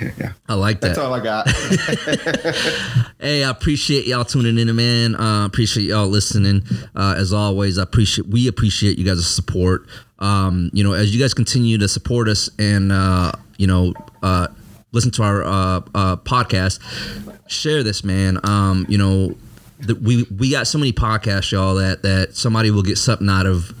Yeah, 0.00 0.32
I 0.48 0.54
like 0.54 0.80
that. 0.80 0.88
that's 0.88 0.98
all 0.98 1.14
I 1.14 1.20
got. 1.20 1.48
Hey, 3.18 3.42
I 3.42 3.50
appreciate 3.50 4.06
y'all 4.06 4.24
tuning 4.26 4.58
in, 4.58 4.76
man. 4.76 5.16
Uh, 5.16 5.46
appreciate 5.46 5.84
y'all 5.84 6.06
listening. 6.06 6.62
Uh, 6.94 7.14
as 7.16 7.32
always, 7.32 7.78
I 7.78 7.82
appreciate 7.84 8.28
we 8.28 8.46
appreciate 8.46 8.98
you 8.98 9.06
guys' 9.06 9.26
support. 9.26 9.86
Um, 10.18 10.70
you 10.74 10.84
know, 10.84 10.92
as 10.92 11.14
you 11.14 11.20
guys 11.20 11.32
continue 11.32 11.78
to 11.78 11.88
support 11.88 12.28
us 12.28 12.50
and 12.58 12.92
uh, 12.92 13.32
you 13.56 13.66
know 13.66 13.94
uh, 14.22 14.48
listen 14.92 15.10
to 15.12 15.22
our 15.22 15.42
uh, 15.42 15.80
uh, 15.94 16.16
podcast, 16.16 16.78
share 17.48 17.82
this, 17.82 18.04
man. 18.04 18.38
Um, 18.44 18.84
you 18.88 18.98
know, 18.98 19.34
the, 19.80 19.94
we 19.94 20.24
we 20.24 20.50
got 20.50 20.66
so 20.66 20.78
many 20.78 20.92
podcasts, 20.92 21.52
y'all, 21.52 21.76
that 21.76 22.02
that 22.02 22.36
somebody 22.36 22.70
will 22.70 22.82
get 22.82 22.98
something 22.98 23.30
out 23.30 23.46
of 23.46 23.72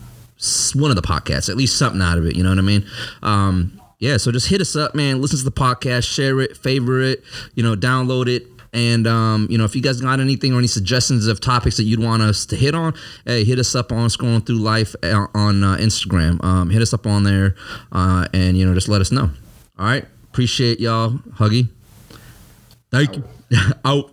one 0.74 0.90
of 0.90 0.96
the 0.96 1.02
podcasts, 1.02 1.48
at 1.50 1.56
least 1.56 1.76
something 1.78 2.00
out 2.00 2.16
of 2.18 2.26
it. 2.26 2.36
You 2.36 2.42
know 2.42 2.50
what 2.50 2.58
I 2.58 2.62
mean? 2.62 2.86
Um, 3.22 3.80
yeah. 3.98 4.16
So 4.16 4.32
just 4.32 4.48
hit 4.48 4.60
us 4.60 4.76
up, 4.76 4.94
man. 4.94 5.20
Listen 5.20 5.38
to 5.38 5.44
the 5.44 5.52
podcast, 5.52 6.04
share 6.04 6.40
it, 6.40 6.56
favorite 6.56 7.18
it, 7.18 7.24
you 7.54 7.62
know, 7.62 7.74
download 7.74 8.28
it. 8.28 8.46
And 8.72 9.06
um, 9.06 9.46
you 9.48 9.56
know, 9.56 9.64
if 9.64 9.74
you 9.74 9.80
guys 9.80 10.00
got 10.00 10.20
anything 10.20 10.52
or 10.52 10.58
any 10.58 10.66
suggestions 10.66 11.26
of 11.26 11.40
topics 11.40 11.78
that 11.78 11.84
you'd 11.84 12.02
want 12.02 12.22
us 12.22 12.44
to 12.46 12.56
hit 12.56 12.74
on, 12.74 12.94
hey, 13.24 13.42
hit 13.42 13.58
us 13.58 13.74
up 13.74 13.90
on 13.90 14.08
scrolling 14.08 14.44
through 14.44 14.58
life 14.58 14.94
uh, 15.02 15.26
on 15.34 15.64
uh, 15.64 15.76
Instagram. 15.76 16.42
Um, 16.44 16.68
hit 16.68 16.82
us 16.82 16.92
up 16.92 17.06
on 17.06 17.22
there, 17.22 17.54
uh, 17.92 18.26
and 18.34 18.58
you 18.58 18.66
know, 18.66 18.74
just 18.74 18.88
let 18.88 19.00
us 19.00 19.10
know. 19.10 19.30
All 19.78 19.86
right, 19.86 20.04
appreciate 20.24 20.78
y'all, 20.78 21.12
Huggy. 21.38 21.70
Thank 22.90 23.16
you. 23.16 23.24
Out. 23.84 24.10